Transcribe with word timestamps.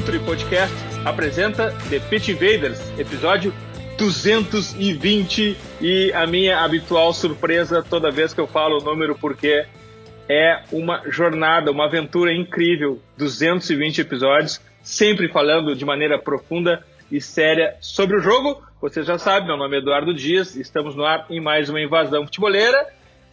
Futuri 0.00 0.18
Podcast 0.20 0.74
apresenta 1.04 1.76
The 1.90 2.00
Pitch 2.00 2.28
Invaders, 2.28 2.80
episódio 2.98 3.52
220 3.98 5.54
e 5.78 6.10
a 6.14 6.26
minha 6.26 6.60
habitual 6.60 7.12
surpresa 7.12 7.82
toda 7.82 8.10
vez 8.10 8.32
que 8.32 8.40
eu 8.40 8.46
falo 8.46 8.78
o 8.78 8.82
número 8.82 9.14
porque 9.14 9.66
é 10.26 10.62
uma 10.72 11.02
jornada, 11.10 11.70
uma 11.70 11.84
aventura 11.84 12.32
incrível, 12.32 12.98
220 13.18 14.00
episódios, 14.00 14.58
sempre 14.82 15.28
falando 15.28 15.76
de 15.76 15.84
maneira 15.84 16.18
profunda 16.18 16.82
e 17.12 17.20
séria 17.20 17.76
sobre 17.78 18.16
o 18.16 18.20
jogo. 18.20 18.62
Você 18.80 19.02
já 19.02 19.18
sabe, 19.18 19.48
meu 19.48 19.58
nome 19.58 19.76
é 19.76 19.80
Eduardo 19.80 20.14
Dias, 20.14 20.56
estamos 20.56 20.96
no 20.96 21.04
ar 21.04 21.26
em 21.28 21.40
mais 21.40 21.68
uma 21.68 21.80
invasão 21.80 22.24
futeboleira. 22.24 22.86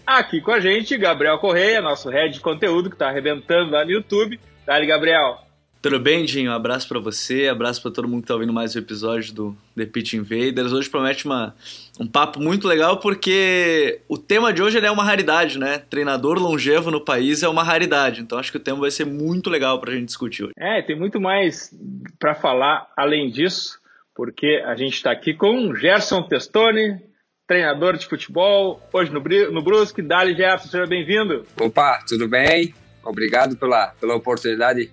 Aqui 0.06 0.42
com 0.42 0.52
a 0.52 0.59
gente, 0.59 0.98
Gabriel 0.98 1.40
Correia, 1.40 1.81
nosso 1.81 2.09
head 2.09 2.34
de 2.34 2.42
conteúdo 2.42 2.90
que 2.90 2.95
está 2.95 3.08
arrebentando 3.08 3.72
lá 3.72 3.86
no 3.86 3.92
YouTube. 3.92 4.38
Dali, 4.66 4.86
Gabriel. 4.86 5.47
Tudo 5.80 5.99
bem, 5.99 6.26
Dinho? 6.26 6.52
Um 6.52 6.55
abraço 6.55 6.88
para 6.88 6.99
você, 6.99 7.48
abraço 7.48 7.81
para 7.81 7.91
todo 7.91 8.08
mundo 8.08 8.23
que 8.23 8.27
tá 8.27 8.34
ouvindo 8.34 8.52
mais 8.52 8.76
um 8.76 8.80
episódio 8.80 9.31
do 9.34 9.58
The 9.76 9.86
Pitch 9.86 10.14
Invaders. 10.14 10.73
Hoje 10.73 10.89
promete 10.89 11.25
uma, 11.25 11.56
um 12.00 12.08
papo 12.08 12.39
muito 12.39 12.67
legal 12.67 12.97
porque 12.97 14.02
o 14.09 14.17
tema 14.17 14.52
de 14.52 14.61
hoje 14.61 14.80
é 14.80 14.92
uma 14.92 15.03
raridade, 15.03 15.59
né? 15.59 15.78
Treinador 15.78 16.39
longevo 16.39 16.89
no 16.89 17.00
país 17.00 17.44
é 17.44 17.47
uma 17.47 17.64
raridade, 17.64 18.22
então 18.22 18.39
acho 18.39 18.52
que 18.52 18.58
o 18.58 18.61
tema 18.61 18.80
vai 18.80 18.89
ser 18.89 19.06
muito 19.06 19.52
legal 19.52 19.80
para 19.80 19.92
a 19.92 19.94
gente 19.94 20.08
discutir 20.08 20.45
hoje. 20.45 20.53
É, 20.58 20.81
tem 20.81 20.97
muito 20.97 21.22
mais 21.22 21.72
para 22.19 22.34
falar 22.34 22.91
além 22.97 23.30
disso, 23.30 23.80
porque 24.16 24.64
a 24.66 24.75
gente 24.75 24.95
está 24.95 25.12
aqui 25.12 25.36
com 25.36 25.75
Gerson 25.75 26.23
Testoni, 26.23 27.00
treinador 27.47 27.97
de 27.97 28.08
futebol, 28.08 28.81
hoje 28.91 29.12
no, 29.12 29.22
no 29.52 29.62
Brusque. 29.62 30.02
Dali, 30.02 30.36
Gerson, 30.36 30.69
seja 30.69 30.88
bem-vindo. 30.88 31.45
Opa, 31.62 32.03
tudo 32.08 32.28
bem? 32.28 32.73
Obrigado 33.06 33.56
pela, 33.56 33.94
pela 34.02 34.16
oportunidade, 34.16 34.91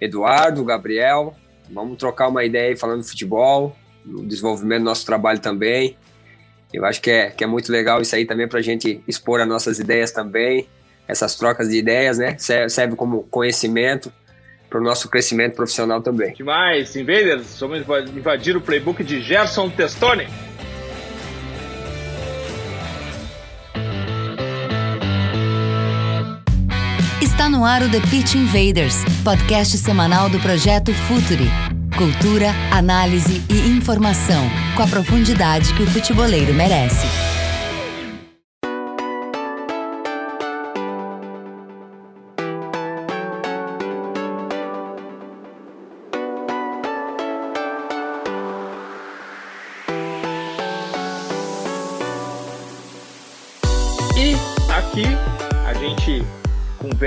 Eduardo, 0.00 0.64
Gabriel. 0.64 1.34
Vamos 1.70 1.96
trocar 1.96 2.28
uma 2.28 2.44
ideia 2.44 2.70
aí 2.70 2.76
falando 2.76 3.02
futebol, 3.04 3.74
no 4.04 4.24
desenvolvimento 4.26 4.80
do 4.80 4.84
nosso 4.84 5.06
trabalho 5.06 5.38
também. 5.38 5.96
Eu 6.72 6.84
acho 6.84 7.00
que 7.00 7.10
é, 7.10 7.30
que 7.30 7.44
é 7.44 7.46
muito 7.46 7.70
legal 7.70 8.00
isso 8.00 8.14
aí 8.14 8.26
também 8.26 8.48
para 8.48 8.58
a 8.58 8.62
gente 8.62 9.00
expor 9.06 9.40
as 9.40 9.48
nossas 9.48 9.78
ideias 9.78 10.10
também, 10.10 10.66
essas 11.06 11.36
trocas 11.36 11.68
de 11.68 11.76
ideias, 11.76 12.18
né? 12.18 12.36
Serve 12.38 12.96
como 12.96 13.22
conhecimento 13.24 14.12
para 14.68 14.80
o 14.80 14.82
nosso 14.82 15.08
crescimento 15.08 15.54
profissional 15.54 16.02
também. 16.02 16.34
Demais, 16.34 16.96
Invaders, 16.96 17.60
vamos 17.60 17.80
invadir 18.16 18.56
o 18.56 18.60
playbook 18.60 19.04
de 19.04 19.22
Gerson 19.22 19.70
Testoni. 19.70 20.26
Está 27.34 27.48
no 27.48 27.64
ar 27.64 27.82
o 27.82 27.90
The 27.90 27.98
Pitch 27.98 28.36
Invaders, 28.36 28.94
podcast 29.24 29.76
semanal 29.76 30.30
do 30.30 30.38
projeto 30.38 30.94
Futuri. 30.94 31.50
Cultura, 31.98 32.54
análise 32.70 33.42
e 33.50 33.70
informação, 33.76 34.48
com 34.76 34.84
a 34.84 34.86
profundidade 34.86 35.74
que 35.74 35.82
o 35.82 35.86
futeboleiro 35.86 36.54
merece. 36.54 37.33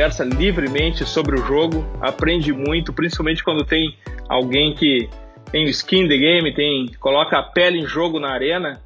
Conversa 0.07 0.23
livremente 0.23 1.06
sobre 1.06 1.38
o 1.38 1.44
jogo, 1.45 1.85
aprende 2.00 2.53
muito, 2.53 2.94
principalmente 2.94 3.44
quando 3.44 3.66
tem 3.66 3.97
alguém 4.29 4.73
que 4.73 5.09
tem 5.51 5.66
skin 5.66 6.07
the 6.07 6.18
game, 6.18 6.53
tem 6.53 6.88
coloca 7.00 7.38
a 7.38 7.44
pele 7.44 7.79
em 7.79 7.85
jogo 7.85 8.18
na 8.18 8.31
arena. 8.31 8.81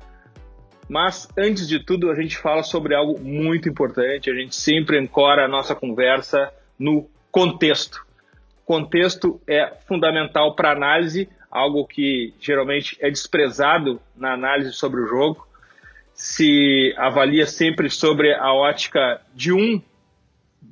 Mas 0.89 1.27
antes 1.37 1.67
de 1.67 1.79
tudo, 1.79 2.09
a 2.09 2.15
gente 2.15 2.37
fala 2.37 2.63
sobre 2.63 2.95
algo 2.95 3.19
muito 3.19 3.69
importante. 3.69 4.31
A 4.31 4.33
gente 4.33 4.55
sempre 4.55 4.97
ancora 4.97 5.45
a 5.45 5.47
nossa 5.47 5.75
conversa 5.75 6.51
no 6.77 7.07
contexto. 7.31 8.03
Contexto 8.65 9.39
é 9.47 9.71
fundamental 9.88 10.55
para 10.55 10.71
análise, 10.71 11.29
algo 11.51 11.85
que 11.85 12.33
geralmente 12.39 12.97
é 12.99 13.09
desprezado 13.11 14.01
na 14.15 14.33
análise 14.33 14.73
sobre 14.73 15.01
o 15.01 15.07
jogo. 15.07 15.47
Se 16.13 16.93
avalia 16.97 17.45
sempre 17.45 17.91
sobre 17.91 18.33
a 18.33 18.51
ótica 18.53 19.21
de 19.35 19.53
um 19.53 19.81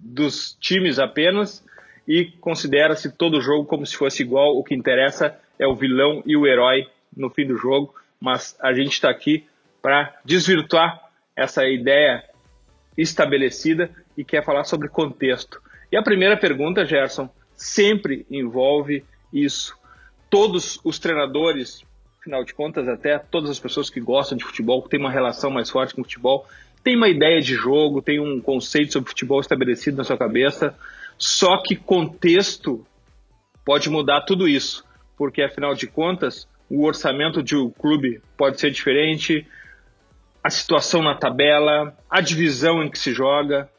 dos 0.01 0.57
times 0.59 0.99
apenas 0.99 1.63
e 2.07 2.25
considera-se 2.25 3.11
todo 3.11 3.41
jogo 3.41 3.65
como 3.65 3.85
se 3.85 3.95
fosse 3.95 4.23
igual. 4.23 4.57
O 4.57 4.63
que 4.63 4.73
interessa 4.73 5.37
é 5.57 5.67
o 5.67 5.75
vilão 5.75 6.23
e 6.25 6.35
o 6.35 6.47
herói 6.47 6.87
no 7.15 7.29
fim 7.29 7.45
do 7.45 7.57
jogo, 7.57 7.93
mas 8.19 8.57
a 8.59 8.73
gente 8.73 8.93
está 8.93 9.09
aqui 9.09 9.45
para 9.81 10.17
desvirtuar 10.25 11.09
essa 11.35 11.65
ideia 11.67 12.23
estabelecida 12.97 13.89
e 14.17 14.23
quer 14.23 14.43
falar 14.43 14.63
sobre 14.63 14.89
contexto. 14.89 15.61
E 15.91 15.97
a 15.97 16.03
primeira 16.03 16.37
pergunta, 16.37 16.85
Gerson, 16.85 17.29
sempre 17.55 18.25
envolve 18.29 19.03
isso. 19.33 19.77
Todos 20.29 20.79
os 20.83 20.99
treinadores, 20.99 21.83
afinal 22.19 22.43
de 22.43 22.53
contas, 22.53 22.87
até 22.87 23.17
todas 23.17 23.49
as 23.49 23.59
pessoas 23.59 23.89
que 23.89 23.99
gostam 23.99 24.37
de 24.37 24.43
futebol, 24.43 24.83
que 24.83 24.89
têm 24.89 24.99
uma 24.99 25.11
relação 25.11 25.49
mais 25.49 25.69
forte 25.69 25.95
com 25.95 26.01
o 26.01 26.03
futebol, 26.03 26.47
tem 26.83 26.95
uma 26.95 27.09
ideia 27.09 27.41
de 27.41 27.55
jogo, 27.55 28.01
tem 28.01 28.19
um 28.19 28.39
conceito 28.39 28.93
sobre 28.93 29.09
futebol 29.09 29.39
estabelecido 29.39 29.97
na 29.97 30.03
sua 30.03 30.17
cabeça, 30.17 30.75
só 31.17 31.61
que 31.61 31.75
contexto 31.75 32.85
pode 33.65 33.89
mudar 33.89 34.21
tudo 34.21 34.47
isso, 34.47 34.85
porque 35.17 35.41
afinal 35.41 35.75
de 35.75 35.87
contas, 35.87 36.47
o 36.69 36.85
orçamento 36.85 37.43
de 37.43 37.55
um 37.55 37.69
clube 37.69 38.21
pode 38.37 38.59
ser 38.59 38.71
diferente, 38.71 39.45
a 40.43 40.49
situação 40.49 41.01
na 41.01 41.15
tabela, 41.15 41.95
a 42.09 42.21
divisão 42.21 42.81
em 42.81 42.89
que 42.89 42.97
se 42.97 43.13
joga, 43.13 43.69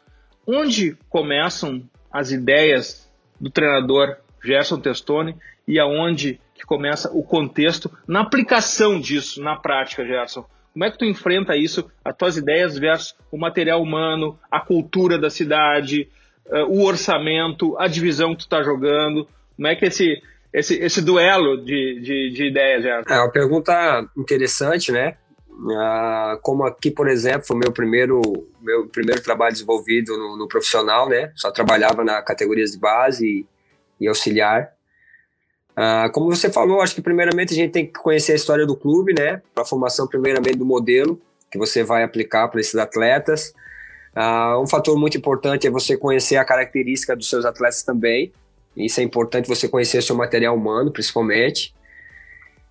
onde 0.47 0.97
começam 1.09 1.83
as 2.13 2.31
ideias 2.31 3.11
do 3.41 3.51
treinador 3.51 4.17
Gerson 4.45 4.79
Testoni 4.81 5.37
e 5.67 5.79
aonde 5.79 6.41
que 6.55 6.65
começa 6.65 7.11
o 7.13 7.23
contexto 7.23 7.91
na 8.07 8.21
aplicação 8.21 9.01
disso 9.01 9.43
na 9.43 9.57
prática, 9.57 10.05
Gerson. 10.05 10.45
Como 10.73 10.85
é 10.85 10.91
que 10.91 10.99
tu 10.99 11.05
enfrenta 11.05 11.57
isso, 11.57 11.91
as 12.05 12.17
tuas 12.17 12.37
ideias 12.37 12.79
versus 12.79 13.15
o 13.31 13.39
material 13.39 13.83
humano, 13.83 14.39
a 14.51 14.61
cultura 14.61 15.19
da 15.19 15.29
cidade, 15.29 16.09
uh, 16.47 16.65
o 16.69 16.85
orçamento, 16.85 17.77
a 17.79 17.89
divisão 17.89 18.31
que 18.33 18.39
tu 18.39 18.45
está 18.45 18.63
jogando? 18.63 19.29
Como 19.57 19.67
é 19.67 19.75
que 19.75 19.87
esse, 19.87 20.23
esse, 20.53 20.77
esse 20.77 21.03
duelo 21.03 21.65
de, 21.65 22.01
de, 22.01 22.31
de 22.31 22.47
ideias, 22.47 22.83
já? 22.85 23.03
É 23.09 23.19
uma 23.19 23.31
pergunta 23.31 24.09
interessante, 24.17 24.93
né? 24.93 25.17
Uh, 25.49 26.41
como 26.41 26.65
aqui, 26.65 26.91
por 26.91 27.09
exemplo, 27.09 27.47
foi 27.47 27.57
meu 27.59 27.71
primeiro 27.71 28.23
meu 28.63 28.87
primeiro 28.87 29.23
trabalho 29.23 29.53
desenvolvido 29.53 30.17
no, 30.17 30.37
no 30.37 30.49
profissional, 30.49 31.09
né? 31.09 31.33
Só 31.35 31.51
trabalhava 31.51 32.03
na 32.05 32.23
categorias 32.23 32.73
de 32.73 32.79
base 32.79 33.27
e, 33.27 33.47
e 34.05 34.09
auxiliar. 34.09 34.73
Uh, 35.77 36.11
como 36.13 36.29
você 36.29 36.51
falou, 36.51 36.81
acho 36.81 36.95
que 36.95 37.01
primeiramente 37.01 37.53
a 37.53 37.57
gente 37.57 37.71
tem 37.71 37.87
que 37.87 37.93
conhecer 37.93 38.33
a 38.33 38.37
história 38.37 38.67
do 38.67 38.77
clube, 38.77 39.15
né? 39.19 39.41
Para 39.55 39.63
a 39.63 39.67
formação, 39.67 40.07
primeiramente, 40.07 40.57
do 40.57 40.67
modelo 40.67 41.21
que 41.51 41.59
você 41.59 41.83
vai 41.83 42.03
aplicar 42.03 42.49
para 42.49 42.61
esses 42.61 42.77
atletas. 42.77 43.53
Uh, 44.15 44.61
um 44.61 44.67
fator 44.67 44.99
muito 44.99 45.17
importante 45.17 45.67
é 45.67 45.71
você 45.71 45.97
conhecer 45.97 46.37
a 46.37 46.45
característica 46.45 47.17
dos 47.17 47.29
seus 47.29 47.45
atletas 47.45 47.83
também. 47.83 48.33
Isso 48.77 49.01
é 49.01 49.03
importante 49.03 49.49
você 49.49 49.69
conhecer 49.69 49.99
o 49.99 50.03
seu 50.03 50.17
material 50.17 50.55
humano, 50.55 50.91
principalmente. 50.93 51.75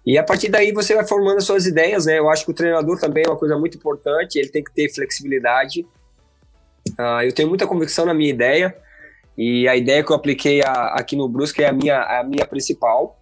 E 0.05 0.17
a 0.17 0.23
partir 0.23 0.49
daí 0.49 0.71
você 0.71 0.95
vai 0.95 1.05
formando 1.05 1.37
as 1.37 1.43
suas 1.43 1.65
ideias, 1.65 2.05
né? 2.05 2.19
Eu 2.19 2.29
acho 2.29 2.45
que 2.45 2.51
o 2.51 2.53
treinador 2.53 2.99
também 2.99 3.23
é 3.25 3.29
uma 3.29 3.37
coisa 3.37 3.57
muito 3.57 3.77
importante, 3.77 4.39
ele 4.39 4.49
tem 4.49 4.63
que 4.63 4.73
ter 4.73 4.89
flexibilidade. 4.93 5.85
Uh, 6.97 7.21
eu 7.23 7.33
tenho 7.33 7.49
muita 7.49 7.67
convicção 7.67 8.05
na 8.05 8.13
minha 8.13 8.29
ideia. 8.29 8.75
E 9.41 9.69
a 9.69 9.77
ideia 9.77 10.03
que 10.03 10.11
eu 10.11 10.17
apliquei 10.17 10.61
a, 10.61 10.95
aqui 10.95 11.15
no 11.15 11.29
Brusque 11.29 11.63
é 11.63 11.69
a 11.69 11.71
minha, 11.71 12.01
a 12.01 12.25
minha 12.25 12.45
principal. 12.45 13.17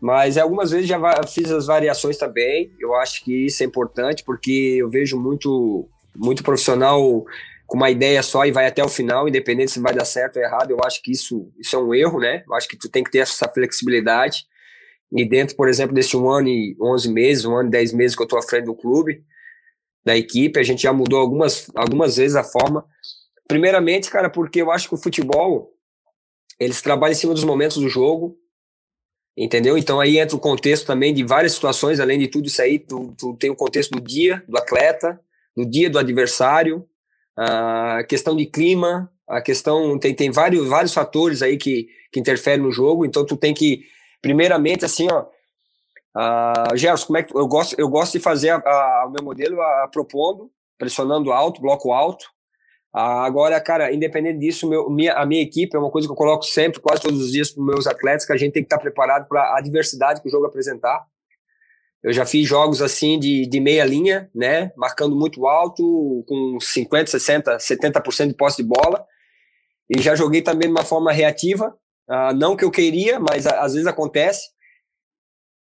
Mas 0.00 0.38
algumas 0.38 0.70
vezes 0.70 0.88
já 0.88 0.98
fiz 1.28 1.50
as 1.50 1.66
variações 1.66 2.16
também. 2.16 2.72
Eu 2.80 2.94
acho 2.94 3.22
que 3.22 3.44
isso 3.44 3.62
é 3.62 3.66
importante 3.66 4.24
porque 4.24 4.76
eu 4.78 4.88
vejo 4.88 5.20
muito, 5.20 5.86
muito 6.16 6.42
profissional 6.42 7.22
com 7.66 7.76
uma 7.76 7.90
ideia 7.90 8.22
só 8.22 8.46
e 8.46 8.50
vai 8.50 8.66
até 8.66 8.82
o 8.82 8.88
final, 8.88 9.28
independente 9.28 9.72
se 9.72 9.78
vai 9.78 9.92
dar 9.92 10.06
certo 10.06 10.38
ou 10.38 10.42
errado. 10.42 10.70
Eu 10.70 10.78
acho 10.86 11.02
que 11.02 11.12
isso, 11.12 11.52
isso 11.58 11.76
é 11.76 11.78
um 11.78 11.94
erro, 11.94 12.18
né? 12.18 12.42
Eu 12.48 12.54
acho 12.54 12.66
que 12.66 12.78
tu 12.78 12.88
tem 12.88 13.04
que 13.04 13.10
ter 13.10 13.18
essa 13.18 13.46
flexibilidade. 13.46 14.46
E 15.14 15.22
dentro, 15.22 15.54
por 15.54 15.68
exemplo, 15.68 15.94
desse 15.94 16.16
um 16.16 16.30
ano 16.30 16.48
e 16.48 16.74
11 16.80 17.12
meses, 17.12 17.44
um 17.44 17.54
ano 17.54 17.68
e 17.68 17.72
10 17.72 17.92
meses 17.92 18.16
que 18.16 18.22
eu 18.22 18.24
estou 18.24 18.38
à 18.38 18.42
frente 18.42 18.64
do 18.64 18.74
clube, 18.74 19.22
da 20.02 20.16
equipe, 20.16 20.58
a 20.58 20.62
gente 20.62 20.82
já 20.82 20.94
mudou 20.94 21.20
algumas, 21.20 21.70
algumas 21.76 22.16
vezes 22.16 22.36
a 22.36 22.42
forma. 22.42 22.86
Primeiramente, 23.52 24.10
cara, 24.10 24.30
porque 24.30 24.62
eu 24.62 24.70
acho 24.70 24.88
que 24.88 24.94
o 24.94 24.98
futebol, 24.98 25.74
eles 26.58 26.80
trabalham 26.80 27.12
em 27.12 27.16
cima 27.16 27.34
dos 27.34 27.44
momentos 27.44 27.76
do 27.76 27.86
jogo, 27.86 28.34
entendeu? 29.36 29.76
Então 29.76 30.00
aí 30.00 30.16
entra 30.16 30.34
o 30.34 30.40
contexto 30.40 30.86
também 30.86 31.12
de 31.12 31.22
várias 31.22 31.52
situações, 31.52 32.00
além 32.00 32.18
de 32.18 32.28
tudo 32.28 32.46
isso 32.46 32.62
aí, 32.62 32.78
tu, 32.78 33.14
tu 33.18 33.36
tem 33.36 33.50
o 33.50 33.54
contexto 33.54 33.90
do 33.90 34.00
dia 34.00 34.42
do 34.48 34.56
atleta, 34.56 35.20
do 35.54 35.66
dia 35.66 35.90
do 35.90 35.98
adversário, 35.98 36.88
a 37.36 38.02
questão 38.08 38.34
de 38.34 38.46
clima, 38.46 39.12
a 39.28 39.42
questão 39.42 39.98
tem, 39.98 40.14
tem 40.14 40.30
vários, 40.30 40.66
vários 40.66 40.94
fatores 40.94 41.42
aí 41.42 41.58
que, 41.58 41.88
que 42.10 42.18
interferem 42.18 42.62
no 42.62 42.72
jogo, 42.72 43.04
então 43.04 43.22
tu 43.22 43.36
tem 43.36 43.52
que, 43.52 43.84
primeiramente, 44.22 44.82
assim, 44.82 45.08
ó, 45.12 45.26
uh, 46.16 46.74
Gerson, 46.74 47.06
como 47.06 47.18
é 47.18 47.22
que 47.22 47.36
eu 47.36 47.46
gosto, 47.46 47.78
eu 47.78 47.86
gosto 47.90 48.14
de 48.14 48.20
fazer 48.20 48.54
o 48.54 49.10
meu 49.10 49.22
modelo 49.22 49.60
a, 49.60 49.84
a, 49.84 49.88
propondo, 49.88 50.50
pressionando 50.78 51.30
alto, 51.32 51.60
bloco 51.60 51.92
alto. 51.92 52.32
Agora, 52.92 53.58
cara, 53.58 53.92
independente 53.92 54.38
disso, 54.38 54.68
meu, 54.68 54.90
minha, 54.90 55.14
a 55.14 55.24
minha 55.24 55.40
equipe 55.40 55.74
é 55.74 55.78
uma 55.78 55.90
coisa 55.90 56.06
que 56.06 56.12
eu 56.12 56.16
coloco 56.16 56.44
sempre, 56.44 56.78
quase 56.78 57.00
todos 57.00 57.22
os 57.22 57.32
dias, 57.32 57.50
para 57.50 57.64
meus 57.64 57.86
atletas, 57.86 58.26
que 58.26 58.32
a 58.32 58.36
gente 58.36 58.52
tem 58.52 58.62
que 58.62 58.66
estar 58.66 58.78
preparado 58.78 59.26
para 59.28 59.40
a 59.40 59.58
adversidade 59.58 60.20
que 60.20 60.28
o 60.28 60.30
jogo 60.30 60.44
apresentar. 60.44 61.02
Eu 62.02 62.12
já 62.12 62.26
fiz 62.26 62.46
jogos 62.46 62.82
assim 62.82 63.18
de, 63.18 63.46
de 63.46 63.60
meia 63.60 63.84
linha, 63.84 64.28
né? 64.34 64.72
Marcando 64.76 65.16
muito 65.16 65.46
alto, 65.46 66.24
com 66.28 66.58
50, 66.60 67.10
60, 67.12 67.56
70% 67.58 68.28
de 68.28 68.34
posse 68.34 68.56
de 68.56 68.68
bola. 68.68 69.06
E 69.88 70.02
já 70.02 70.14
joguei 70.14 70.42
também 70.42 70.68
de 70.68 70.74
uma 70.74 70.84
forma 70.84 71.12
reativa. 71.12 71.74
Uh, 72.10 72.34
não 72.34 72.56
que 72.56 72.64
eu 72.64 72.70
queria, 72.70 73.20
mas 73.20 73.46
a, 73.46 73.60
às 73.62 73.72
vezes 73.72 73.86
acontece. 73.86 74.50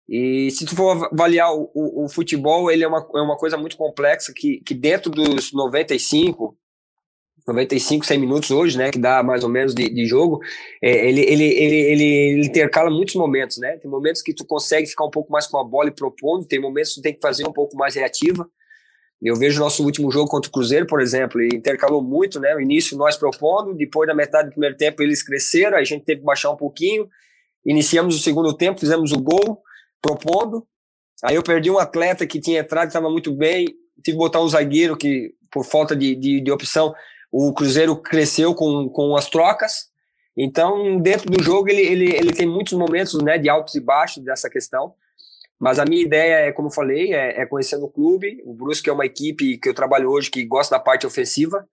E 0.09 0.51
se 0.51 0.65
tu 0.65 0.75
for 0.75 1.09
avaliar 1.13 1.53
o, 1.53 1.71
o, 1.75 2.05
o, 2.05 2.09
futebol, 2.09 2.71
ele 2.71 2.83
é 2.83 2.89
uma, 2.89 3.07
é 3.15 3.21
uma 3.21 3.37
coisa 3.37 3.57
muito 3.57 3.77
complexa 3.77 4.33
que, 4.35 4.61
que 4.67 4.75
dentro 4.75 5.11
dos 5.11 5.53
95, 5.53 6.59
95, 7.47 8.05
100 8.05 8.19
minutos 8.19 8.51
hoje, 8.51 8.77
né, 8.77 8.91
que 8.91 8.99
dá 8.99 9.23
mais 9.23 9.43
ou 9.43 9.51
menos 9.51 9.75
de, 9.75 9.89
de 9.89 10.07
jogo, 10.07 10.41
é, 10.83 11.09
ele, 11.09 11.21
ele, 11.21 11.45
ele, 11.45 11.77
ele, 11.77 12.05
ele 12.05 12.47
intercala 12.47 12.91
muitos 12.91 13.15
momentos, 13.15 13.59
né? 13.59 13.77
Tem 13.79 13.91
momentos 13.91 14.23
que 14.23 14.35
tu 14.35 14.45
consegue 14.45 14.87
ficar 14.87 15.05
um 15.05 15.11
pouco 15.11 15.33
mais 15.33 15.47
com 15.47 15.59
a 15.59 15.65
bola 15.65 15.89
e 15.89 15.93
propondo, 15.93 16.47
tem 16.47 16.61
momentos 16.61 16.95
que 16.95 17.01
tu 17.01 17.03
tem 17.03 17.15
que 17.15 17.21
fazer 17.21 17.47
um 17.47 17.53
pouco 17.53 17.77
mais 17.77 17.95
reativa. 17.95 18.49
Eu 19.23 19.37
vejo 19.37 19.61
nosso 19.61 19.85
último 19.85 20.11
jogo 20.11 20.31
contra 20.31 20.49
o 20.49 20.53
Cruzeiro, 20.53 20.87
por 20.87 21.01
exemplo, 21.01 21.41
ele 21.41 21.55
intercalou 21.55 22.03
muito, 22.03 22.41
né? 22.41 22.55
O 22.55 22.61
início 22.61 22.97
nós 22.97 23.17
propondo, 23.17 23.75
depois 23.75 24.09
da 24.09 24.15
metade 24.15 24.49
do 24.49 24.53
primeiro 24.53 24.77
tempo 24.77 25.03
eles 25.03 25.23
cresceram, 25.23 25.77
a 25.77 25.85
gente 25.85 26.05
teve 26.05 26.21
que 26.21 26.27
baixar 26.27 26.51
um 26.51 26.57
pouquinho. 26.57 27.07
Iniciamos 27.65 28.17
o 28.17 28.19
segundo 28.19 28.57
tempo, 28.57 28.81
fizemos 28.81 29.13
o 29.13 29.21
gol, 29.21 29.61
propondo. 30.01 30.67
Aí 31.23 31.37
eu 31.37 31.43
perdi 31.43 31.71
um 31.71 31.79
atleta 31.79 32.27
que 32.27 32.41
tinha 32.41 32.61
entrado, 32.61 32.89
estava 32.89 33.11
muito 33.11 33.31
bem, 33.35 33.67
tive 34.03 34.17
que 34.17 34.17
botar 34.17 34.41
um 34.41 34.49
zagueiro 34.49 34.97
que, 34.97 35.35
por 35.51 35.65
falta 35.65 35.95
de, 35.95 36.15
de, 36.15 36.41
de 36.41 36.51
opção, 36.51 36.95
o 37.31 37.53
Cruzeiro 37.53 37.97
cresceu 37.97 38.55
com, 38.55 38.89
com 38.89 39.17
as 39.17 39.29
trocas. 39.29 39.91
Então, 40.37 40.99
dentro 40.99 41.31
do 41.31 41.43
jogo, 41.43 41.69
ele, 41.69 41.83
ele, 41.83 42.17
ele 42.17 42.33
tem 42.33 42.47
muitos 42.47 42.73
momentos 42.73 43.23
né, 43.23 43.39
de 43.39 43.49
altos 43.49 43.75
e 43.75 43.81
baixos 43.81 44.23
dessa 44.25 44.49
questão. 44.49 44.95
Mas 45.59 45.79
a 45.79 45.85
minha 45.85 46.03
ideia 46.03 46.47
é, 46.47 46.53
como 46.53 46.69
eu 46.69 46.73
falei, 46.73 47.13
é, 47.13 47.43
é 47.43 47.47
conhecendo 47.47 47.85
o 47.85 47.91
clube. 47.91 48.43
O 48.45 48.55
Brusque 48.55 48.89
é 48.89 48.93
uma 48.93 49.05
equipe 49.05 49.59
que 49.59 49.69
eu 49.69 49.75
trabalho 49.75 50.11
hoje 50.11 50.31
que 50.31 50.45
gosta 50.45 50.75
da 50.75 50.83
parte 50.83 51.07
ofensiva. 51.07 51.69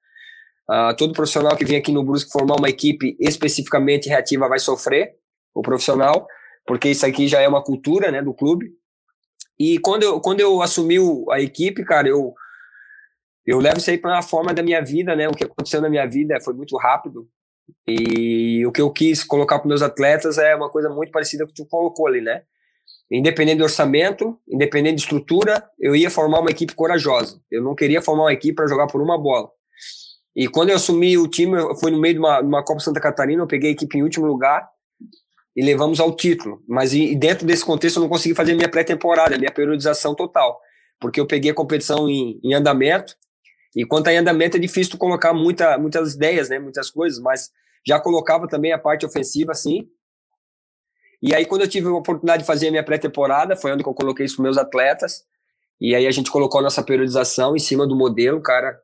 Uh, 0.70 0.94
todo 0.98 1.14
profissional 1.14 1.56
que 1.56 1.64
vem 1.64 1.78
aqui 1.78 1.94
no 1.94 2.04
Brusque 2.04 2.30
formar 2.30 2.58
uma 2.58 2.70
equipe 2.70 3.16
especificamente 3.22 4.10
reativa 4.10 4.50
vai 4.50 4.60
sofrer, 4.60 5.16
o 5.56 5.62
profissional, 5.62 6.28
porque 6.66 6.90
isso 6.90 7.06
aqui 7.06 7.26
já 7.26 7.40
é 7.40 7.48
uma 7.48 7.64
cultura 7.64 8.12
né, 8.12 8.22
do 8.22 8.34
clube. 8.34 8.74
E 9.58 9.80
quando 9.80 10.04
eu, 10.04 10.20
quando 10.20 10.42
eu 10.42 10.62
assumi 10.62 10.98
a 11.32 11.40
equipe, 11.40 11.86
cara, 11.86 12.10
eu, 12.10 12.36
eu 13.48 13.60
levo 13.60 13.78
isso 13.78 13.90
aí 13.90 13.98
para 13.98 14.20
a 14.20 14.22
forma 14.22 14.54
da 14.54 14.62
minha 14.62 14.84
vida, 14.84 15.16
né? 15.16 15.30
O 15.30 15.32
que 15.32 15.46
aconteceu 15.46 15.82
na 15.82 15.90
minha 15.90 16.06
vida 16.06 16.38
foi 16.42 16.54
muito 16.54 16.76
rápido. 16.76 17.26
E 17.88 18.66
o 18.66 18.72
que 18.74 18.82
eu 18.82 18.92
quis 18.92 19.24
colocar 19.24 19.60
para 19.60 19.68
meus 19.70 19.82
atletas 19.82 20.38
é 20.38 20.54
uma 20.54 20.70
coisa 20.70 20.90
muito 20.90 21.14
parecida 21.14 21.46
com 21.46 21.52
o 21.52 21.54
que 21.54 21.64
tu 21.64 21.68
colocou 21.70 22.08
ali, 22.08 22.20
né? 22.20 22.42
Independente 23.10 23.60
do 23.60 23.64
orçamento, 23.64 24.38
independente 24.50 24.96
de 24.96 25.02
estrutura, 25.04 25.64
eu 25.80 25.96
ia 25.96 26.10
formar 26.10 26.42
uma 26.42 26.52
equipe 26.52 26.76
corajosa. 26.76 27.40
Eu 27.50 27.64
não 27.64 27.74
queria 27.74 28.02
formar 28.02 28.24
uma 28.24 28.34
equipe 28.34 28.54
para 28.54 28.68
jogar 28.68 28.88
por 28.88 29.02
uma 29.02 29.18
bola. 29.18 29.50
E 30.36 30.50
quando 30.50 30.70
eu 30.70 30.76
assumi 30.76 31.18
o 31.18 31.26
time, 31.26 31.56
fui 31.80 31.90
no 31.90 32.00
meio 32.00 32.16
de 32.16 32.20
uma, 32.20 32.42
uma 32.42 32.64
Copa 32.64 32.82
Santa 32.82 33.00
Catarina, 33.00 33.42
eu 33.42 33.48
peguei 33.48 33.70
a 33.70 33.74
equipe 33.74 33.98
em 33.98 34.04
último 34.04 34.26
lugar 34.26 34.68
e 35.56 35.64
levamos 35.64 36.02
ao 36.02 36.14
título. 36.14 36.62
Mas 36.68 36.94
e, 36.94 37.16
dentro 37.16 37.48
desse 37.48 37.66
contexto 37.66 37.96
eu 37.96 38.02
não 38.02 38.10
consegui 38.10 38.36
fazer 38.36 38.54
minha 38.56 38.70
pré-temporada, 38.70 39.38
minha 39.38 39.52
periodização 39.52 40.14
total, 40.14 40.60
porque 41.00 41.20
eu 41.20 41.26
peguei 41.26 41.52
a 41.52 41.56
competição 41.56 42.10
em, 42.10 42.40
em 42.44 42.54
andamento 42.54 43.16
e 43.78 43.86
quanto 43.86 44.08
a 44.08 44.12
andamento 44.12 44.58
é 44.58 44.60
difícil 44.60 44.94
tu 44.94 44.98
colocar 44.98 45.36
muita, 45.36 45.78
muitas 45.78 46.16
ideias, 46.16 46.50
né, 46.50 46.58
muitas 46.58 46.90
coisas, 46.90 47.20
mas 47.20 47.52
já 47.86 48.00
colocava 48.00 48.48
também 48.48 48.74
a 48.74 48.80
parte 48.80 49.06
ofensiva, 49.06 49.52
assim. 49.52 49.88
E 51.22 51.36
aí 51.36 51.46
quando 51.46 51.62
eu 51.62 51.68
tive 51.68 51.88
a 51.88 51.92
oportunidade 51.92 52.42
de 52.42 52.48
fazer 52.48 52.70
a 52.70 52.72
minha 52.72 52.84
pré-temporada, 52.84 53.56
foi 53.56 53.72
onde 53.72 53.84
eu 53.84 53.94
coloquei 53.94 54.26
isso 54.26 54.38
para 54.38 54.44
meus 54.44 54.58
atletas. 54.58 55.24
E 55.80 55.94
aí 55.94 56.08
a 56.08 56.12
gente 56.12 56.32
colocou 56.32 56.60
a 56.60 56.64
nossa 56.64 56.82
periodização 56.82 57.56
em 57.56 57.60
cima 57.60 57.86
do 57.86 57.96
modelo, 57.96 58.42
cara. 58.42 58.80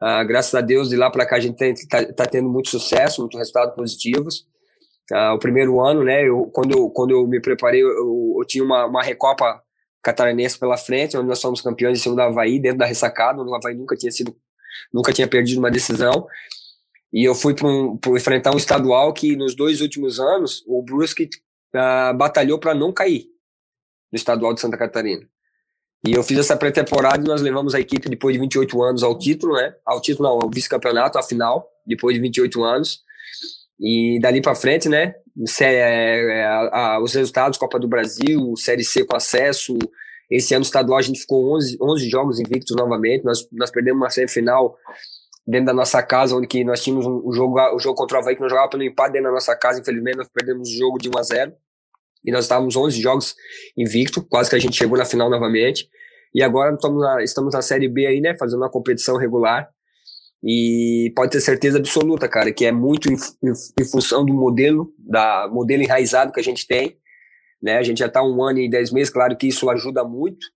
Ah, 0.00 0.24
graças 0.24 0.52
a 0.52 0.60
Deus, 0.60 0.88
de 0.88 0.96
lá 0.96 1.08
para 1.10 1.24
cá 1.24 1.36
a 1.36 1.40
gente 1.40 1.62
está 1.62 2.04
tá 2.12 2.26
tendo 2.26 2.48
muito 2.48 2.70
sucesso, 2.70 3.20
muito 3.20 3.38
resultados 3.38 3.76
positivos. 3.76 4.48
Ah, 5.12 5.32
o 5.32 5.38
primeiro 5.38 5.80
ano, 5.80 6.02
né, 6.02 6.28
eu, 6.28 6.50
quando, 6.52 6.76
eu, 6.76 6.90
quando 6.90 7.12
eu 7.12 7.24
me 7.28 7.40
preparei, 7.40 7.84
eu, 7.84 8.34
eu 8.36 8.44
tinha 8.48 8.64
uma, 8.64 8.84
uma 8.86 9.02
recopa 9.02 9.62
catarinense 10.04 10.58
pela 10.58 10.76
frente, 10.76 11.16
onde 11.16 11.26
nós 11.26 11.38
somos 11.38 11.62
campeões 11.62 11.98
em 11.98 12.02
cima 12.02 12.14
do 12.14 12.20
Havaí, 12.20 12.60
dentro 12.60 12.78
da 12.78 12.84
ressacada, 12.84 13.40
onde 13.40 13.50
o 13.50 13.54
Havaí 13.54 13.74
nunca 13.74 13.96
tinha 13.96 14.12
sido, 14.12 14.36
nunca 14.92 15.12
tinha 15.12 15.26
perdido 15.26 15.58
uma 15.58 15.70
decisão. 15.70 16.26
E 17.10 17.24
eu 17.24 17.34
fui 17.34 17.54
para 17.54 17.66
um, 17.66 17.98
enfrentar 18.08 18.52
um 18.52 18.58
estadual 18.58 19.12
que 19.14 19.34
nos 19.34 19.56
dois 19.56 19.80
últimos 19.80 20.20
anos 20.20 20.62
o 20.66 20.82
Brusque 20.82 21.30
uh, 21.74 22.14
batalhou 22.16 22.58
para 22.58 22.74
não 22.74 22.92
cair 22.92 23.24
no 24.12 24.16
estadual 24.16 24.52
de 24.52 24.60
Santa 24.60 24.76
Catarina. 24.76 25.26
E 26.06 26.12
eu 26.12 26.22
fiz 26.22 26.38
essa 26.38 26.54
pré-temporada 26.54 27.24
e 27.24 27.26
nós 27.26 27.40
levamos 27.40 27.74
a 27.74 27.80
equipe 27.80 28.10
depois 28.10 28.34
de 28.34 28.40
28 28.40 28.82
anos 28.82 29.02
ao 29.02 29.18
título, 29.18 29.54
né? 29.54 29.74
Ao 29.86 30.02
título 30.02 30.28
não, 30.28 30.38
ao 30.42 30.50
vice-campeonato, 30.50 31.18
à 31.18 31.22
final, 31.22 31.66
depois 31.86 32.14
de 32.14 32.20
28 32.20 32.62
anos. 32.62 33.00
E 33.80 34.18
dali 34.20 34.42
para 34.42 34.54
frente, 34.54 34.86
né? 34.86 35.14
É, 35.60 36.42
é, 36.42 36.98
os 36.98 37.12
resultados, 37.14 37.58
Copa 37.58 37.78
do 37.78 37.88
Brasil, 37.88 38.54
Série 38.56 38.84
C 38.84 39.04
com 39.04 39.16
acesso. 39.16 39.76
Esse 40.30 40.54
ano 40.54 40.62
estadual 40.62 40.98
a 40.98 41.02
gente 41.02 41.20
ficou 41.20 41.54
11, 41.56 41.76
11 41.80 42.08
jogos 42.08 42.40
invictos 42.40 42.74
novamente. 42.76 43.24
Nós, 43.24 43.46
nós 43.52 43.70
perdemos 43.70 44.00
uma 44.00 44.10
semifinal 44.10 44.76
dentro 45.46 45.66
da 45.66 45.74
nossa 45.74 46.02
casa, 46.02 46.34
onde 46.34 46.46
que 46.46 46.64
nós 46.64 46.82
tínhamos 46.82 47.06
um, 47.06 47.28
um 47.28 47.32
jogo, 47.32 47.58
o 47.74 47.78
jogo 47.78 47.94
contra 47.96 48.16
o 48.16 48.20
Havaí 48.20 48.34
que 48.34 48.40
nós 48.40 48.50
jogávamos 48.50 48.72
pelo 48.72 48.84
empate 48.84 49.12
dentro 49.12 49.28
da 49.28 49.34
nossa 49.34 49.54
casa. 49.56 49.80
Infelizmente, 49.80 50.16
nós 50.16 50.28
perdemos 50.28 50.68
o 50.68 50.72
jogo 50.72 50.98
de 50.98 51.08
1 51.08 51.18
a 51.18 51.22
0 51.22 51.52
e 52.24 52.32
nós 52.32 52.44
estávamos 52.44 52.74
11 52.74 53.00
jogos 53.00 53.34
invicto, 53.76 54.22
quase 54.22 54.48
que 54.48 54.56
a 54.56 54.58
gente 54.58 54.76
chegou 54.76 54.96
na 54.96 55.04
final 55.04 55.28
novamente. 55.28 55.88
E 56.34 56.42
agora 56.42 56.74
estamos 56.74 57.00
na, 57.00 57.22
estamos 57.22 57.54
na 57.54 57.62
Série 57.62 57.88
B 57.88 58.06
aí, 58.06 58.20
né, 58.20 58.36
fazendo 58.36 58.60
uma 58.60 58.70
competição 58.70 59.16
regular. 59.16 59.68
E 60.46 61.10
pode 61.16 61.32
ter 61.32 61.40
certeza 61.40 61.78
absoluta, 61.78 62.28
cara, 62.28 62.52
que 62.52 62.66
é 62.66 62.72
muito 62.72 63.10
em, 63.10 63.16
em, 63.42 63.52
em 63.80 63.84
função 63.84 64.26
do 64.26 64.34
modelo, 64.34 64.92
da 64.98 65.48
modelo 65.50 65.82
enraizado 65.82 66.32
que 66.32 66.40
a 66.40 66.44
gente 66.44 66.66
tem. 66.66 66.98
Né? 67.62 67.78
A 67.78 67.82
gente 67.82 67.98
já 67.98 68.06
está 68.06 68.22
um 68.22 68.42
ano 68.42 68.58
e 68.58 68.68
dez 68.68 68.92
meses, 68.92 69.08
claro 69.08 69.36
que 69.38 69.48
isso 69.48 69.70
ajuda 69.70 70.04
muito. 70.04 70.46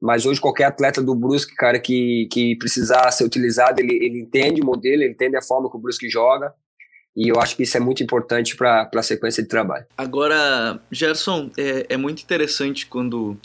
Mas 0.00 0.24
hoje 0.24 0.40
qualquer 0.40 0.64
atleta 0.64 1.02
do 1.02 1.14
Brusque, 1.14 1.56
cara, 1.56 1.80
que, 1.80 2.28
que 2.30 2.56
precisar 2.56 3.10
ser 3.10 3.24
utilizado, 3.24 3.80
ele, 3.80 3.94
ele 3.94 4.20
entende 4.20 4.62
o 4.62 4.64
modelo, 4.64 5.02
ele 5.02 5.12
entende 5.12 5.36
a 5.36 5.42
forma 5.42 5.68
que 5.68 5.76
o 5.76 5.80
Brusque 5.80 6.08
joga. 6.08 6.54
E 7.16 7.28
eu 7.28 7.40
acho 7.40 7.56
que 7.56 7.64
isso 7.64 7.76
é 7.76 7.80
muito 7.80 8.04
importante 8.04 8.56
para 8.56 8.88
a 8.94 9.02
sequência 9.02 9.42
de 9.42 9.48
trabalho. 9.48 9.84
Agora, 9.98 10.80
Gerson, 10.92 11.50
é, 11.58 11.86
é 11.90 11.96
muito 11.96 12.22
interessante 12.22 12.86
quando 12.86 13.36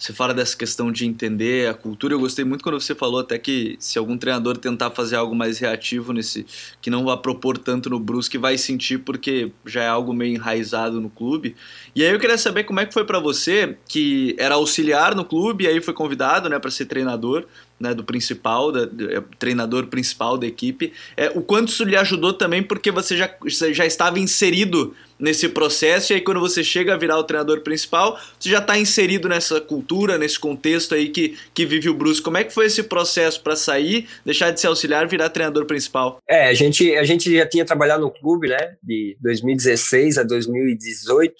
você 0.00 0.14
fala 0.14 0.32
dessa 0.32 0.56
questão 0.56 0.90
de 0.90 1.04
entender 1.04 1.68
a 1.68 1.74
cultura. 1.74 2.14
Eu 2.14 2.20
gostei 2.20 2.42
muito 2.42 2.64
quando 2.64 2.80
você 2.80 2.94
falou 2.94 3.20
até 3.20 3.38
que 3.38 3.76
se 3.78 3.98
algum 3.98 4.16
treinador 4.16 4.56
tentar 4.56 4.90
fazer 4.92 5.16
algo 5.16 5.34
mais 5.34 5.58
reativo 5.58 6.14
nesse, 6.14 6.46
que 6.80 6.88
não 6.88 7.04
vá 7.04 7.18
propor 7.18 7.58
tanto 7.58 7.90
no 7.90 8.00
Brusque, 8.00 8.38
vai 8.38 8.56
sentir 8.56 9.00
porque 9.00 9.52
já 9.66 9.82
é 9.82 9.88
algo 9.88 10.14
meio 10.14 10.34
enraizado 10.34 11.02
no 11.02 11.10
clube. 11.10 11.54
E 11.94 12.02
aí 12.02 12.10
eu 12.10 12.18
queria 12.18 12.38
saber 12.38 12.64
como 12.64 12.80
é 12.80 12.86
que 12.86 12.94
foi 12.94 13.04
para 13.04 13.20
você, 13.20 13.76
que 13.86 14.34
era 14.38 14.54
auxiliar 14.54 15.14
no 15.14 15.22
clube 15.22 15.64
e 15.64 15.66
aí 15.66 15.82
foi 15.82 15.92
convidado, 15.92 16.48
né, 16.48 16.58
para 16.58 16.70
ser 16.70 16.86
treinador 16.86 17.46
né, 17.80 17.94
do 17.94 18.04
principal, 18.04 18.70
da, 18.70 18.84
do, 18.84 19.10
é, 19.10 19.22
treinador 19.38 19.86
principal 19.86 20.36
da 20.36 20.46
equipe. 20.46 20.92
É, 21.16 21.30
o 21.30 21.40
quanto 21.40 21.68
isso 21.68 21.82
lhe 21.82 21.96
ajudou 21.96 22.34
também, 22.34 22.62
porque 22.62 22.90
você 22.90 23.16
já, 23.16 23.34
já 23.72 23.86
estava 23.86 24.18
inserido 24.18 24.94
nesse 25.18 25.48
processo, 25.48 26.12
e 26.12 26.14
aí 26.14 26.20
quando 26.20 26.40
você 26.40 26.62
chega 26.64 26.94
a 26.94 26.96
virar 26.96 27.18
o 27.18 27.24
treinador 27.24 27.60
principal, 27.60 28.18
você 28.38 28.48
já 28.48 28.58
está 28.58 28.78
inserido 28.78 29.28
nessa 29.28 29.60
cultura, 29.60 30.16
nesse 30.16 30.38
contexto 30.38 30.94
aí 30.94 31.08
que, 31.08 31.36
que 31.52 31.66
vive 31.66 31.88
o 31.88 31.94
Bruce. 31.94 32.22
Como 32.22 32.36
é 32.36 32.44
que 32.44 32.52
foi 32.52 32.66
esse 32.66 32.82
processo 32.82 33.42
para 33.42 33.56
sair, 33.56 34.08
deixar 34.24 34.50
de 34.50 34.60
ser 34.60 34.68
auxiliar 34.68 35.06
virar 35.08 35.28
treinador 35.28 35.66
principal? 35.66 36.18
É, 36.28 36.48
a 36.48 36.54
gente, 36.54 36.94
a 36.96 37.04
gente 37.04 37.34
já 37.34 37.46
tinha 37.46 37.64
trabalhado 37.64 38.02
no 38.02 38.10
clube, 38.10 38.48
né, 38.48 38.76
de 38.82 39.16
2016 39.20 40.18
a 40.18 40.22
2018, 40.22 41.34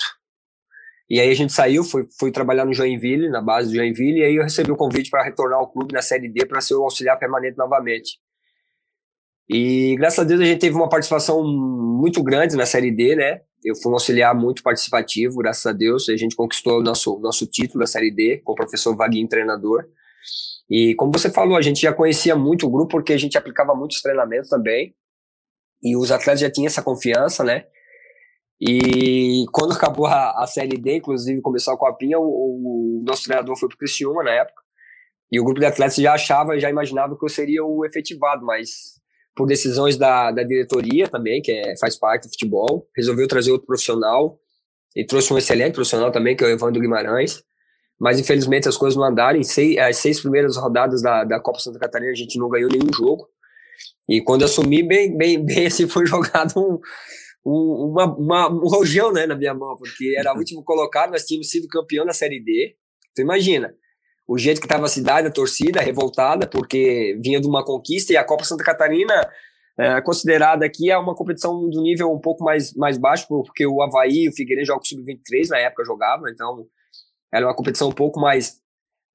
E 1.10 1.18
aí 1.18 1.28
a 1.28 1.34
gente 1.34 1.52
saiu, 1.52 1.82
fui, 1.82 2.06
fui 2.16 2.30
trabalhar 2.30 2.64
no 2.64 2.72
Joinville, 2.72 3.28
na 3.28 3.42
base 3.42 3.68
do 3.68 3.74
Joinville, 3.74 4.20
e 4.20 4.24
aí 4.24 4.36
eu 4.36 4.44
recebi 4.44 4.70
o 4.70 4.76
convite 4.76 5.10
para 5.10 5.24
retornar 5.24 5.58
ao 5.58 5.68
clube 5.68 5.92
na 5.92 6.00
Série 6.00 6.28
D 6.28 6.46
para 6.46 6.60
ser 6.60 6.74
o 6.74 6.84
auxiliar 6.84 7.18
permanente 7.18 7.58
novamente. 7.58 8.20
E 9.48 9.96
graças 9.98 10.20
a 10.20 10.22
Deus 10.22 10.40
a 10.40 10.44
gente 10.44 10.60
teve 10.60 10.76
uma 10.76 10.88
participação 10.88 11.42
muito 11.42 12.22
grande 12.22 12.54
na 12.54 12.64
Série 12.64 12.92
D, 12.92 13.16
né? 13.16 13.40
Eu 13.64 13.74
fui 13.74 13.90
um 13.90 13.94
auxiliar 13.94 14.32
muito 14.36 14.62
participativo, 14.62 15.38
graças 15.38 15.66
a 15.66 15.72
Deus. 15.72 16.08
A 16.08 16.16
gente 16.16 16.36
conquistou 16.36 16.78
o 16.78 16.82
nosso, 16.82 17.18
nosso 17.18 17.44
título 17.44 17.80
da 17.80 17.86
Série 17.86 18.12
D 18.12 18.40
com 18.44 18.52
o 18.52 18.54
professor 18.54 18.94
Vaguinho, 18.94 19.26
treinador. 19.26 19.86
E 20.70 20.94
como 20.94 21.10
você 21.10 21.28
falou, 21.28 21.56
a 21.56 21.62
gente 21.62 21.80
já 21.80 21.92
conhecia 21.92 22.36
muito 22.36 22.68
o 22.68 22.70
grupo 22.70 22.92
porque 22.92 23.12
a 23.12 23.18
gente 23.18 23.36
aplicava 23.36 23.74
muitos 23.74 24.00
treinamentos 24.00 24.48
também. 24.48 24.94
E 25.82 25.96
os 25.96 26.12
atletas 26.12 26.40
já 26.40 26.50
tinham 26.50 26.68
essa 26.68 26.82
confiança, 26.82 27.42
né? 27.42 27.64
E 28.60 29.46
quando 29.52 29.72
acabou 29.72 30.06
a, 30.06 30.42
a 30.42 30.46
Série 30.46 30.76
D, 30.76 30.96
inclusive 30.96 31.40
começou 31.40 31.72
a 31.72 31.78
Copinha, 31.78 32.18
o, 32.18 32.24
o 32.24 33.02
nosso 33.06 33.24
treinador 33.24 33.56
foi 33.56 33.68
para 33.68 33.76
o 33.76 33.78
Criciúma 33.78 34.22
na 34.22 34.32
época. 34.32 34.60
E 35.32 35.40
o 35.40 35.44
grupo 35.44 35.60
de 35.60 35.66
atletas 35.66 35.96
já 35.96 36.12
achava, 36.12 36.58
já 36.58 36.68
imaginava 36.68 37.16
que 37.16 37.24
eu 37.24 37.28
seria 37.28 37.64
o 37.64 37.84
efetivado, 37.86 38.44
mas 38.44 39.00
por 39.34 39.46
decisões 39.46 39.96
da, 39.96 40.30
da 40.30 40.42
diretoria 40.42 41.08
também, 41.08 41.40
que 41.40 41.52
é, 41.52 41.74
faz 41.78 41.96
parte 41.96 42.24
do 42.24 42.30
futebol, 42.30 42.86
resolveu 42.94 43.26
trazer 43.26 43.52
outro 43.52 43.66
profissional 43.66 44.38
e 44.94 45.06
trouxe 45.06 45.32
um 45.32 45.38
excelente 45.38 45.74
profissional 45.74 46.10
também, 46.10 46.36
que 46.36 46.44
é 46.44 46.48
o 46.48 46.50
Evandro 46.50 46.82
Guimarães. 46.82 47.42
Mas 47.98 48.18
infelizmente 48.18 48.68
as 48.68 48.76
coisas 48.76 48.96
não 48.96 49.04
andaram. 49.04 49.38
Em 49.38 49.44
seis, 49.44 49.78
as 49.78 49.96
seis 49.98 50.20
primeiras 50.20 50.56
rodadas 50.56 51.00
da, 51.00 51.24
da 51.24 51.40
Copa 51.40 51.60
Santa 51.60 51.78
Catarina 51.78 52.10
a 52.10 52.14
gente 52.14 52.38
não 52.38 52.48
ganhou 52.48 52.68
nenhum 52.68 52.92
jogo. 52.92 53.28
E 54.08 54.20
quando 54.20 54.44
assumi, 54.44 54.82
bem, 54.82 55.16
bem, 55.16 55.44
bem 55.44 55.66
assim, 55.68 55.86
foi 55.86 56.06
jogado 56.06 56.52
um, 56.58 56.78
um, 57.44 57.90
uma, 57.90 58.16
uma, 58.16 58.48
um 58.48 58.66
rojão 58.68 59.12
né, 59.12 59.26
na 59.26 59.36
minha 59.36 59.54
mão, 59.54 59.76
porque 59.76 60.14
era 60.16 60.34
o 60.34 60.38
último 60.38 60.62
colocado, 60.62 61.10
nós 61.10 61.24
tínhamos 61.24 61.50
sido 61.50 61.68
campeão 61.68 62.04
da 62.04 62.12
Série 62.12 62.40
D. 62.40 62.76
Tu 63.14 63.22
imagina, 63.22 63.74
o 64.26 64.38
jeito 64.38 64.60
que 64.60 64.66
estava 64.66 64.84
a 64.84 64.88
cidade, 64.88 65.26
a 65.26 65.30
torcida 65.32 65.80
revoltada, 65.80 66.46
porque 66.46 67.18
vinha 67.22 67.40
de 67.40 67.48
uma 67.48 67.64
conquista 67.64 68.12
e 68.12 68.16
a 68.16 68.24
Copa 68.24 68.44
Santa 68.44 68.62
Catarina, 68.62 69.28
é, 69.78 70.00
considerada 70.02 70.64
aqui, 70.64 70.90
é 70.90 70.96
uma 70.96 71.14
competição 71.14 71.68
do 71.68 71.82
nível 71.82 72.12
um 72.12 72.20
pouco 72.20 72.44
mais, 72.44 72.74
mais 72.74 72.98
baixo, 72.98 73.26
porque 73.26 73.66
o 73.66 73.82
Havaí 73.82 74.24
e 74.24 74.28
o 74.28 74.32
Figueiredo 74.32 74.66
jogam 74.66 74.84
sub-23 74.84 75.48
na 75.48 75.58
época 75.58 75.84
jogavam, 75.84 76.28
então 76.28 76.66
era 77.32 77.46
uma 77.46 77.56
competição 77.56 77.88
um 77.88 77.92
pouco 77.92 78.20
mais, 78.20 78.60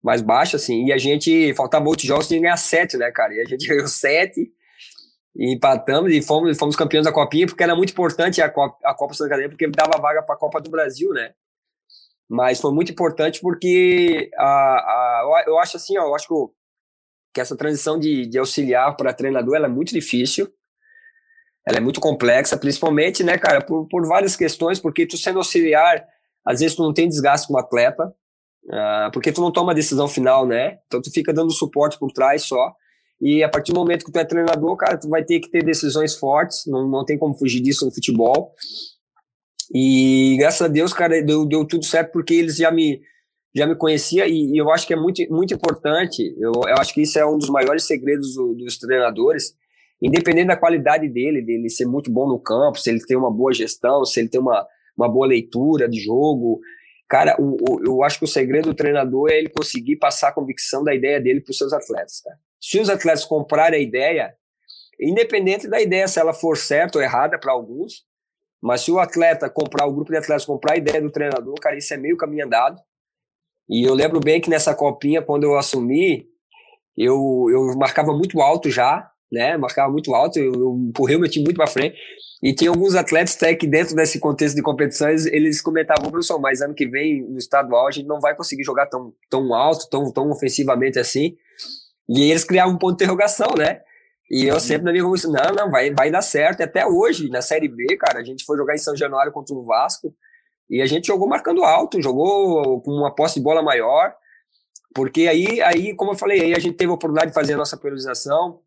mais 0.03 0.22
baixa, 0.22 0.58
assim, 0.58 0.86
e 0.86 0.91
a 0.91 0.98
gente, 0.98 1.53
faltava 1.53 1.86
muitos 1.86 2.05
jogos, 2.05 2.27
tinha 2.27 2.39
que 2.39 2.44
ganhar 2.44 2.58
sete, 2.58 2.98
né, 2.98 3.12
cara, 3.12 3.34
e 3.34 3.41
a 3.41 3.46
gente 3.46 3.67
ganhou 3.70 3.88
sete, 3.88 4.51
e 5.36 5.54
empatamos 5.54 6.13
e 6.13 6.22
fomos, 6.22 6.58
fomos 6.58 6.75
campeões 6.75 7.06
da 7.06 7.12
Copinha, 7.12 7.46
porque 7.46 7.63
era 7.63 7.75
muito 7.75 7.92
importante 7.92 8.42
a 8.42 8.50
Copa, 8.50 8.77
a 8.84 8.94
Copa 8.94 9.13
Santa 9.13 9.32
Catarina, 9.32 9.50
porque 9.50 9.68
dava 9.68 10.00
vaga 10.00 10.24
para 10.24 10.36
a 10.36 10.38
Copa 10.38 10.62
do 10.62 10.70
Brasil, 10.70 11.12
né, 11.12 11.34
mas 12.30 12.62
foi 12.62 12.72
muito 12.72 12.92
importante 12.92 13.42
porque 13.42 14.30
a, 14.38 14.46
a, 14.46 15.44
eu 15.46 15.60
acho 15.60 15.77
assim, 15.77 15.98
ó, 15.98 16.06
eu 16.06 16.15
acho 16.15 16.27
que, 17.34 17.42
essa 17.42 17.58
transição 17.58 18.00
de, 18.00 18.25
de 18.25 18.38
auxiliar 18.38 18.96
para 18.96 19.13
treinador 19.13 19.58
é 19.58 19.68
muito 19.68 19.94
difícil, 19.94 20.50
ela 21.68 21.77
é 21.77 21.82
muito 21.82 22.00
complexa, 22.00 22.58
principalmente, 22.58 23.24
né, 23.24 23.38
cara, 23.38 23.60
por, 23.60 23.88
por 23.88 24.08
várias 24.08 24.38
questões, 24.38 24.80
porque 24.80 25.06
tu 25.06 25.18
sendo 25.18 25.39
auxiliar, 25.39 26.06
às 26.46 26.62
vezes 26.62 26.77
tu 26.77 26.84
não 26.84 26.94
tem 26.94 27.10
desgaste 27.10 27.48
com 27.48 27.56
o 27.56 27.60
atleta, 27.60 28.08
uh, 28.65 29.12
porque 29.12 29.34
tu 29.34 29.42
não 29.42 29.51
toma 29.51 29.74
a 29.74 29.75
decisão 29.75 30.08
final, 30.08 30.48
né, 30.48 30.80
então 30.88 31.01
tu 31.01 31.12
fica 31.12 31.34
dando 31.34 31.51
suporte 31.51 32.00
por 32.00 32.12
trás 32.12 32.44
só, 32.44 32.74
e 33.27 33.44
a 33.44 33.50
partir 33.50 33.72
do 33.74 33.79
momento 33.79 34.05
que 34.05 34.12
tu 34.12 34.20
é 34.20 34.24
treinador, 34.24 34.77
cara, 34.77 35.00
tu 35.00 35.10
vai 35.10 35.24
ter 35.24 35.39
que 35.39 35.50
ter 35.50 35.63
decisões 35.63 36.15
fortes, 36.15 36.63
não, 36.67 36.88
não 36.88 37.03
tem 37.03 37.17
como 37.17 37.34
fugir 37.34 37.60
disso 37.60 37.84
no 37.84 37.91
futebol, 37.91 38.53
e 39.74 40.36
graças 40.38 40.62
a 40.62 40.67
Deus, 40.67 40.94
cara, 40.94 41.20
deu, 41.24 41.44
deu 41.44 41.65
tudo 41.65 41.84
certo 41.86 42.12
porque 42.12 42.36
eles 42.36 42.58
já 42.58 42.70
me 42.70 43.01
já 43.55 43.65
me 43.65 43.74
conhecia 43.74 44.27
e, 44.27 44.51
e 44.51 44.58
eu 44.58 44.70
acho 44.70 44.86
que 44.86 44.94
é 44.94 44.98
muito, 44.98 45.24
muito 45.34 45.53
importante. 45.53 46.36
Eu, 46.38 46.51
eu 46.67 46.75
acho 46.77 46.94
que 46.94 47.01
isso 47.01 47.17
é 47.17 47.25
um 47.25 47.38
dos 47.38 47.50
maiores 47.50 47.88
segredos 47.88 48.36
do, 48.36 48.53
dos 48.53 48.77
treinadores, 48.77 49.55
independente 50.01 50.48
da 50.48 50.58
qualidade 50.58 51.08
dele, 51.08 51.41
dele 51.41 51.70
ser 51.70 51.86
muito 51.86 52.12
bom 52.12 52.27
no 52.27 52.38
campo, 52.38 52.77
se 52.77 52.89
ele 52.89 53.00
tem 53.00 53.15
uma 53.15 53.32
boa 53.32 53.53
gestão, 53.53 54.03
se 54.03 54.20
ele 54.20 54.27
tem 54.27 54.41
uma, 54.41 54.67
uma 54.96 55.10
boa 55.10 55.25
leitura 55.25 55.88
de 55.88 56.00
jogo. 56.01 56.60
Cara, 57.08 57.38
o, 57.39 57.55
o, 57.62 57.86
eu 57.86 58.03
acho 58.03 58.20
que 58.20 58.25
o 58.25 58.27
segredo 58.27 58.70
do 58.70 58.75
treinador 58.75 59.32
é 59.32 59.38
ele 59.38 59.50
conseguir 59.50 59.96
passar 59.96 60.27
a 60.27 60.34
convicção 60.34 60.84
da 60.84 60.94
ideia 60.94 61.20
dele 61.22 61.39
para 61.39 61.51
os 61.51 61.58
seus 61.58 61.72
atletas. 61.72 62.20
Cara. 62.20 62.38
Se 62.67 62.79
os 62.79 62.89
atletas 62.89 63.24
comprarem 63.24 63.79
a 63.79 63.84
ideia, 63.84 64.34
independente 65.00 65.67
da 65.67 65.79
ideia, 65.79 66.07
se 66.07 66.19
ela 66.19 66.34
for 66.34 66.57
certa 66.57 66.98
ou 66.98 67.03
errada 67.03 67.38
para 67.38 67.51
alguns, 67.51 68.03
mas 68.60 68.81
se 68.81 68.91
o 68.91 68.98
atleta 68.98 69.48
comprar, 69.48 69.86
o 69.86 69.93
grupo 69.93 70.12
de 70.12 70.17
atletas 70.17 70.45
comprar 70.45 70.74
a 70.74 70.77
ideia 70.77 71.00
do 71.00 71.12
treinador, 71.12 71.53
cara, 71.62 71.77
isso 71.77 71.93
é 71.93 71.98
meio 71.98 72.17
caminho 72.17 72.43
andado. 72.43 72.81
E 73.69 73.88
eu 73.88 73.93
lembro 73.93 74.19
bem 74.19 74.41
que 74.41 74.50
nessa 74.50 74.74
copinha, 74.74 75.22
quando 75.22 75.43
eu 75.43 75.55
assumi, 75.55 76.25
eu, 76.98 77.45
eu 77.51 77.77
marcava 77.77 78.13
muito 78.13 78.41
alto 78.41 78.72
já, 78.72 79.12
né? 79.31 79.55
Marcava 79.57 79.91
muito 79.91 80.15
alto, 80.15 80.39
eu, 80.39 80.51
eu 80.51 80.75
empurrei 80.89 81.17
o 81.17 81.19
meu 81.19 81.29
time 81.29 81.45
muito 81.45 81.57
para 81.57 81.67
frente. 81.67 81.95
E 82.41 82.51
tinha 82.51 82.72
alguns 82.72 82.95
atletas 82.95 83.36
até 83.36 83.53
que 83.53 83.67
dentro 83.67 83.95
desse 83.95 84.19
contexto 84.19 84.55
de 84.55 84.63
competições, 84.63 85.27
eles 85.27 85.62
comentavam, 85.62 86.10
professor, 86.10 86.39
mas 86.39 86.62
ano 86.62 86.74
que 86.74 86.88
vem 86.88 87.22
no 87.29 87.38
estadual 87.38 87.88
a 87.88 87.91
gente 87.91 88.07
não 88.07 88.19
vai 88.19 88.36
conseguir 88.36 88.63
jogar 88.63 88.88
tão, 88.88 89.13
tão 89.29 89.53
alto, 89.53 89.88
tão, 89.88 90.12
tão 90.12 90.31
ofensivamente 90.31 90.98
assim. 90.98 91.38
E 92.07 92.29
eles 92.29 92.43
criavam 92.43 92.75
um 92.75 92.77
ponto 92.77 92.97
de 92.97 93.03
interrogação, 93.03 93.53
né? 93.57 93.81
E 94.29 94.45
eu 94.45 94.59
sempre 94.59 94.85
na 94.85 94.91
minha 94.91 95.03
cabeça, 95.03 95.27
não, 95.27 95.53
não, 95.55 95.71
vai, 95.71 95.93
vai 95.93 96.09
dar 96.09 96.21
certo. 96.21 96.59
E 96.59 96.63
até 96.63 96.85
hoje, 96.85 97.29
na 97.29 97.41
Série 97.41 97.67
B, 97.67 97.95
cara, 97.97 98.19
a 98.19 98.24
gente 98.24 98.43
foi 98.43 98.57
jogar 98.57 98.74
em 98.74 98.79
São 98.79 98.95
Januário 98.95 99.31
contra 99.31 99.55
o 99.55 99.63
Vasco 99.63 100.13
e 100.69 100.81
a 100.81 100.85
gente 100.88 101.07
jogou 101.07 101.27
marcando 101.27 101.63
alto, 101.63 102.01
jogou 102.01 102.81
com 102.81 102.91
uma 102.91 103.13
posse 103.13 103.35
de 103.35 103.43
bola 103.43 103.62
maior, 103.62 104.15
porque 104.95 105.27
aí, 105.27 105.62
aí, 105.62 105.95
como 105.95 106.12
eu 106.12 106.17
falei, 106.17 106.41
aí 106.41 106.53
a 106.55 106.59
gente 106.59 106.75
teve 106.75 106.89
a 106.89 106.95
oportunidade 106.95 107.31
de 107.31 107.35
fazer 107.35 107.53
a 107.53 107.57
nossa 107.57 107.77
priorização, 107.77 108.62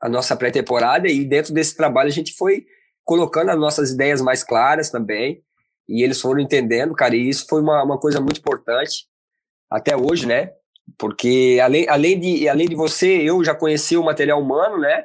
a 0.00 0.08
nossa 0.08 0.34
pré-temporada, 0.34 1.06
e 1.08 1.24
dentro 1.24 1.52
desse 1.52 1.76
trabalho 1.76 2.08
a 2.08 2.12
gente 2.12 2.34
foi 2.34 2.66
colocando 3.04 3.50
as 3.50 3.58
nossas 3.58 3.90
ideias 3.92 4.20
mais 4.20 4.42
claras 4.42 4.90
também, 4.90 5.42
e 5.88 6.02
eles 6.02 6.20
foram 6.20 6.40
entendendo, 6.40 6.94
cara, 6.94 7.14
e 7.14 7.28
isso 7.28 7.46
foi 7.48 7.60
uma, 7.60 7.82
uma 7.82 7.98
coisa 7.98 8.20
muito 8.20 8.38
importante 8.38 9.06
até 9.70 9.96
hoje, 9.96 10.26
né? 10.26 10.52
Porque 10.98 11.58
além, 11.62 11.88
além, 11.88 12.18
de, 12.18 12.48
além 12.48 12.68
de 12.68 12.74
você, 12.74 13.22
eu 13.22 13.44
já 13.44 13.54
conheci 13.54 13.96
o 13.96 14.04
material 14.04 14.40
humano, 14.40 14.78
né? 14.78 15.04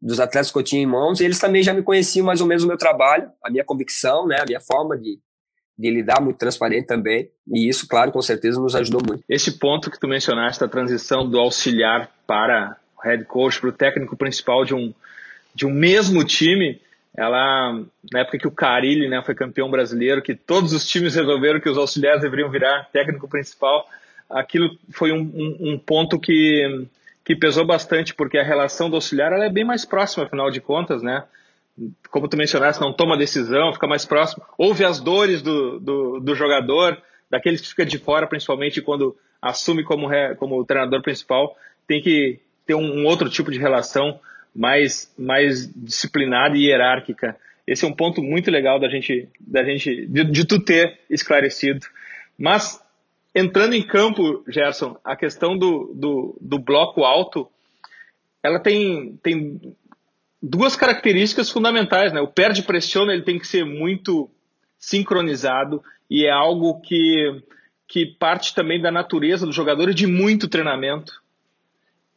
Dos 0.00 0.20
atletas 0.20 0.50
que 0.50 0.58
eu 0.58 0.62
tinha 0.62 0.82
em 0.82 0.86
mãos, 0.86 1.20
eles 1.20 1.38
também 1.38 1.62
já 1.62 1.72
me 1.72 1.82
conheciam 1.82 2.26
mais 2.26 2.40
ou 2.40 2.46
menos 2.46 2.64
o 2.64 2.66
meu 2.66 2.76
trabalho, 2.76 3.30
a 3.42 3.50
minha 3.50 3.64
convicção, 3.64 4.26
né? 4.26 4.38
A 4.40 4.44
minha 4.44 4.60
forma 4.60 4.96
de, 4.98 5.18
de 5.78 5.90
lidar 5.90 6.20
muito 6.20 6.38
transparente 6.38 6.86
também. 6.86 7.30
E 7.48 7.68
isso, 7.68 7.88
claro, 7.88 8.12
com 8.12 8.20
certeza 8.20 8.60
nos 8.60 8.76
ajudou 8.76 9.00
muito. 9.06 9.24
Esse 9.28 9.58
ponto 9.58 9.90
que 9.90 9.98
tu 9.98 10.06
mencionaste, 10.06 10.62
a 10.62 10.68
transição 10.68 11.28
do 11.28 11.38
auxiliar 11.38 12.10
para 12.26 12.76
o 12.96 13.02
head 13.02 13.24
coach, 13.24 13.60
para 13.60 13.70
o 13.70 13.72
técnico 13.72 14.16
principal 14.16 14.64
de 14.64 14.74
um, 14.74 14.92
de 15.54 15.66
um 15.66 15.70
mesmo 15.70 16.24
time, 16.24 16.80
ela, 17.16 17.80
na 18.12 18.20
época 18.20 18.38
que 18.38 18.48
o 18.48 18.50
Carilli 18.50 19.08
né, 19.08 19.22
foi 19.24 19.34
campeão 19.34 19.70
brasileiro, 19.70 20.20
que 20.20 20.34
todos 20.34 20.72
os 20.72 20.86
times 20.86 21.14
resolveram 21.14 21.60
que 21.60 21.68
os 21.68 21.78
auxiliares 21.78 22.20
deveriam 22.20 22.50
virar 22.50 22.88
técnico 22.92 23.28
principal, 23.28 23.86
aquilo 24.30 24.76
foi 24.90 25.12
um, 25.12 25.20
um, 25.20 25.72
um, 25.72 25.78
ponto 25.78 26.18
que, 26.18 26.86
que 27.24 27.36
pesou 27.36 27.66
bastante, 27.66 28.14
porque 28.14 28.38
a 28.38 28.44
relação 28.44 28.88
do 28.88 28.96
auxiliar 28.96 29.32
ela 29.32 29.44
é 29.44 29.50
bem 29.50 29.64
mais 29.64 29.84
próxima, 29.84 30.24
afinal 30.24 30.50
de 30.50 30.60
contas, 30.60 31.02
né? 31.02 31.24
Como 32.10 32.28
tu 32.28 32.36
mencionaste, 32.36 32.80
não 32.80 32.92
toma 32.92 33.16
decisão, 33.16 33.72
fica 33.72 33.86
mais 33.86 34.04
próximo, 34.04 34.44
ouve 34.56 34.84
as 34.84 35.00
dores 35.00 35.42
do, 35.42 35.80
do, 35.80 36.20
do 36.20 36.34
jogador, 36.34 37.00
daqueles 37.28 37.60
que 37.60 37.68
fica 37.68 37.84
de 37.84 37.98
fora, 37.98 38.26
principalmente 38.26 38.80
quando 38.80 39.16
assume 39.42 39.82
como, 39.82 40.08
como 40.38 40.64
treinador 40.64 41.02
principal, 41.02 41.56
tem 41.86 42.00
que 42.00 42.40
ter 42.66 42.74
um, 42.74 43.00
um 43.00 43.06
outro 43.06 43.28
tipo 43.28 43.50
de 43.50 43.58
relação 43.58 44.18
mais, 44.54 45.12
mais 45.18 45.70
disciplinada 45.74 46.56
e 46.56 46.66
hierárquica. 46.66 47.36
Esse 47.66 47.84
é 47.84 47.88
um 47.88 47.92
ponto 47.92 48.22
muito 48.22 48.50
legal 48.50 48.78
da 48.78 48.88
gente, 48.88 49.28
da 49.40 49.64
gente 49.64 50.06
de, 50.06 50.24
de 50.24 50.46
tu 50.46 50.60
ter 50.60 50.98
esclarecido. 51.10 51.86
Mas 52.38 52.80
entrando 53.34 53.74
em 53.74 53.82
campo, 53.82 54.44
Gerson, 54.48 54.96
a 55.04 55.16
questão 55.16 55.58
do, 55.58 55.92
do, 55.94 56.38
do 56.40 56.58
bloco 56.58 57.04
alto, 57.04 57.50
ela 58.42 58.60
tem, 58.60 59.18
tem 59.22 59.74
duas 60.40 60.76
características 60.76 61.50
fundamentais, 61.50 62.12
né? 62.12 62.20
O 62.20 62.28
perde 62.28 62.62
pressiona, 62.62 63.12
ele 63.12 63.22
tem 63.22 63.38
que 63.38 63.46
ser 63.46 63.64
muito 63.64 64.30
sincronizado 64.78 65.82
e 66.10 66.26
é 66.26 66.30
algo 66.30 66.80
que, 66.80 67.42
que 67.88 68.06
parte 68.06 68.54
também 68.54 68.80
da 68.80 68.92
natureza 68.92 69.46
do 69.46 69.52
jogador 69.52 69.88
e 69.88 69.94
de 69.94 70.06
muito 70.06 70.46
treinamento. 70.46 71.22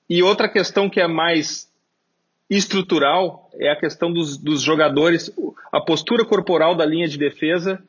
E 0.09 0.21
outra 0.21 0.49
questão 0.49 0.89
que 0.89 0.99
é 0.99 1.07
mais 1.07 1.71
estrutural 2.49 3.49
é 3.55 3.69
a 3.71 3.75
questão 3.75 4.11
dos, 4.11 4.37
dos 4.37 4.61
jogadores, 4.61 5.33
a 5.71 5.81
postura 5.81 6.25
corporal 6.25 6.75
da 6.75 6.85
linha 6.85 7.07
de 7.07 7.17
defesa 7.17 7.81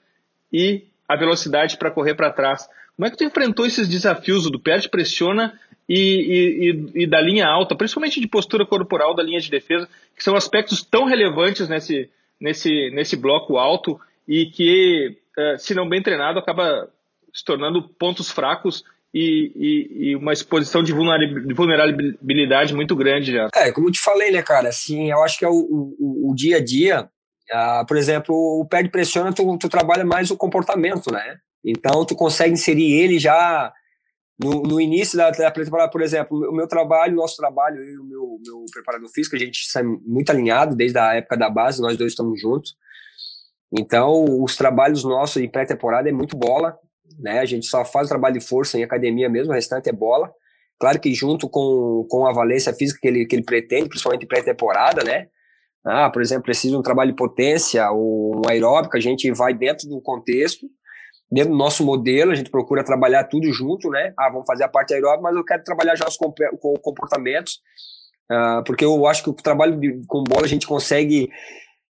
e 0.53 0.87
a 1.09 1.17
velocidade 1.17 1.77
para 1.77 1.91
correr 1.91 2.15
para 2.15 2.33
trás. 2.33 2.69
Como 2.99 3.07
é 3.07 3.11
que 3.13 3.17
tu 3.17 3.23
enfrentou 3.23 3.65
esses 3.65 3.89
desafios 3.89 4.51
do 4.51 4.59
perde, 4.59 4.89
pressiona 4.89 5.57
e, 5.89 5.95
e, 5.95 7.03
e, 7.05 7.07
da 7.07 7.21
linha 7.21 7.47
alta, 7.47 7.77
principalmente 7.77 8.21
de 8.21 8.27
postura 8.27 8.67
corporal 8.67 9.15
da 9.15 9.23
linha 9.23 9.39
de 9.39 9.49
defesa, 9.49 9.89
que 10.17 10.25
são 10.25 10.35
aspectos 10.35 10.83
tão 10.83 11.05
relevantes 11.05 11.69
nesse, 11.69 12.11
nesse, 12.41 12.91
nesse 12.91 13.17
bloco 13.17 13.57
alto 13.57 14.01
e 14.27 14.47
que 14.47 15.17
uh, 15.39 15.57
se 15.61 15.77
não 15.77 15.89
bem 15.89 16.03
treinado, 16.03 16.41
acaba 16.41 16.91
se 17.33 17.45
tornando 17.45 17.89
pontos 17.89 18.33
fracos 18.33 18.83
e, 19.15 19.53
e, 19.55 20.09
e, 20.11 20.17
uma 20.17 20.33
exposição 20.33 20.83
de 20.83 20.93
vulnerabilidade 20.93 22.75
muito 22.75 22.97
grande 22.97 23.31
já. 23.31 23.49
É, 23.55 23.71
como 23.71 23.87
eu 23.87 23.93
te 23.93 24.01
falei, 24.01 24.33
né, 24.33 24.43
cara, 24.43 24.71
assim, 24.71 25.09
eu 25.09 25.23
acho 25.23 25.39
que 25.39 25.45
é 25.45 25.49
o, 25.49 25.55
o, 25.55 26.33
o 26.33 26.35
dia 26.35 26.57
a 26.57 26.65
dia, 26.65 27.09
uh, 27.53 27.87
por 27.87 27.97
exemplo, 27.97 28.35
o 28.35 28.67
pé 28.69 28.83
de 28.83 28.89
pressiona, 28.89 29.33
tu, 29.33 29.57
tu 29.57 29.69
trabalha 29.69 30.05
mais 30.05 30.33
o 30.33 30.37
comportamento, 30.37 31.13
né? 31.13 31.39
Então, 31.65 32.05
tu 32.05 32.15
consegue 32.15 32.53
inserir 32.53 32.93
ele 32.93 33.19
já 33.19 33.73
no, 34.43 34.63
no 34.63 34.81
início 34.81 35.19
da, 35.19 35.31
da 35.31 35.51
temporada, 35.51 35.91
por 35.91 36.01
exemplo, 36.01 36.39
o 36.49 36.55
meu 36.55 36.69
trabalho, 36.69 37.17
nosso 37.17 37.37
trabalho, 37.37 37.77
eu 37.79 37.85
e 37.85 37.99
o 37.99 38.05
meu, 38.05 38.39
meu 38.47 38.65
preparador 38.73 39.09
físico, 39.09 39.35
a 39.35 39.39
gente 39.39 39.69
sai 39.69 39.83
muito 39.83 40.31
alinhado 40.31 40.77
desde 40.77 40.99
a 40.99 41.15
época 41.15 41.37
da 41.37 41.51
base, 41.51 41.83
nós 41.83 41.97
dois 41.97 42.13
estamos 42.13 42.41
juntos. 42.41 42.77
Então, 43.77 44.25
os 44.43 44.57
trabalhos 44.57 45.03
nossos 45.03 45.43
em 45.43 45.51
pré-temporada 45.51 46.09
é 46.09 46.13
muito 46.13 46.37
bola, 46.37 46.79
né? 47.19 47.41
A 47.41 47.45
gente 47.45 47.67
só 47.67 47.85
faz 47.85 48.07
o 48.07 48.11
trabalho 48.11 48.39
de 48.39 48.47
força 48.47 48.79
em 48.79 48.85
academia 48.85 49.29
mesmo, 49.29 49.53
o 49.53 49.55
restante 49.55 49.89
é 49.89 49.93
bola. 49.93 50.33
Claro 50.79 51.01
que 51.01 51.13
junto 51.13 51.49
com, 51.49 52.07
com 52.09 52.25
a 52.25 52.33
valência 52.33 52.73
física 52.73 53.01
que 53.03 53.09
ele, 53.09 53.27
que 53.27 53.35
ele 53.35 53.45
pretende, 53.45 53.89
principalmente 53.89 54.25
em 54.25 54.29
pré-temporada, 54.29 55.03
né? 55.03 55.27
Ah, 55.85 56.11
por 56.11 56.23
exemplo, 56.23 56.45
precisa 56.45 56.73
de 56.73 56.79
um 56.79 56.83
trabalho 56.83 57.11
de 57.11 57.17
potência 57.17 57.91
ou 57.91 58.37
um 58.37 58.49
aeróbico, 58.49 58.97
a 58.97 59.01
gente 59.01 59.31
vai 59.33 59.53
dentro 59.53 59.89
do 59.89 60.01
contexto, 60.01 60.67
dentro 61.31 61.51
do 61.51 61.57
nosso 61.57 61.85
modelo, 61.85 62.33
a 62.33 62.35
gente 62.35 62.51
procura 62.51 62.85
trabalhar 62.85 63.25
tudo 63.25 63.53
junto, 63.53 63.91
né? 63.91 64.13
Ah, 64.19 64.31
vamos 64.31 64.47
fazer 64.47 64.65
a 64.65 64.69
parte 64.69 64.95
aeróbica, 64.95 65.23
mas 65.23 65.37
eu 65.37 65.45
quero 65.45 65.63
trabalhar 65.63 65.95
já 65.95 66.07
os 66.07 66.17
comportamentos, 66.17 67.61
uh, 68.31 68.65
porque 68.65 68.85
eu 68.85 69.07
acho 69.07 69.23
que 69.23 69.31
o 69.31 69.35
trabalho 69.35 69.79
de, 69.79 70.03
com 70.07 70.25
bola 70.25 70.45
a 70.45 70.49
gente 70.49 70.67
consegue 70.67 71.31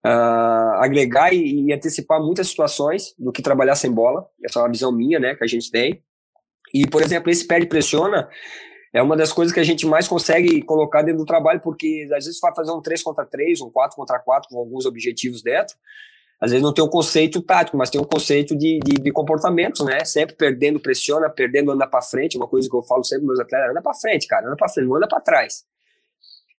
uh, 0.06 0.78
agregar 0.80 1.32
e, 1.32 1.66
e, 1.66 1.72
antecipar 1.72 2.20
muitas 2.20 2.48
situações 2.48 3.14
do 3.18 3.32
que 3.32 3.42
trabalhar 3.42 3.74
sem 3.74 3.90
bola. 3.90 4.26
Essa 4.44 4.60
é 4.60 4.62
uma 4.62 4.70
visão 4.70 4.92
minha, 4.92 5.18
né, 5.18 5.34
que 5.34 5.42
a 5.44 5.48
gente 5.48 5.70
tem. 5.70 6.02
E, 6.72 6.86
por 6.86 7.02
exemplo, 7.02 7.30
esse 7.30 7.46
perde 7.46 7.66
pressiona 7.66 8.28
é 8.92 9.02
uma 9.02 9.16
das 9.16 9.32
coisas 9.32 9.52
que 9.52 9.60
a 9.60 9.64
gente 9.64 9.84
mais 9.86 10.06
consegue 10.06 10.62
colocar 10.62 11.02
dentro 11.02 11.18
do 11.18 11.26
trabalho, 11.26 11.60
porque 11.60 12.08
às 12.16 12.26
vezes 12.26 12.38
vai 12.40 12.54
fazer 12.54 12.70
um 12.70 12.80
3 12.80 13.02
contra 13.02 13.26
3, 13.26 13.60
um 13.60 13.70
4 13.70 13.96
contra 13.96 14.20
4 14.20 14.48
com 14.48 14.58
alguns 14.58 14.86
objetivos 14.86 15.42
dentro. 15.42 15.74
Às 16.40 16.50
vezes 16.50 16.62
não 16.62 16.74
tem 16.74 16.84
um 16.84 16.88
conceito 16.88 17.40
tático, 17.40 17.76
mas 17.76 17.90
tem 17.90 18.00
um 18.00 18.04
conceito 18.04 18.56
de, 18.56 18.78
de, 18.84 19.00
de 19.00 19.12
comportamento, 19.12 19.84
né? 19.84 20.04
Sempre 20.04 20.34
perdendo, 20.34 20.80
pressiona, 20.80 21.30
perdendo, 21.30 21.70
anda 21.70 21.86
para 21.86 22.02
frente. 22.02 22.36
Uma 22.36 22.48
coisa 22.48 22.68
que 22.68 22.76
eu 22.76 22.82
falo 22.82 23.04
sempre 23.04 23.26
meus 23.26 23.40
atletas: 23.40 23.70
anda 23.70 23.82
para 23.82 23.94
frente, 23.94 24.26
cara, 24.26 24.46
anda 24.46 24.56
para 24.56 24.68
frente, 24.68 24.86
não 24.86 24.96
anda 24.96 25.08
para 25.08 25.20
trás. 25.20 25.64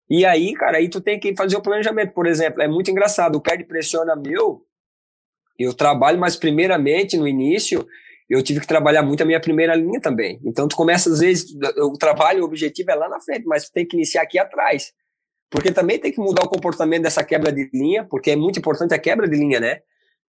E 0.10 0.26
aí, 0.26 0.54
cara, 0.54 0.78
aí 0.78 0.90
tu 0.90 1.02
tem 1.02 1.20
que 1.20 1.36
fazer 1.36 1.58
o 1.58 1.62
planejamento. 1.62 2.14
Por 2.14 2.28
exemplo, 2.28 2.62
é 2.62 2.68
muito 2.68 2.90
engraçado, 2.92 3.36
o 3.36 3.42
pé 3.42 3.58
de 3.58 3.64
pressiona 3.64 4.16
meu, 4.16 4.62
eu 5.58 5.74
trabalho, 5.74 6.20
mas 6.20 6.36
primeiramente, 6.36 7.18
no 7.18 7.28
início, 7.28 7.86
eu 8.30 8.42
tive 8.44 8.60
que 8.60 8.68
trabalhar 8.68 9.04
muito 9.04 9.24
a 9.24 9.26
minha 9.26 9.40
primeira 9.40 9.76
linha 9.76 10.00
também. 10.00 10.40
Então, 10.44 10.68
tu 10.68 10.76
começa, 10.76 11.10
às 11.10 11.20
vezes, 11.20 11.56
o 11.78 11.94
trabalho, 11.94 12.42
o 12.42 12.46
objetivo 12.46 12.92
é 12.92 12.96
lá 12.96 13.08
na 13.08 13.20
frente, 13.20 13.46
mas 13.46 13.66
tu 13.66 13.72
tem 13.72 13.86
que 13.86 13.96
iniciar 13.96 14.24
aqui 14.24 14.38
atrás. 14.38 14.94
Porque 15.50 15.72
também 15.72 16.00
tem 16.00 16.12
que 16.12 16.20
mudar 16.20 16.44
o 16.44 16.50
comportamento 16.50 17.04
dessa 17.04 17.24
quebra 17.24 17.52
de 17.52 17.70
linha, 17.74 18.06
porque 18.10 18.32
é 18.32 18.36
muito 18.36 18.60
importante 18.60 18.94
a 18.94 19.00
quebra 19.00 19.28
de 19.28 19.38
linha, 19.38 19.60
né? 19.60 19.82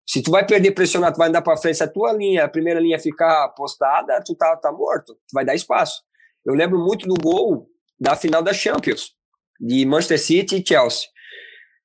Se 0.06 0.22
tu 0.22 0.30
vai 0.30 0.44
perder 0.46 0.72
pressionado, 0.72 1.14
tu 1.14 1.18
vai 1.18 1.28
andar 1.28 1.40
para 1.42 1.56
frente, 1.56 1.78
se 1.78 1.84
a 1.84 1.88
tua 1.88 2.12
linha, 2.12 2.44
a 2.44 2.48
primeira 2.48 2.78
linha 2.78 2.98
ficar 2.98 3.48
postada, 3.50 4.22
tu 4.24 4.34
tá, 4.34 4.54
tá 4.56 4.70
morto, 4.70 5.14
tu 5.14 5.32
vai 5.32 5.44
dar 5.44 5.54
espaço. 5.54 6.02
Eu 6.44 6.54
lembro 6.54 6.78
muito 6.78 7.06
do 7.06 7.14
gol 7.14 7.66
da 7.98 8.14
final 8.14 8.42
da 8.42 8.52
Champions 8.52 9.14
de 9.58 9.86
Manchester 9.86 10.20
City 10.20 10.56
e 10.56 10.66
Chelsea. 10.66 11.08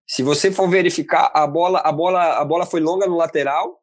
Se 0.07 0.23
você 0.23 0.51
for 0.51 0.67
verificar, 0.67 1.31
a 1.33 1.45
bola, 1.47 1.79
a 1.79 1.91
bola, 1.91 2.39
a 2.39 2.43
bola 2.43 2.65
foi 2.65 2.79
longa 2.79 3.05
no 3.07 3.15
lateral. 3.15 3.78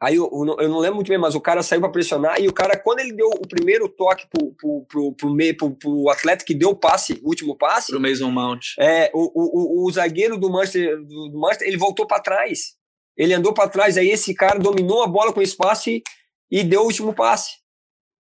Aí 0.00 0.16
eu, 0.16 0.28
eu 0.58 0.68
não 0.68 0.78
lembro 0.78 0.96
muito 0.96 1.08
bem, 1.08 1.18
mas 1.18 1.34
o 1.34 1.40
cara 1.40 1.62
saiu 1.62 1.80
para 1.80 1.90
pressionar 1.90 2.40
e 2.40 2.48
o 2.48 2.52
cara, 2.52 2.76
quando 2.76 2.98
ele 2.98 3.12
deu 3.12 3.28
o 3.28 3.48
primeiro 3.48 3.88
toque 3.88 4.26
pro, 4.28 4.52
pro, 4.54 4.84
pro, 4.86 5.12
pro, 5.12 5.34
meio, 5.34 5.56
pro, 5.56 5.70
pro 5.70 6.08
atleta 6.10 6.44
que 6.44 6.54
deu 6.54 6.70
o 6.70 6.76
passe, 6.76 7.20
o 7.22 7.28
último 7.28 7.56
passe. 7.56 7.92
Pro 7.92 8.00
Mason 8.00 8.30
Mount. 8.30 8.74
É, 8.78 9.10
o, 9.14 9.22
o, 9.22 9.84
o, 9.84 9.88
o 9.88 9.92
zagueiro 9.92 10.36
do 10.36 10.50
Manchester, 10.50 11.00
do, 11.00 11.38
Manchester, 11.38 11.68
ele 11.68 11.76
voltou 11.76 12.06
para 12.06 12.22
trás. 12.22 12.74
Ele 13.16 13.32
andou 13.32 13.54
para 13.54 13.68
trás, 13.68 13.96
aí 13.96 14.08
esse 14.08 14.34
cara 14.34 14.58
dominou 14.58 15.02
a 15.02 15.06
bola 15.06 15.32
com 15.32 15.40
espaço 15.40 15.88
e, 15.88 16.02
e 16.50 16.64
deu 16.64 16.82
o 16.82 16.86
último 16.86 17.14
passe. 17.14 17.52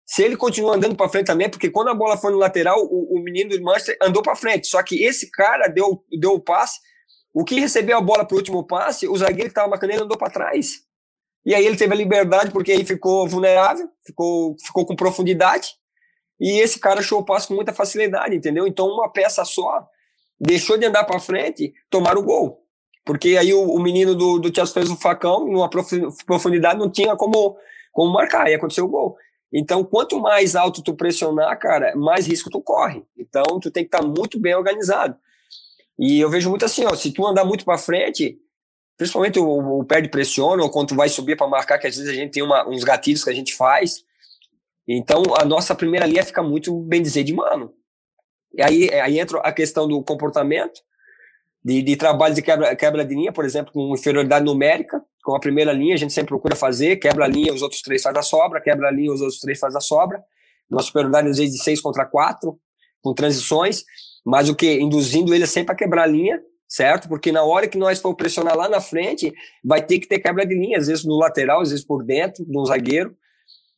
Se 0.06 0.22
ele 0.24 0.36
continua 0.36 0.76
andando 0.76 0.96
para 0.96 1.08
frente 1.08 1.28
também, 1.28 1.50
porque 1.50 1.70
quando 1.70 1.88
a 1.88 1.94
bola 1.94 2.18
foi 2.18 2.34
no 2.34 2.38
lateral, 2.38 2.84
o, 2.84 3.18
o 3.18 3.24
menino 3.24 3.52
do 3.52 3.64
Manchester 3.64 3.98
andou 4.02 4.22
para 4.22 4.36
frente. 4.36 4.68
Só 4.68 4.84
que 4.84 5.04
esse 5.06 5.32
cara 5.32 5.70
deu, 5.70 6.04
deu 6.20 6.34
o 6.34 6.40
passe. 6.40 6.80
O 7.34 7.46
que 7.46 7.62
recebeu 7.62 7.98
a 7.98 8.02
bola 8.02 8.26
para 8.26 8.36
o 8.36 8.38
último 8.38 8.68
passe, 8.68 9.08
o 9.08 9.16
zagueiro 9.16 9.44
que 9.44 9.52
estava 9.52 9.70
marcando 9.70 9.92
ele 9.92 10.04
andou 10.04 10.18
para 10.18 10.30
trás. 10.30 10.82
E 11.46 11.56
aí 11.56 11.66
ele 11.66 11.78
teve 11.78 11.94
a 11.94 11.98
liberdade, 11.98 12.52
porque 12.52 12.72
aí 12.72 12.86
ficou 12.86 13.28
vulnerável, 13.28 13.90
ficou, 14.06 14.56
ficou 14.64 14.86
com 14.86 14.96
profundidade. 14.96 15.76
E 16.40 16.60
esse 16.60 16.80
cara 16.80 17.00
achou 17.00 17.20
o 17.20 17.26
passe 17.26 17.48
com 17.48 17.54
muita 17.54 17.74
facilidade, 17.74 18.36
entendeu? 18.36 18.66
Então, 18.68 18.88
uma 18.88 19.12
peça 19.12 19.44
só 19.46 19.88
deixou 20.40 20.78
de 20.78 20.86
andar 20.86 21.04
para 21.04 21.20
frente, 21.20 21.74
tomar 21.90 22.18
o 22.18 22.24
gol. 22.24 22.66
Porque 23.06 23.38
aí 23.38 23.54
o, 23.54 23.62
o 23.62 23.80
menino 23.80 24.16
do, 24.16 24.40
do 24.40 24.54
Chelsea 24.54 24.74
fez 24.74 24.90
o 24.90 24.96
facão, 24.96 25.46
numa 25.46 25.70
profundidade, 26.26 26.80
não 26.80 26.90
tinha 26.90 27.16
como, 27.16 27.58
como 27.92 28.12
marcar, 28.12 28.50
e 28.50 28.56
aconteceu 28.56 28.86
o 28.86 28.90
gol. 28.90 29.18
Então, 29.54 29.84
quanto 29.84 30.20
mais 30.20 30.56
alto 30.56 30.82
tu 30.82 30.94
pressionar, 30.96 31.58
cara, 31.60 31.96
mais 31.96 32.26
risco 32.26 32.50
tu 32.50 32.62
corre. 32.62 33.04
Então, 33.18 33.44
tu 33.60 33.70
tem 33.70 33.84
que 33.84 33.88
estar 33.90 34.02
tá 34.02 34.08
muito 34.08 34.40
bem 34.40 34.56
organizado. 34.56 35.16
E 36.00 36.20
eu 36.20 36.30
vejo 36.30 36.50
muito 36.50 36.66
assim, 36.66 36.86
ó, 36.86 36.96
se 36.96 37.12
tu 37.12 37.26
andar 37.26 37.44
muito 37.44 37.66
para 37.66 37.78
frente, 37.78 38.40
principalmente 39.02 39.40
o, 39.40 39.80
o 39.80 39.84
pé 39.84 40.00
de 40.00 40.10
pressiona, 40.10 40.62
ou 40.62 40.70
quando 40.70 40.94
vai 40.94 41.10
subir 41.10 41.36
para 41.36 41.48
marcar, 41.48 41.80
que 41.80 41.88
às 41.88 41.98
vezes 41.98 42.08
a 42.08 42.14
gente 42.14 42.34
tem 42.34 42.44
uma, 42.44 42.70
uns 42.70 42.84
gatilhos 42.84 43.24
que 43.24 43.32
a 43.32 43.34
gente 43.34 43.56
faz. 43.56 44.04
Então, 44.88 45.24
a 45.40 45.44
nossa 45.44 45.74
primeira 45.74 46.06
linha 46.06 46.24
fica 46.24 46.44
muito, 46.44 46.80
bem 46.82 47.02
dizer, 47.02 47.24
de 47.24 47.34
mano. 47.34 47.74
E 48.54 48.62
aí, 48.62 48.94
aí 48.94 49.20
entra 49.20 49.40
a 49.40 49.52
questão 49.52 49.88
do 49.88 50.04
comportamento, 50.04 50.80
de, 51.66 51.82
de 51.82 51.96
trabalho 51.96 52.36
de 52.36 52.44
quebra, 52.44 52.76
quebra 52.76 53.04
de 53.04 53.16
linha, 53.16 53.32
por 53.32 53.44
exemplo, 53.44 53.74
com 53.74 53.92
inferioridade 53.96 54.46
numérica, 54.46 55.04
com 55.24 55.36
a 55.36 55.40
primeira 55.40 55.74
linha, 55.74 55.96
a 55.96 55.98
gente 55.98 56.14
sempre 56.14 56.30
procura 56.30 56.56
fazer, 56.56 56.98
quebra 56.98 57.26
a 57.26 57.28
linha, 57.28 57.52
os 57.52 57.64
outros 57.64 57.82
três 57.82 58.04
faz 58.04 58.16
a 58.16 58.22
sobra, 58.22 58.62
quebra 58.62 58.88
a 58.88 58.92
linha, 58.92 59.12
os 59.12 59.22
outros 59.22 59.40
três 59.40 59.60
faz 59.60 59.76
a 59.76 59.82
sobra. 59.82 60.24
Nossa 60.70 60.86
superioridade, 60.86 61.28
às 61.28 61.40
vezes, 61.40 61.56
de 61.56 61.64
seis 61.64 61.82
contra 61.82 62.06
quatro, 62.06 62.60
com 63.02 63.16
transições, 63.16 63.84
mas 64.24 64.48
o 64.48 64.56
que? 64.56 64.80
Induzindo 64.80 65.34
ele 65.34 65.48
sempre 65.48 65.74
a 65.74 65.76
quebrar 65.76 66.04
a 66.04 66.08
linha, 66.08 66.40
certo? 66.72 67.10
Porque 67.10 67.34
na 67.34 67.44
hora 67.44 67.68
que 67.68 67.78
nós 67.78 68.00
for 68.00 68.16
pressionar 68.16 68.56
lá 68.56 68.70
na 68.70 68.80
frente, 68.80 69.34
vai 69.62 69.86
ter 69.86 70.00
que 70.00 70.08
ter 70.08 70.20
quebra 70.20 70.46
de 70.46 70.56
linha, 70.56 70.78
às 70.78 70.88
vezes 70.88 71.04
no 71.04 71.18
lateral, 71.18 71.60
às 71.60 71.70
vezes 71.70 71.84
por 71.84 72.02
dentro, 72.02 72.46
no 72.48 72.66
zagueiro. 72.66 73.14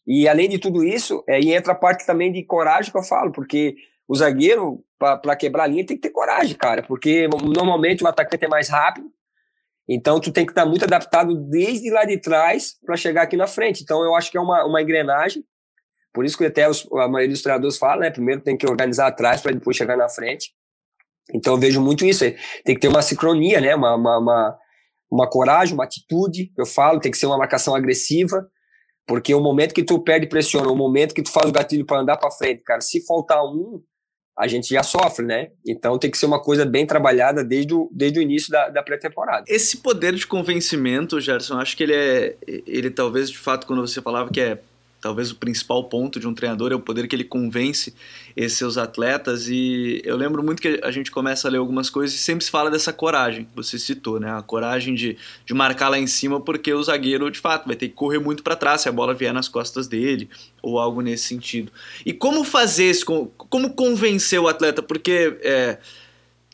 E 0.06 0.28
além 0.28 0.48
de 0.48 0.60
tudo 0.60 0.84
isso, 0.84 1.24
aí 1.28 1.54
entra 1.54 1.72
a 1.72 1.76
parte 1.76 2.06
também 2.06 2.32
de 2.32 2.44
coragem 2.44 2.92
que 2.92 2.98
eu 2.98 3.04
falo, 3.04 3.32
porque 3.32 3.76
o 4.08 4.14
zagueiro, 4.14 4.84
para 5.00 5.36
quebrar 5.36 5.64
a 5.64 5.68
linha, 5.68 5.86
tem 5.86 5.98
que 5.98 6.04
ter 6.04 6.12
coragem, 6.12 6.56
cara, 6.56 6.84
porque 6.84 7.28
normalmente 7.28 8.04
o 8.04 8.08
atacante 8.08 8.46
é 8.46 8.48
mais 8.48 8.70
rápido, 8.70 9.10
então, 9.88 10.20
tu 10.20 10.32
tem 10.32 10.46
que 10.46 10.52
estar 10.52 10.66
muito 10.66 10.86
adaptado 10.86 11.36
desde 11.36 11.90
lá 11.92 12.06
de 12.06 12.18
trás 12.18 12.78
para 12.86 12.96
chegar 12.96 13.24
aqui 13.24 13.36
na 13.36 13.48
frente. 13.48 13.84
Então, 13.84 14.02
eu 14.04 14.16
acho 14.16 14.32
que 14.32 14.38
é 14.38 14.42
uma, 14.42 14.66
uma 14.66 14.82
engrenagem. 14.82 15.44
Por 16.14 16.24
isso 16.24 16.38
que 16.38 16.46
até 16.46 16.70
os, 16.70 16.88
a 16.94 17.08
maioria 17.08 17.34
dos 17.34 17.42
treinadores 17.42 17.78
fala, 17.78 18.02
né? 18.02 18.10
Primeiro 18.10 18.40
tem 18.40 18.56
que 18.56 18.66
organizar 18.66 19.08
atrás 19.08 19.42
para 19.42 19.52
depois 19.52 19.76
chegar 19.76 19.98
na 19.98 20.08
frente. 20.08 20.54
Então, 21.32 21.54
eu 21.54 21.60
vejo 21.60 21.82
muito 21.82 22.06
isso. 22.06 22.24
Tem 22.66 22.76
que 22.76 22.80
ter 22.80 22.88
uma 22.88 23.02
sincronia, 23.02 23.62
né? 23.62 23.76
Uma, 23.76 23.96
uma, 23.96 24.18
uma, 24.18 24.58
uma 25.12 25.30
coragem, 25.30 25.74
uma 25.74 25.84
atitude. 25.84 26.52
Eu 26.58 26.66
falo, 26.66 27.00
tem 27.00 27.12
que 27.12 27.18
ser 27.18 27.28
uma 27.28 27.38
marcação 27.38 27.76
agressiva. 27.76 28.48
Porque 29.06 29.34
o 29.34 29.42
momento 29.42 29.74
que 29.74 29.84
tu 29.84 30.00
perde 30.00 30.28
pressiona, 30.28 30.70
o 30.70 30.76
momento 30.76 31.14
que 31.14 31.22
tu 31.22 31.32
faz 31.32 31.50
o 31.50 31.54
gatilho 31.54 31.86
para 31.86 32.00
andar 32.00 32.18
para 32.18 32.32
frente, 32.32 32.64
cara, 32.64 32.80
se 32.80 33.06
faltar 33.06 33.44
um, 33.44 33.82
a 34.38 34.48
gente 34.48 34.70
já 34.70 34.82
sofre, 34.82 35.26
né? 35.26 35.50
Então 35.66 36.00
tem 36.00 36.10
que 36.10 36.18
ser 36.18 36.26
uma 36.26 36.42
coisa 36.42 36.66
bem 36.66 36.86
trabalhada 36.86 37.44
desde 37.44 37.74
o, 37.74 37.90
desde 37.92 38.20
o 38.20 38.22
início 38.22 38.50
da, 38.50 38.70
da 38.70 38.82
pré-temporada. 38.82 39.44
Esse 39.48 39.78
poder 39.78 40.16
de 40.16 40.26
convencimento, 40.26 41.20
Gerson, 41.20 41.60
acho 41.60 41.76
que 41.78 41.84
ele 41.84 41.94
é. 41.94 42.38
Ele 42.48 42.90
talvez, 42.90 43.30
de 43.30 43.38
fato, 43.38 43.68
quando 43.68 43.86
você 43.86 44.02
falava 44.02 44.32
que 44.32 44.42
é 44.42 44.60
talvez 45.04 45.32
o 45.32 45.36
principal 45.36 45.84
ponto 45.84 46.18
de 46.18 46.26
um 46.26 46.34
treinador 46.34 46.72
é 46.72 46.76
o 46.76 46.80
poder 46.80 47.10
que 47.10 47.16
ele 47.16 47.26
convence 47.26 47.94
esses 48.38 48.58
seus 48.58 48.78
atletas 48.78 49.50
e 49.50 50.02
eu 50.06 50.16
lembro 50.16 50.42
muito 50.42 50.62
que 50.62 50.80
a 50.82 50.92
gente 50.92 51.12
começa 51.12 51.46
a 51.46 51.52
ler 51.52 51.58
algumas 51.58 51.90
coisas 51.90 52.16
e 52.16 52.20
sempre 52.20 52.46
se 52.46 52.50
fala 52.50 52.72
dessa 52.72 52.94
coragem 52.94 53.46
você 53.54 53.78
citou, 53.78 54.18
né? 54.18 54.32
A 54.32 54.42
coragem 54.42 54.96
de, 54.96 55.18
de 55.46 55.54
marcar 55.54 55.90
lá 55.90 56.00
em 56.00 56.08
cima 56.08 56.40
porque 56.40 56.74
o 56.74 56.82
zagueiro 56.82 57.30
de 57.30 57.38
fato 57.38 57.68
vai 57.68 57.76
ter 57.76 57.90
que 57.90 57.96
correr 57.96 58.20
muito 58.20 58.44
para 58.44 58.56
trás 58.56 58.80
se 58.80 58.88
a 58.88 58.94
bola 58.94 59.14
vier 59.14 59.34
nas 59.34 59.50
costas 59.50 59.88
dele 59.88 60.30
ou 60.62 60.80
algo 60.80 61.02
nesse 61.02 61.26
sentido. 61.26 61.70
E 62.06 62.14
como 62.14 62.46
fazer 62.46 62.90
isso? 62.90 63.06
Como 63.06 63.74
convencer 63.74 64.40
o 64.40 64.48
atleta? 64.48 64.82
Porque 64.82 65.38
é, 65.42 65.80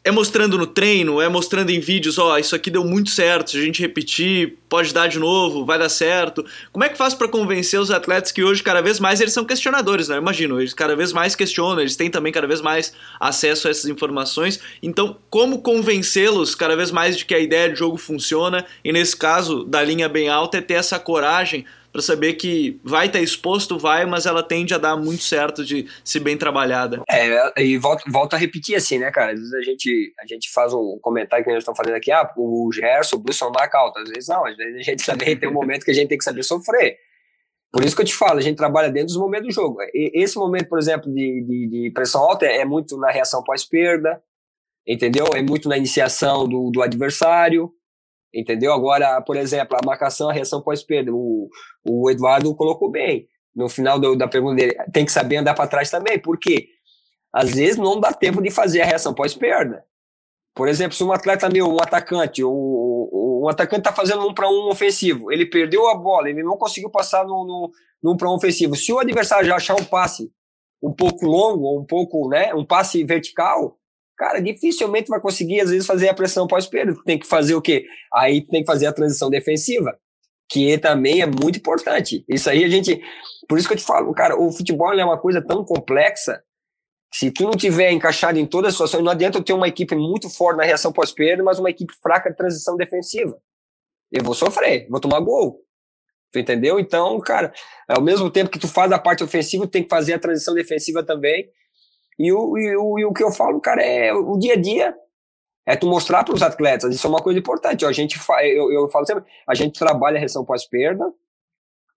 é 0.04 0.12
mostrando 0.12 0.58
no 0.58 0.66
treino, 0.66 1.22
é 1.22 1.28
mostrando 1.28 1.72
em 1.72 1.80
vídeos, 1.80 2.18
ó, 2.18 2.34
oh, 2.34 2.38
isso 2.38 2.56
aqui 2.56 2.72
deu 2.72 2.86
muito 2.86 3.10
certo, 3.10 3.52
se 3.52 3.58
a 3.58 3.62
gente 3.62 3.82
repetir 3.82 4.58
pode 4.70 4.94
dar 4.94 5.08
de 5.08 5.20
novo, 5.20 5.66
vai 5.66 5.78
dar 5.78 5.90
certo. 5.90 6.46
Como 6.72 6.86
é 6.86 6.90
que 6.90 6.98
faz 6.98 7.14
para 7.14 7.28
convencer 7.28 7.80
os 7.80 7.92
atletas 7.92 8.32
que 8.32 8.44
hoje 8.44 8.64
cada 8.64 8.82
vez 8.82 9.00
mais 9.00 9.20
eles 9.20 9.34
são 9.34 9.44
questionadores, 9.44 10.08
né? 10.08 10.16
Eu 10.16 10.22
imagino, 10.22 10.62
eles 10.62 10.74
cada 10.74 10.96
vez 10.96 11.12
mais 11.12 11.36
questionam, 11.36 11.82
eles 11.82 11.96
têm 11.96 12.10
também 12.10 12.32
cada 12.32 12.48
vez 12.48 12.62
mais 12.62 12.94
acesso 13.20 13.68
a 13.68 13.72
essas 13.72 13.86
informações. 13.86 14.60
Então, 14.82 15.18
como 15.30 15.62
convencê-los 15.62 16.56
cada 16.56 16.76
vez 16.76 16.92
mais 16.92 17.18
de 17.18 17.26
que 17.26 17.34
a 17.34 17.40
ideia 17.40 17.70
de 17.70 17.80
jogo 17.80 17.98
funciona 17.98 18.66
e 18.84 18.94
nesse 18.94 19.18
caso 19.18 19.64
da 19.64 19.82
linha 19.84 20.08
bem 20.08 20.30
alta 20.30 20.60
é 20.60 20.62
ter 20.62 20.76
essa 20.76 21.00
coragem 21.00 21.66
para 22.00 22.02
saber 22.02 22.34
que 22.34 22.80
vai 22.82 23.08
estar 23.08 23.20
exposto, 23.20 23.78
vai, 23.78 24.06
mas 24.06 24.26
ela 24.26 24.42
tende 24.42 24.74
a 24.74 24.78
dar 24.78 24.96
muito 24.96 25.22
certo 25.22 25.66
de 25.66 25.86
se 26.04 26.20
bem 26.20 26.38
trabalhada. 26.38 27.02
É, 27.10 27.62
e 27.62 27.78
volta, 27.78 28.04
volta 28.10 28.36
a 28.38 28.40
repetir 28.40 28.76
assim, 28.76 28.98
né, 28.98 29.12
cara? 29.12 29.34
Às 29.34 29.40
vezes 29.40 29.54
a 29.54 29.62
gente, 29.62 30.14
a 30.20 30.26
gente 30.26 30.50
faz 30.52 30.74
um 30.74 30.98
comentário 31.02 31.44
que 31.44 31.52
gente 31.52 31.60
está 31.60 31.76
fazendo 31.76 31.96
aqui, 31.96 32.10
ah, 32.12 32.32
o 32.38 32.70
Gerson, 32.72 33.18
o 33.18 33.20
Bruce 33.20 33.44
marca 33.54 33.78
alto. 33.78 34.00
Às 34.00 34.10
vezes 34.10 34.30
não, 34.30 34.46
às 34.46 34.56
vezes 34.56 34.76
a 34.78 34.82
gente 34.82 35.06
também 35.06 35.38
tem 35.38 35.50
um 35.50 35.54
momento 35.54 35.84
que 35.84 35.92
a 35.92 35.94
gente 35.94 36.08
tem 36.08 36.18
que 36.18 36.24
saber 36.24 36.44
sofrer. 36.44 36.98
Por 37.72 37.84
isso 37.84 37.96
que 37.96 38.02
eu 38.02 38.06
te 38.06 38.16
falo, 38.16 38.40
a 38.40 38.42
gente 38.42 38.56
trabalha 38.56 38.90
dentro 38.90 39.08
dos 39.08 39.18
momentos 39.18 39.48
do 39.48 39.54
jogo. 39.54 39.82
E 39.94 40.24
esse 40.24 40.38
momento, 40.38 40.70
por 40.70 40.80
exemplo, 40.80 41.14
de, 41.14 41.44
de, 41.46 41.68
de 41.68 41.92
pressão 41.92 42.22
alta 42.22 42.46
é, 42.46 42.60
é 42.60 42.66
muito 42.66 42.98
na 42.98 43.12
reação 43.12 43.44
pós-perda, 43.44 44.22
entendeu? 44.88 45.26
É 45.36 45.42
muito 45.42 45.68
na 45.68 45.78
iniciação 45.78 46.48
do, 46.48 46.72
do 46.72 46.82
adversário, 46.82 47.72
entendeu? 48.34 48.74
Agora, 48.74 49.22
por 49.22 49.36
exemplo, 49.36 49.78
a 49.78 49.86
marcação, 49.86 50.30
a 50.30 50.34
reação 50.34 50.62
pós-perda, 50.62 51.12
o, 51.14 51.50
o 51.84 52.10
Eduardo 52.10 52.54
colocou 52.56 52.90
bem. 52.90 53.28
No 53.56 53.68
final 53.68 54.00
do, 54.00 54.16
da 54.16 54.28
pergunta 54.28 54.56
dele, 54.56 54.76
tem 54.94 55.06
que 55.06 55.12
saber 55.12 55.38
andar 55.38 55.54
para 55.54 55.68
trás 55.68 55.90
também, 55.90 56.20
porque 56.20 56.70
às 57.34 57.52
vezes 57.52 57.78
não 57.78 58.00
dá 58.00 58.14
tempo 58.14 58.42
de 58.42 58.52
fazer 58.52 58.82
a 58.82 58.86
reação 58.86 59.14
pós-perda. 59.14 59.84
Por 60.56 60.68
exemplo, 60.68 60.96
se 60.96 61.04
um 61.04 61.12
atleta 61.12 61.50
meu, 61.50 61.68
um 61.68 61.82
atacante, 61.82 62.44
um 62.44 63.48
atacante 63.50 63.82
está 63.82 63.94
fazendo 63.94 64.28
um 64.28 64.34
para 64.34 64.50
um 64.50 64.70
ofensivo, 64.70 65.32
ele 65.32 65.46
perdeu 65.46 65.88
a 65.88 65.96
bola, 65.96 66.30
ele 66.30 66.44
não 66.44 66.58
conseguiu 66.58 66.90
passar 66.90 67.24
no, 67.26 67.46
no, 67.46 67.72
no 68.04 68.12
um 68.12 68.18
para 68.18 68.30
um 68.30 68.36
ofensivo. 68.36 68.76
Se 68.76 68.92
o 68.92 69.00
adversário 69.00 69.48
já 69.48 69.56
achar 69.56 69.76
um 69.76 69.86
passe 69.86 70.32
um 70.82 70.94
pouco 70.94 71.26
longo, 71.26 71.80
um 71.80 71.86
pouco, 71.86 72.28
né, 72.30 72.54
um 72.54 72.66
passe 72.66 73.04
vertical, 73.04 73.79
cara, 74.20 74.42
dificilmente 74.42 75.08
vai 75.08 75.22
conseguir, 75.22 75.62
às 75.62 75.70
vezes, 75.70 75.88
fazer 75.88 76.10
a 76.10 76.14
pressão 76.14 76.46
pós-perda. 76.46 76.94
Tem 77.06 77.18
que 77.18 77.26
fazer 77.26 77.56
o 77.56 77.62
quê? 77.62 77.86
Aí 78.14 78.46
tem 78.46 78.62
que 78.62 78.68
fazer 78.68 78.86
a 78.86 78.92
transição 78.94 79.30
defensiva, 79.30 79.98
que 80.50 80.78
também 80.78 81.22
é 81.22 81.26
muito 81.26 81.58
importante. 81.58 82.26
Isso 82.28 82.50
aí 82.50 82.66
a 82.66 82.68
gente. 82.68 83.02
Por 83.48 83.58
isso 83.58 83.68
que 83.68 83.74
eu 83.74 83.78
te 83.78 83.84
falo, 83.84 84.14
cara, 84.14 84.38
o 84.38 84.52
futebol 84.52 84.94
é 84.94 85.06
uma 85.06 85.18
coisa 85.18 85.42
tão 85.42 85.64
complexa. 85.64 86.44
Se 87.12 87.32
tu 87.32 87.44
não 87.44 87.52
tiver 87.52 87.92
encaixado 87.92 88.38
em 88.38 88.46
todas 88.46 88.70
as 88.70 88.74
situações, 88.76 89.04
não 89.04 89.12
adianta 89.12 89.40
eu 89.40 89.44
ter 89.44 89.54
uma 89.54 89.68
equipe 89.68 89.96
muito 89.96 90.30
forte 90.30 90.58
na 90.58 90.64
reação 90.64 90.92
pós-perda, 90.92 91.42
mas 91.42 91.58
uma 91.58 91.70
equipe 91.70 91.92
fraca 92.04 92.30
de 92.30 92.36
transição 92.36 92.76
defensiva. 92.76 93.36
Eu 94.12 94.24
vou 94.24 94.36
sofrer, 94.36 94.86
vou 94.90 95.00
tomar 95.00 95.22
gol. 95.22 95.62
Tu 96.32 96.40
entendeu? 96.40 96.80
Então, 96.80 97.20
cara, 97.20 97.52
ao 97.88 98.02
mesmo 98.02 98.30
tempo 98.30 98.52
que 98.52 98.60
tu 98.60 98.68
faz 98.68 98.92
a 98.92 99.00
parte 99.00 99.24
ofensiva, 99.24 99.66
tem 99.66 99.82
que 99.82 99.90
fazer 99.90 100.14
a 100.14 100.20
transição 100.20 100.54
defensiva 100.54 101.04
também. 101.04 101.50
E 102.20 102.34
o, 102.34 102.58
e 102.58 102.76
o, 102.76 103.00
e 103.00 103.06
o 103.06 103.14
que 103.14 103.24
eu 103.24 103.32
falo, 103.32 103.62
cara, 103.62 103.82
é 103.82 104.14
o 104.14 104.38
dia 104.38 104.54
a 104.54 104.58
dia. 104.58 104.94
É 105.66 105.76
tu 105.76 105.88
mostrar 105.88 106.24
para 106.24 106.34
os 106.34 106.42
atletas, 106.42 106.94
isso 106.94 107.06
é 107.08 107.10
uma 107.10 107.22
coisa 107.22 107.40
importante. 107.40 107.86
a 107.86 107.92
gente 107.92 108.18
fa, 108.20 108.44
eu, 108.44 108.72
eu 108.72 108.90
falo 108.90 109.06
sempre, 109.06 109.24
a 109.48 109.54
gente 109.54 109.78
trabalha 109.80 110.18
a 110.18 110.20
reação 110.20 110.44
pós-perda 110.44 111.06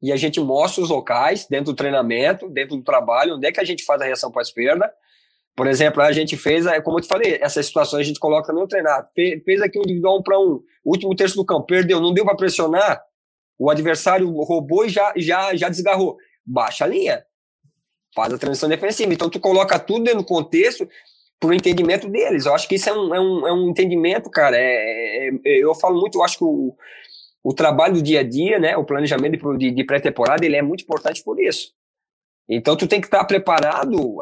e 0.00 0.12
a 0.12 0.16
gente 0.16 0.38
mostra 0.40 0.82
os 0.82 0.90
locais 0.90 1.46
dentro 1.46 1.72
do 1.72 1.74
treinamento, 1.74 2.48
dentro 2.50 2.76
do 2.76 2.82
trabalho, 2.84 3.36
onde 3.36 3.46
é 3.46 3.52
que 3.52 3.58
a 3.58 3.64
gente 3.64 3.82
faz 3.84 4.00
a 4.00 4.04
reação 4.04 4.30
pós-perda. 4.30 4.92
Por 5.56 5.66
exemplo, 5.66 6.02
a 6.02 6.12
gente 6.12 6.36
fez, 6.36 6.66
como 6.82 6.98
eu 6.98 7.02
te 7.02 7.08
falei, 7.08 7.38
essas 7.40 7.66
situações 7.66 8.00
a 8.00 8.04
gente 8.04 8.20
coloca 8.20 8.52
no 8.52 8.68
treinado. 8.68 9.08
Fez 9.14 9.60
aqui 9.62 9.78
um 9.78 9.82
individual 9.82 10.18
um 10.18 10.22
para 10.22 10.38
um, 10.38 10.60
último 10.84 11.16
terço 11.16 11.36
do 11.36 11.44
campo, 11.44 11.66
perdeu, 11.66 12.00
não 12.00 12.12
deu 12.12 12.24
para 12.24 12.36
pressionar, 12.36 13.02
o 13.58 13.70
adversário 13.70 14.30
roubou 14.42 14.84
e 14.84 14.88
já, 14.88 15.12
já, 15.16 15.56
já 15.56 15.68
desgarrou. 15.68 16.16
Baixa 16.44 16.84
a 16.84 16.88
linha 16.88 17.24
faz 18.14 18.32
a 18.32 18.38
transição 18.38 18.68
defensiva. 18.68 19.12
Então, 19.12 19.30
tu 19.30 19.40
coloca 19.40 19.78
tudo 19.78 20.04
dentro 20.04 20.20
do 20.20 20.26
contexto 20.26 20.88
para 21.40 21.50
o 21.50 21.54
entendimento 21.54 22.08
deles. 22.08 22.46
Eu 22.46 22.54
acho 22.54 22.68
que 22.68 22.76
isso 22.76 22.88
é 22.88 22.92
um, 22.92 23.14
é 23.14 23.20
um, 23.20 23.48
é 23.48 23.52
um 23.52 23.68
entendimento, 23.68 24.30
cara. 24.30 24.56
É, 24.56 25.28
é, 25.28 25.30
é 25.44 25.58
eu 25.58 25.74
falo 25.74 26.00
muito, 26.00 26.18
eu 26.18 26.22
acho 26.22 26.38
que 26.38 26.44
o, 26.44 26.74
o 27.42 27.52
trabalho 27.52 27.94
do 27.94 28.02
dia 28.02 28.20
a 28.20 28.22
dia, 28.22 28.58
né, 28.58 28.76
o 28.76 28.84
planejamento 28.84 29.56
de, 29.56 29.70
de 29.70 29.84
pré-temporada, 29.84 30.44
ele 30.44 30.56
é 30.56 30.62
muito 30.62 30.84
importante 30.84 31.22
por 31.24 31.40
isso. 31.40 31.72
Então, 32.48 32.76
tu 32.76 32.86
tem 32.86 33.00
que 33.00 33.06
estar 33.06 33.24
preparado 33.24 34.16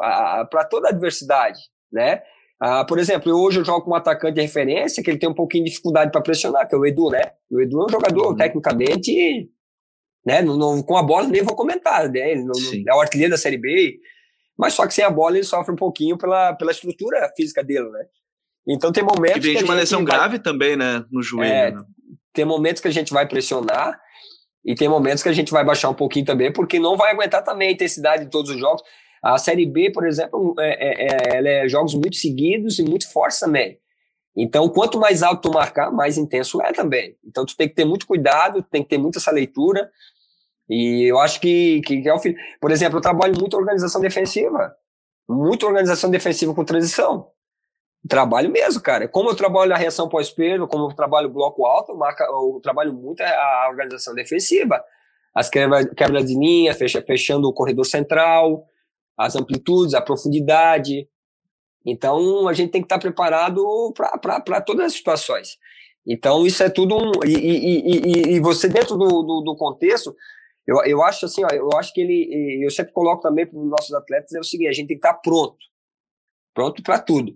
para 0.49 0.65
toda 0.65 0.87
a 0.87 0.91
adversidade, 0.91 1.59
né? 1.91 2.21
Ah, 2.59 2.85
por 2.85 2.99
exemplo, 2.99 3.33
hoje 3.33 3.59
eu 3.59 3.65
jogo 3.65 3.81
com 3.81 3.91
um 3.91 3.95
atacante 3.95 4.35
de 4.35 4.41
referência 4.41 5.03
que 5.03 5.09
ele 5.09 5.17
tem 5.17 5.27
um 5.27 5.33
pouquinho 5.33 5.63
de 5.63 5.71
dificuldade 5.71 6.11
para 6.11 6.21
pressionar, 6.21 6.67
que 6.67 6.75
é 6.75 6.77
o 6.77 6.85
Edu, 6.85 7.09
né? 7.09 7.31
O 7.49 7.59
Edu 7.59 7.81
é 7.81 7.85
um 7.85 7.89
jogador 7.89 8.27
uhum. 8.27 8.35
tecnicamente 8.35 9.49
né? 10.25 10.41
Não, 10.41 10.81
com 10.83 10.97
a 10.97 11.03
bola 11.03 11.27
nem 11.27 11.43
vou 11.43 11.55
comentar, 11.55 12.09
né? 12.09 12.31
Ele 12.31 12.43
não, 12.43 12.53
é 12.87 12.95
o 12.95 13.01
artilheiro 13.01 13.31
da 13.31 13.37
Série 13.37 13.57
B, 13.57 13.97
mas 14.57 14.73
só 14.73 14.85
que 14.85 14.93
sem 14.93 15.03
a 15.03 15.09
bola 15.09 15.37
ele 15.37 15.45
sofre 15.45 15.73
um 15.73 15.77
pouquinho 15.77 16.17
pela, 16.17 16.53
pela 16.53 16.71
estrutura 16.71 17.31
física 17.35 17.63
dele, 17.63 17.89
né? 17.89 18.05
Então 18.67 18.91
tem 18.91 19.03
momentos. 19.03 19.37
E 19.37 19.53
vem 19.53 19.57
de 19.57 19.63
uma 19.63 19.73
lesão 19.73 20.05
vai... 20.05 20.15
grave 20.15 20.39
também, 20.39 20.75
né? 20.75 21.03
No 21.11 21.21
joelho. 21.21 21.51
É, 21.51 21.71
né? 21.71 21.81
Tem 22.33 22.45
momentos 22.45 22.81
que 22.81 22.87
a 22.87 22.91
gente 22.91 23.11
vai 23.11 23.27
pressionar 23.27 23.99
e 24.63 24.75
tem 24.75 24.87
momentos 24.87 25.23
que 25.23 25.29
a 25.29 25.33
gente 25.33 25.51
vai 25.51 25.65
baixar 25.65 25.89
um 25.89 25.93
pouquinho 25.93 26.25
também, 26.25 26.53
porque 26.53 26.79
não 26.79 26.95
vai 26.95 27.11
aguentar 27.11 27.43
também 27.43 27.69
a 27.69 27.71
intensidade 27.71 28.25
de 28.25 28.29
todos 28.29 28.51
os 28.51 28.59
jogos. 28.59 28.81
A 29.23 29.37
Série 29.37 29.65
B, 29.65 29.91
por 29.91 30.07
exemplo, 30.07 30.55
é, 30.59 30.69
é, 30.69 31.07
é, 31.07 31.37
ela 31.37 31.49
é 31.49 31.69
jogos 31.69 31.93
muito 31.93 32.15
seguidos 32.15 32.79
e 32.79 32.83
muito 32.83 33.11
fortes 33.11 33.39
também. 33.39 33.77
Então, 34.35 34.69
quanto 34.69 34.99
mais 34.99 35.23
alto 35.23 35.49
tu 35.49 35.53
marcar, 35.53 35.91
mais 35.91 36.17
intenso 36.17 36.61
é 36.61 36.71
também. 36.71 37.17
Então, 37.25 37.45
tu 37.45 37.55
tem 37.55 37.67
que 37.67 37.75
ter 37.75 37.85
muito 37.85 38.07
cuidado, 38.07 38.63
tem 38.63 38.81
que 38.81 38.89
ter 38.89 38.97
muita 38.97 39.19
essa 39.19 39.31
leitura. 39.31 39.89
E 40.69 41.03
eu 41.03 41.19
acho 41.19 41.41
que, 41.41 41.81
que, 41.81 42.01
que 42.01 42.09
é 42.09 42.13
o 42.13 42.19
fim. 42.19 42.33
Por 42.59 42.71
exemplo, 42.71 42.97
eu 42.97 43.01
trabalho 43.01 43.37
muito 43.37 43.57
organização 43.57 43.99
defensiva. 43.99 44.73
Muito 45.27 45.65
organização 45.65 46.09
defensiva 46.09 46.53
com 46.53 46.63
transição. 46.63 47.27
Trabalho 48.07 48.49
mesmo, 48.49 48.81
cara. 48.81 49.07
Como 49.07 49.29
eu 49.29 49.35
trabalho 49.35 49.73
a 49.73 49.77
reação 49.77 50.07
pós-perda, 50.07 50.65
como 50.65 50.85
eu 50.85 50.95
trabalho 50.95 51.29
bloco 51.29 51.65
alto, 51.65 51.91
eu 51.91 52.59
trabalho 52.61 52.93
muito 52.93 53.21
a 53.21 53.67
organização 53.69 54.15
defensiva. 54.15 54.81
As 55.35 55.49
quebras 55.49 55.85
quebra 55.95 56.23
de 56.23 56.33
linha, 56.37 56.73
fecha, 56.73 57.01
fechando 57.01 57.47
o 57.47 57.53
corredor 57.53 57.85
central, 57.85 58.65
as 59.17 59.35
amplitudes, 59.35 59.93
a 59.93 60.01
profundidade. 60.01 61.07
Então, 61.85 62.47
a 62.47 62.53
gente 62.53 62.71
tem 62.71 62.81
que 62.81 62.85
estar 62.85 62.99
preparado 62.99 63.63
para 64.21 64.61
todas 64.61 64.87
as 64.87 64.93
situações. 64.93 65.57
Então, 66.05 66.45
isso 66.45 66.63
é 66.63 66.69
tudo 66.69 66.95
um. 66.95 67.11
E, 67.25 67.33
e, 67.33 67.79
e, 67.79 68.35
e 68.35 68.39
você, 68.39 68.67
dentro 68.67 68.97
do, 68.97 69.07
do, 69.23 69.41
do, 69.41 69.55
contexto, 69.55 70.15
eu, 70.67 70.83
eu 70.85 71.03
acho 71.03 71.25
assim, 71.25 71.43
ó, 71.43 71.47
eu 71.49 71.69
acho 71.77 71.93
que 71.93 72.01
ele. 72.01 72.63
Eu 72.63 72.71
sempre 72.71 72.93
coloco 72.93 73.21
também 73.21 73.45
para 73.45 73.59
os 73.59 73.69
nossos 73.69 73.93
atletas 73.93 74.33
é 74.33 74.39
o 74.39 74.43
seguinte: 74.43 74.69
a 74.69 74.73
gente 74.73 74.87
tem 74.87 74.99
que 74.99 75.07
estar 75.07 75.19
pronto. 75.19 75.57
Pronto 76.53 76.83
para 76.83 76.99
tudo. 76.99 77.33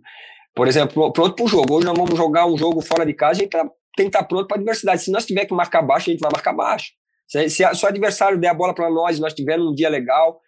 Por 0.53 0.67
exemplo, 0.67 1.11
pronto 1.11 1.35
para 1.35 1.45
o 1.45 1.47
jogo. 1.47 1.75
Hoje 1.75 1.85
nós 1.85 1.97
vamos 1.97 2.17
jogar 2.17 2.45
um 2.47 2.57
jogo 2.57 2.81
fora 2.81 3.05
de 3.05 3.13
casa, 3.13 3.39
a 3.39 3.43
gente 3.43 3.49
tá, 3.49 3.63
tem 3.95 4.09
que 4.09 4.17
estar 4.17 4.23
pronto 4.23 4.47
para 4.47 4.57
a 4.57 4.59
adversidade. 4.59 5.01
Se 5.01 5.11
nós 5.11 5.25
tiver 5.25 5.45
que 5.45 5.53
marcar 5.53 5.81
baixo, 5.81 6.09
a 6.09 6.13
gente 6.13 6.21
vai 6.21 6.31
marcar 6.31 6.53
baixo. 6.53 6.91
Se, 7.27 7.49
se, 7.49 7.75
se 7.75 7.85
o 7.85 7.87
adversário 7.87 8.39
der 8.39 8.49
a 8.49 8.53
bola 8.53 8.73
para 8.73 8.89
nós 8.89 9.17
e 9.17 9.21
nós 9.21 9.33
tivermos 9.33 9.67
um 9.67 9.73
dia 9.73 9.89
legal, 9.89 10.39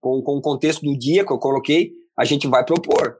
com, 0.00 0.22
com 0.22 0.36
o 0.36 0.40
contexto 0.40 0.82
do 0.82 0.96
dia 0.96 1.24
que 1.24 1.32
eu 1.32 1.38
coloquei, 1.38 1.92
a 2.16 2.24
gente 2.24 2.46
vai 2.46 2.64
propor. 2.64 3.18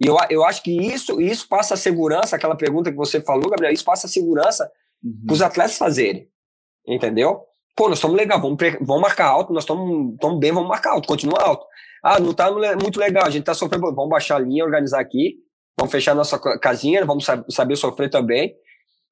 E 0.00 0.06
eu, 0.06 0.16
eu 0.28 0.44
acho 0.44 0.62
que 0.62 0.70
isso, 0.70 1.20
isso 1.20 1.48
passa 1.48 1.74
a 1.74 1.76
segurança, 1.76 2.36
aquela 2.36 2.54
pergunta 2.54 2.90
que 2.90 2.96
você 2.96 3.20
falou, 3.20 3.50
Gabriel, 3.50 3.72
isso 3.72 3.84
passa 3.84 4.06
a 4.06 4.10
segurança 4.10 4.70
uhum. 5.02 5.24
para 5.26 5.34
os 5.34 5.42
atletas 5.42 5.78
fazerem. 5.78 6.28
Entendeu? 6.86 7.40
Pô, 7.74 7.88
nós 7.88 7.98
estamos 7.98 8.16
legal, 8.16 8.40
vamos, 8.40 8.58
vamos 8.80 9.02
marcar 9.02 9.26
alto, 9.26 9.52
nós 9.52 9.64
estamos 9.64 10.38
bem, 10.38 10.52
vamos 10.52 10.68
marcar 10.68 10.92
alto, 10.92 11.08
continua 11.08 11.42
alto. 11.42 11.66
Ah, 12.02 12.20
não 12.20 12.30
está 12.30 12.50
muito 12.50 12.98
legal, 12.98 13.26
a 13.26 13.30
gente 13.30 13.42
está 13.42 13.54
sofrendo, 13.54 13.94
vamos 13.94 14.08
baixar 14.08 14.36
a 14.36 14.38
linha, 14.38 14.64
organizar 14.64 15.00
aqui, 15.00 15.34
vamos 15.78 15.92
fechar 15.92 16.14
nossa 16.14 16.38
casinha, 16.58 17.04
vamos 17.04 17.26
saber 17.48 17.76
sofrer 17.76 18.08
também. 18.08 18.54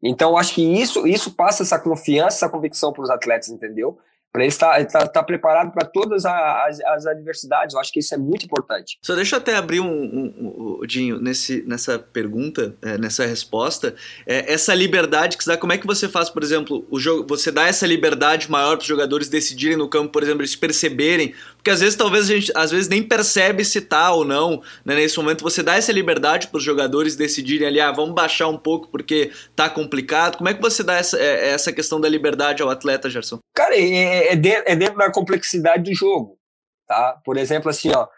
Então, 0.02 0.36
acho 0.36 0.54
que 0.54 0.62
isso, 0.62 1.06
isso 1.06 1.34
passa 1.34 1.62
essa 1.62 1.78
confiança, 1.78 2.36
essa 2.36 2.48
convicção 2.48 2.92
para 2.92 3.02
os 3.02 3.10
atletas, 3.10 3.48
entendeu? 3.48 3.98
Para 4.34 4.42
ele 4.42 4.48
estar, 4.48 4.80
estar, 4.80 5.04
estar 5.04 5.22
preparado 5.22 5.70
para 5.70 5.86
todas 5.86 6.26
as, 6.26 6.80
as, 6.80 7.06
adversidades. 7.06 7.72
Eu 7.72 7.80
acho 7.80 7.92
que 7.92 8.00
isso 8.00 8.12
é 8.12 8.18
muito 8.18 8.44
importante. 8.44 8.98
Só 9.00 9.14
deixa 9.14 9.36
eu 9.36 9.38
até 9.38 9.54
abrir 9.54 9.78
um, 9.78 9.86
um, 9.86 10.78
um 10.80 10.86
Dinho, 10.86 11.20
nesse, 11.20 11.62
nessa 11.66 12.00
pergunta, 12.00 12.74
é, 12.82 12.98
nessa 12.98 13.24
resposta, 13.24 13.94
é, 14.26 14.52
essa 14.52 14.74
liberdade 14.74 15.36
que 15.36 15.44
você 15.44 15.50
dá, 15.50 15.56
como 15.56 15.72
é 15.72 15.78
que 15.78 15.86
você 15.86 16.08
faz, 16.08 16.28
por 16.28 16.42
exemplo, 16.42 16.84
o 16.90 16.98
jogo, 16.98 17.24
você 17.28 17.52
dá 17.52 17.68
essa 17.68 17.86
liberdade 17.86 18.50
maior 18.50 18.76
para 18.76 18.82
os 18.82 18.88
jogadores 18.88 19.28
decidirem 19.28 19.76
no 19.76 19.88
campo, 19.88 20.10
por 20.10 20.22
exemplo, 20.24 20.42
eles 20.42 20.56
perceberem, 20.56 21.32
porque 21.54 21.70
às 21.70 21.80
vezes 21.80 21.94
talvez 21.94 22.28
a 22.28 22.34
gente 22.34 22.52
às 22.54 22.70
vezes 22.72 22.88
nem 22.88 23.02
percebe 23.02 23.64
se 23.64 23.80
tá 23.80 24.12
ou 24.12 24.24
não, 24.24 24.60
né? 24.84 24.96
nesse 24.96 25.16
momento 25.16 25.42
você 25.42 25.62
dá 25.62 25.76
essa 25.76 25.92
liberdade 25.92 26.48
para 26.48 26.58
os 26.58 26.64
jogadores 26.64 27.16
decidirem 27.16 27.68
ali, 27.68 27.80
ah, 27.80 27.92
vamos 27.92 28.14
baixar 28.14 28.48
um 28.48 28.58
pouco 28.58 28.88
porque 28.88 29.30
tá 29.54 29.70
complicado. 29.70 30.36
Como 30.36 30.48
é 30.48 30.54
que 30.54 30.60
você 30.60 30.82
dá 30.82 30.96
essa, 30.96 31.18
é, 31.18 31.50
essa 31.50 31.72
questão 31.72 32.00
da 32.00 32.08
liberdade 32.08 32.62
ao 32.62 32.68
atleta, 32.68 33.08
Gerson? 33.08 33.38
Cara, 33.54 33.76
é, 33.76 34.23
é, 34.28 34.36
dentro, 34.36 34.64
é 34.66 34.76
dentro 34.76 34.96
da 34.96 35.10
complexidade 35.10 35.90
do 35.90 35.94
jogo, 35.94 36.38
tá? 36.86 37.20
Por 37.24 37.36
exemplo, 37.36 37.70
assim, 37.70 37.90
ó, 37.92 38.08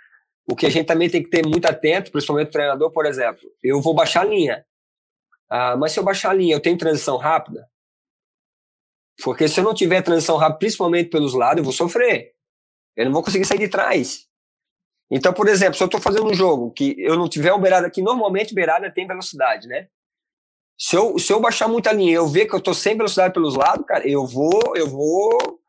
o 0.48 0.54
que 0.54 0.66
a 0.66 0.70
gente 0.70 0.86
também 0.86 1.10
tem 1.10 1.22
que 1.22 1.30
ter 1.30 1.46
muito 1.46 1.66
atento, 1.66 2.10
principalmente 2.10 2.48
o 2.48 2.52
treinador, 2.52 2.90
por 2.92 3.04
exemplo, 3.06 3.42
eu 3.62 3.80
vou 3.80 3.94
baixar 3.94 4.22
a 4.22 4.24
linha. 4.24 4.64
Ah, 5.48 5.76
mas 5.76 5.92
se 5.92 5.98
eu 5.98 6.04
baixar 6.04 6.30
a 6.30 6.34
linha, 6.34 6.54
eu 6.54 6.60
tenho 6.60 6.78
transição 6.78 7.16
rápida? 7.16 7.68
Porque 9.22 9.48
se 9.48 9.60
eu 9.60 9.64
não 9.64 9.74
tiver 9.74 10.02
transição 10.02 10.36
rápida, 10.36 10.58
principalmente 10.58 11.10
pelos 11.10 11.34
lados, 11.34 11.58
eu 11.58 11.64
vou 11.64 11.72
sofrer. 11.72 12.34
Eu 12.96 13.06
não 13.06 13.12
vou 13.12 13.22
conseguir 13.22 13.44
sair 13.44 13.58
de 13.58 13.68
trás. 13.68 14.26
Então, 15.10 15.32
por 15.32 15.48
exemplo, 15.48 15.74
se 15.74 15.82
eu 15.82 15.86
estou 15.86 16.00
fazendo 16.00 16.26
um 16.26 16.34
jogo 16.34 16.72
que 16.72 16.94
eu 16.98 17.16
não 17.16 17.28
tiver 17.28 17.52
um 17.52 17.60
beirada 17.60 17.86
aqui, 17.86 18.02
normalmente 18.02 18.54
beirada 18.54 18.90
tem 18.90 19.06
velocidade, 19.06 19.68
né? 19.68 19.88
Se 20.78 20.96
eu, 20.96 21.18
se 21.18 21.32
eu 21.32 21.40
baixar 21.40 21.68
muita 21.68 21.92
linha 21.92 22.14
eu 22.14 22.26
ver 22.26 22.46
que 22.46 22.54
eu 22.54 22.58
estou 22.58 22.74
sem 22.74 22.96
velocidade 22.96 23.32
pelos 23.32 23.54
lados, 23.54 23.86
cara, 23.86 24.06
eu 24.06 24.26
vou, 24.26 24.76
eu 24.76 24.88
vou 24.88 25.60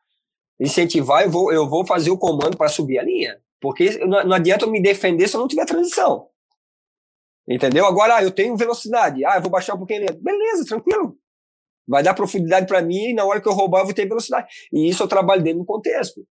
incentivar, 0.60 1.24
eu 1.24 1.30
vou, 1.30 1.54
eu 1.54 1.70
vou 1.70 1.86
fazer 1.86 2.10
o 2.10 2.18
comando 2.18 2.58
para 2.58 2.70
subir 2.70 3.00
a 3.00 3.04
linha. 3.04 3.40
Porque 3.60 3.98
não, 4.06 4.34
adianta 4.34 4.66
eu 4.66 4.72
me 4.72 4.82
defender 4.82 5.28
se 5.28 5.36
eu 5.36 5.42
não 5.42 5.48
tiver 5.48 5.66
transição. 5.66 6.28
Entendeu? 7.48 7.86
Agora, 7.86 8.18
ah, 8.18 8.24
eu 8.24 8.32
tenho 8.32 8.58
velocidade. 8.58 9.24
Ah, 9.26 9.38
eu 9.38 9.42
vou 9.42 9.50
baixar 9.50 9.76
um 9.76 9.78
pouquinho. 9.78 10.06
Beleza, 10.22 10.66
tranquilo. 10.66 11.18
Vai 11.88 12.04
dar 12.04 12.14
profundidade 12.14 12.68
para 12.68 12.82
mim 12.82 13.12
e 13.12 13.14
na 13.14 13.24
hora 13.24 13.40
que 13.40 13.48
eu 13.48 13.54
roubar 13.54 13.80
eu 13.80 13.86
vou 13.86 13.94
ter 13.94 14.06
velocidade. 14.06 14.48
E 14.74 14.90
isso 14.90 15.02
eu 15.02 15.08
trabalho 15.08 15.42
dentro 15.42 15.60
do 15.60 15.66
contexto. 15.66 16.22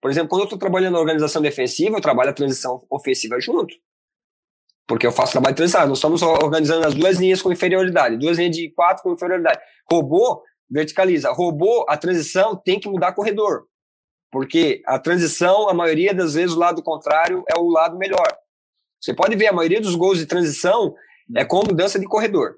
Por 0.00 0.10
exemplo, 0.10 0.30
quando 0.30 0.40
eu 0.40 0.44
estou 0.46 0.58
trabalhando 0.58 0.94
na 0.94 1.00
organização 1.00 1.42
defensiva, 1.42 1.96
eu 1.96 2.00
trabalho 2.00 2.30
a 2.30 2.32
transição 2.32 2.84
ofensiva 2.90 3.38
junto. 3.38 3.74
Porque 4.88 5.06
eu 5.06 5.12
faço 5.12 5.32
trabalho 5.32 5.54
de 5.54 5.58
transição. 5.58 5.86
Nós 5.86 5.98
estamos 5.98 6.22
organizando 6.22 6.86
as 6.86 6.94
duas 6.94 7.18
linhas 7.18 7.42
com 7.42 7.52
inferioridade, 7.52 8.18
duas 8.18 8.38
linhas 8.38 8.56
de 8.56 8.70
quatro 8.72 9.02
com 9.02 9.12
inferioridade. 9.12 9.60
Robô 9.88 10.42
verticaliza. 10.68 11.30
Robô, 11.30 11.84
a 11.88 11.96
transição 11.96 12.56
tem 12.56 12.80
que 12.80 12.88
mudar 12.88 13.12
corredor. 13.12 13.66
Porque 14.32 14.82
a 14.86 14.98
transição, 14.98 15.68
a 15.68 15.74
maioria 15.74 16.14
das 16.14 16.32
vezes, 16.34 16.56
o 16.56 16.58
lado 16.58 16.82
contrário 16.82 17.44
é 17.54 17.58
o 17.58 17.68
lado 17.68 17.98
melhor. 17.98 18.26
Você 18.98 19.12
pode 19.12 19.36
ver, 19.36 19.48
a 19.48 19.52
maioria 19.52 19.80
dos 19.80 19.94
gols 19.94 20.18
de 20.18 20.26
transição 20.26 20.94
é 21.36 21.44
com 21.44 21.58
mudança 21.58 21.98
de 21.98 22.06
corredor. 22.06 22.54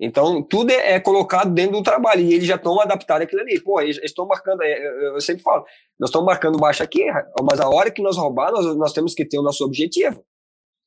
Então, 0.00 0.42
tudo 0.42 0.70
é, 0.70 0.94
é, 0.94 1.00
colocado 1.00 1.52
dentro 1.52 1.72
do 1.72 1.82
trabalho 1.82 2.22
e 2.22 2.32
eles 2.32 2.46
já 2.46 2.54
estão 2.54 2.80
adaptados 2.80 3.26
àquilo 3.26 3.42
ali. 3.42 3.60
Pô, 3.60 3.78
eles 3.82 4.00
estão 4.02 4.26
marcando, 4.26 4.62
é, 4.62 5.14
eu 5.14 5.20
sempre 5.20 5.42
falo, 5.42 5.66
nós 5.98 6.08
estamos 6.08 6.24
marcando 6.24 6.56
baixo 6.56 6.82
aqui, 6.82 7.04
mas 7.42 7.60
a 7.60 7.68
hora 7.68 7.90
que 7.90 8.00
nós 8.00 8.16
roubar, 8.16 8.50
nós, 8.50 8.64
nós 8.76 8.94
temos 8.94 9.12
que 9.12 9.26
ter 9.26 9.38
o 9.38 9.42
nosso 9.42 9.62
objetivo. 9.62 10.24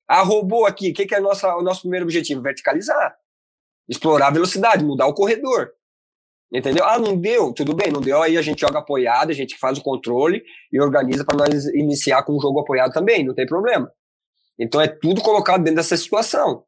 Ah, 0.07 0.23
roubou 0.23 0.65
aqui, 0.65 0.89
o 0.89 0.93
que, 0.93 1.05
que 1.05 1.13
é 1.13 1.19
nossa, 1.19 1.55
o 1.55 1.61
nosso 1.61 1.81
primeiro 1.81 2.05
objetivo? 2.05 2.41
Verticalizar. 2.41 3.15
Explorar 3.87 4.27
a 4.27 4.31
velocidade, 4.31 4.83
mudar 4.83 5.05
o 5.05 5.13
corredor. 5.13 5.71
Entendeu? 6.53 6.85
Ah, 6.85 6.99
não 6.99 7.17
deu, 7.17 7.51
tudo 7.51 7.75
bem, 7.75 7.91
não 7.91 7.99
deu, 7.99 8.21
aí 8.21 8.37
a 8.37 8.41
gente 8.41 8.61
joga 8.61 8.77
apoiado, 8.77 9.31
a 9.31 9.33
gente 9.33 9.57
faz 9.57 9.79
o 9.79 9.81
controle 9.81 10.43
e 10.71 10.79
organiza 10.79 11.25
para 11.25 11.37
nós 11.37 11.65
iniciar 11.73 12.21
com 12.23 12.33
o 12.33 12.39
jogo 12.39 12.59
apoiado 12.59 12.93
também, 12.93 13.25
não 13.25 13.33
tem 13.33 13.47
problema. 13.47 13.91
Então 14.59 14.79
é 14.79 14.87
tudo 14.87 15.21
colocado 15.21 15.63
dentro 15.63 15.77
dessa 15.77 15.97
situação. 15.97 16.63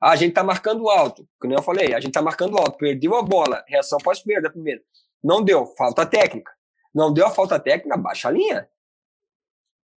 Ah, 0.00 0.12
a 0.12 0.16
gente 0.16 0.30
está 0.30 0.44
marcando 0.44 0.88
alto, 0.88 1.26
como 1.40 1.52
eu 1.52 1.62
falei, 1.62 1.94
a 1.94 1.98
gente 1.98 2.10
está 2.10 2.22
marcando 2.22 2.56
alto, 2.56 2.78
perdeu 2.78 3.16
a 3.16 3.22
bola, 3.22 3.64
reação 3.66 3.98
pós-perda 3.98 4.50
primeiro. 4.50 4.82
Não 5.22 5.42
deu, 5.42 5.66
falta 5.76 6.06
técnica. 6.06 6.52
Não 6.94 7.12
deu 7.12 7.26
a 7.26 7.30
falta 7.30 7.58
técnica, 7.58 7.96
baixa 7.96 8.28
a 8.28 8.30
linha. 8.30 8.68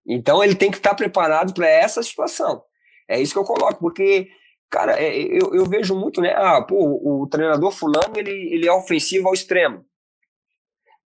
Então 0.07 0.43
ele 0.43 0.55
tem 0.55 0.71
que 0.71 0.77
estar 0.77 0.91
tá 0.91 0.95
preparado 0.95 1.53
para 1.53 1.67
essa 1.67 2.01
situação. 2.01 2.63
É 3.07 3.19
isso 3.19 3.33
que 3.33 3.39
eu 3.39 3.43
coloco, 3.43 3.79
porque, 3.79 4.29
cara, 4.69 4.99
é, 5.01 5.15
eu, 5.15 5.53
eu 5.53 5.65
vejo 5.65 5.95
muito, 5.95 6.21
né? 6.21 6.33
Ah, 6.35 6.61
pô, 6.61 7.21
o 7.23 7.27
treinador 7.27 7.71
fulano, 7.71 8.13
ele, 8.15 8.31
ele 8.53 8.67
é 8.67 8.71
ofensivo 8.71 9.27
ao 9.27 9.33
extremo. 9.33 9.85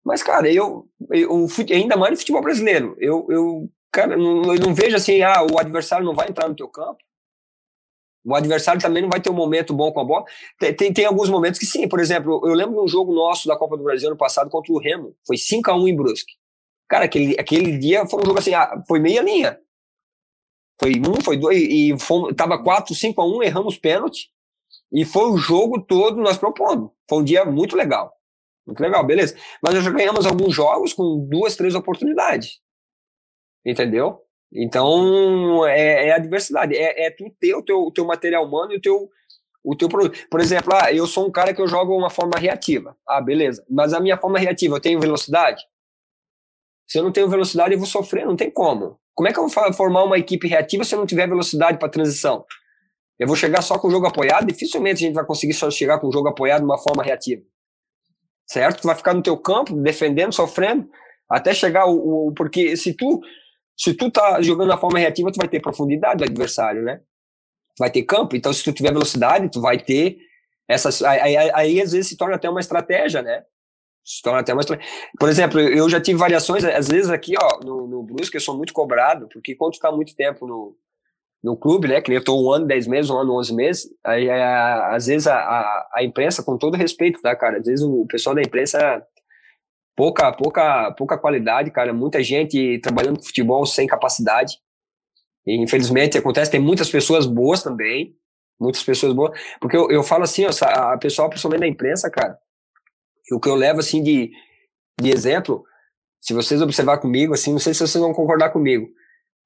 Mas, 0.04 0.22
cara, 0.22 0.52
eu, 0.52 0.88
eu 1.12 1.48
ainda 1.72 1.96
mais 1.96 2.12
no 2.12 2.18
futebol 2.18 2.42
brasileiro, 2.42 2.96
eu, 3.00 3.26
eu 3.30 3.70
cara, 3.92 4.18
não, 4.18 4.54
eu 4.54 4.60
não 4.60 4.74
vejo 4.74 4.96
assim, 4.96 5.22
ah, 5.22 5.46
o 5.50 5.58
adversário 5.58 6.06
não 6.06 6.13
vai 6.13 6.30
entrar 6.30 6.50
no 6.50 6.56
teu 6.56 6.68
campo. 6.68 6.98
O 8.26 8.36
adversário 8.36 8.82
também 8.82 9.02
não 9.04 9.10
vai 9.10 9.20
ter 9.20 9.30
um 9.30 9.34
momento 9.34 9.74
bom 9.74 9.92
com 9.92 10.00
a 10.00 10.04
bola. 10.04 10.26
Tem, 10.58 10.74
tem, 10.74 10.94
tem, 10.94 11.06
alguns 11.06 11.30
momentos 11.30 11.60
que 11.60 11.66
sim. 11.66 11.88
Por 11.89 12.00
exemplo, 12.00 12.42
eu 12.46 12.54
lembro 12.54 12.76
de 12.76 12.82
um 12.82 12.88
jogo 12.88 13.13
nosso 13.13 13.48
da 13.48 13.58
Copa 13.58 13.76
do 13.76 13.84
Brasil 13.84 14.08
ano 14.08 14.18
passado 14.18 14.50
contra 14.50 14.72
o 14.72 14.80
Remo. 14.80 15.13
Foi 15.28 15.38
5 15.38 15.70
a 15.70 15.76
1 15.76 15.88
em 15.89 15.96
Brusque. 15.96 16.34
Cara, 16.88 17.06
aquele, 17.06 17.36
aquele 17.38 17.78
dia 17.78 18.06
foi 18.06 18.22
um 18.22 18.26
jogo 18.26 18.39
assim, 18.39 18.54
ah, 18.54 18.82
foi 18.88 19.00
meia 19.00 19.22
linha. 19.22 19.60
Foi 20.80 20.92
um, 21.00 21.22
foi 21.24 21.38
dois, 21.38 21.58
e 21.62 21.96
fomos, 22.00 22.34
tava 22.36 22.62
4, 22.62 22.94
5 22.94 23.22
a 23.22 23.26
1, 23.26 23.44
erramos 23.44 23.78
pênalti. 23.78 24.30
E 24.92 25.06
foi 25.06 25.32
o 25.32 25.38
jogo 25.38 25.82
todo 25.82 26.22
nós 26.22 26.38
propondo. 26.38 26.92
Foi 27.10 27.20
um 27.20 27.24
dia 27.24 27.46
muito 27.46 27.76
legal. 27.76 28.14
Muito 28.66 28.80
legal, 28.80 29.06
beleza. 29.06 29.36
Mas 29.62 29.74
nós 29.74 29.84
já 29.84 29.92
ganhamos 29.92 30.26
alguns 30.26 30.54
jogos 30.54 30.94
com 30.94 31.28
duas, 31.28 31.56
três 31.56 31.76
oportunidades. 31.76 32.60
Entendeu? 33.66 34.22
Então, 34.52 35.66
é, 35.66 36.10
é 36.10 36.12
a 36.14 36.20
diversidade. 36.20 36.76
É, 36.76 37.08
é 37.08 37.12
tu 37.12 37.30
ter 37.40 37.56
o 37.56 37.64
teu, 37.64 37.92
teu 37.92 38.06
material 38.06 38.46
humano 38.46 38.74
e 38.74 38.78
o 38.78 38.82
teu, 38.82 39.10
o 39.64 39.76
teu 39.76 39.90
produto. 39.90 40.28
Por 40.30 40.40
exemplo, 40.40 40.74
ah, 40.76 40.94
eu 40.94 41.08
sou 41.08 41.28
um 41.28 41.32
cara 41.32 41.54
que 41.54 41.62
eu 41.62 41.68
jogo 41.68 41.98
uma 41.98 42.10
forma 42.10 42.38
reativa. 42.38 42.96
Ah, 43.08 43.20
beleza. 43.20 43.66
Mas 43.70 43.94
a 43.94 44.00
minha 44.00 44.18
forma 44.18 44.38
reativa, 44.38 44.76
eu 44.76 44.82
tenho 44.82 45.00
velocidade? 45.00 45.64
Se 46.88 47.00
eu 47.00 47.04
não 47.04 47.12
tenho 47.12 47.30
velocidade, 47.30 47.74
eu 47.74 47.80
vou 47.80 47.88
sofrer, 47.88 48.26
não 48.26 48.36
tem 48.36 48.52
como. 48.52 49.00
Como 49.13 49.28
é 49.28 49.34
que 49.34 49.39
eu 49.39 49.47
vou 49.47 49.73
formar 49.73 50.04
uma 50.04 50.17
equipe 50.17 50.47
reativa 50.47 50.84
se 50.84 50.95
eu 50.95 50.99
não 50.99 51.06
tiver 51.06 51.28
velocidade 51.28 51.78
para 51.78 51.89
transição? 51.89 52.45
Eu 53.19 53.28
vou 53.28 53.36
chegar 53.36 53.62
só 53.62 53.78
com 53.78 53.88
o 53.88 53.91
jogo 53.91 54.08
apoiado? 54.08 54.47
Dificilmente 54.47 55.04
a 55.04 55.08
gente 55.08 55.13
vai 55.13 55.26
conseguir 55.26 55.54
só 55.54 55.69
chegar 55.69 55.99
com 55.99 56.08
o 56.08 56.12
jogo 56.12 56.30
apoiado 56.30 56.62
de 56.62 56.65
uma 56.65 56.78
forma 56.78 57.04
reativa. 57.04 57.41
Certo? 58.47 58.82
Tu 58.82 58.88
vai 58.88 58.95
ficar 58.95 59.13
no 59.13 59.21
teu 59.21 59.38
campo, 59.38 59.76
defendendo, 59.76 60.34
sofrendo, 60.34 60.89
até 61.30 61.54
chegar 61.54 61.86
o, 61.86 62.28
o 62.28 62.34
porque 62.34 62.76
se 62.76 62.93
tu 62.95 63.21
se 63.78 63.93
tu 63.93 64.12
tá 64.12 64.41
jogando 64.41 64.69
na 64.69 64.78
forma 64.78 64.99
reativa, 64.99 65.32
tu 65.32 65.38
vai 65.38 65.47
ter 65.47 65.60
profundidade 65.60 66.17
do 66.17 66.23
adversário, 66.23 66.84
né? 66.84 67.02
Vai 67.78 67.89
ter 67.89 68.04
campo. 68.04 68.36
Então, 68.36 68.54
se 68.54 68.63
tu 68.63 68.71
tiver 68.71 68.93
velocidade, 68.93 69.49
tu 69.49 69.60
vai 69.60 69.80
ter 69.80 70.17
essas. 70.69 71.02
Aí, 71.02 71.19
aí, 71.19 71.52
aí 71.54 71.82
às 71.82 71.91
vezes 71.91 72.08
se 72.08 72.17
torna 72.17 72.36
até 72.36 72.49
uma 72.49 72.60
estratégia, 72.60 73.21
né? 73.21 73.43
Se 74.04 74.22
torna 74.22 74.39
até 74.39 74.52
estratégia. 74.54 74.92
Por 75.18 75.30
exemplo, 75.30 75.60
eu 75.60 75.89
já 75.89 76.02
tive 76.02 76.20
variações, 76.20 76.63
às 76.66 76.88
vezes 76.88 77.10
aqui, 77.10 77.36
ó, 77.42 77.60
no, 77.63 77.88
no 77.88 78.04
Brusque, 78.04 78.36
eu 78.36 78.42
sou 78.42 78.58
muito 78.58 78.74
cobrado, 78.74 79.30
porque 79.32 79.56
quando 79.56 79.78
tá 79.80 79.92
muito 79.92 80.16
tempo 80.16 80.46
no, 80.46 80.76
no 81.44 81.56
clube, 81.56 81.88
né? 81.88 82.02
Que 82.02 82.10
nem 82.10 82.18
eu 82.18 82.24
tô 82.24 82.42
um 82.42 82.52
ano, 82.52 82.66
dez 82.66 82.88
meses, 82.88 83.10
um 83.10 83.18
ano, 83.18 83.38
onze 83.38 83.54
meses, 83.54 83.89
aí 84.04 84.30
às 84.30 85.06
vezes 85.08 85.28
a, 85.28 85.36
a, 85.36 85.89
a 85.96 86.04
imprensa, 86.04 86.44
com 86.44 86.58
todo 86.58 86.78
respeito, 86.78 87.22
tá, 87.22 87.36
cara? 87.36 87.60
Às 87.60 87.66
vezes 87.66 87.86
o 87.86 88.06
pessoal 88.06 88.36
da 88.36 88.42
imprensa 88.42 89.06
pouca, 89.96 90.32
pouca, 90.32 90.92
pouca 90.92 91.18
qualidade, 91.18 91.72
cara. 91.72 91.94
Muita 91.94 92.24
gente 92.24 92.80
trabalhando 92.80 93.18
com 93.18 93.26
futebol 93.26 93.66
sem 93.66 93.88
capacidade. 93.88 94.58
E, 95.46 95.62
infelizmente 95.62 96.18
acontece, 96.18 96.52
tem 96.52 96.60
muitas 96.60 96.89
pessoas 96.89 97.26
boas 97.26 97.62
também, 97.62 98.16
muitas 98.60 98.84
pessoas 98.84 99.13
boas. 99.13 99.38
Porque 99.60 99.76
eu, 99.76 99.89
eu 99.92 100.04
falo 100.04 100.24
assim, 100.24 100.46
ó, 100.46 100.50
a 100.66 100.98
pessoal, 100.98 101.30
principalmente 101.30 101.62
da 101.62 101.68
imprensa, 101.68 102.10
cara, 102.10 102.38
o 103.32 103.40
que 103.40 103.50
eu 103.50 103.56
levo 103.56 103.80
assim 103.80 104.02
de, 104.02 104.32
de 105.00 105.10
exemplo, 105.10 105.64
se 106.20 106.34
vocês 106.34 106.62
observar 106.62 106.98
comigo, 106.98 107.34
assim, 107.34 107.52
não 107.52 107.60
sei 107.60 107.74
se 107.74 107.80
vocês 107.80 108.02
vão 108.02 108.14
concordar 108.14 108.50
comigo. 108.50 108.88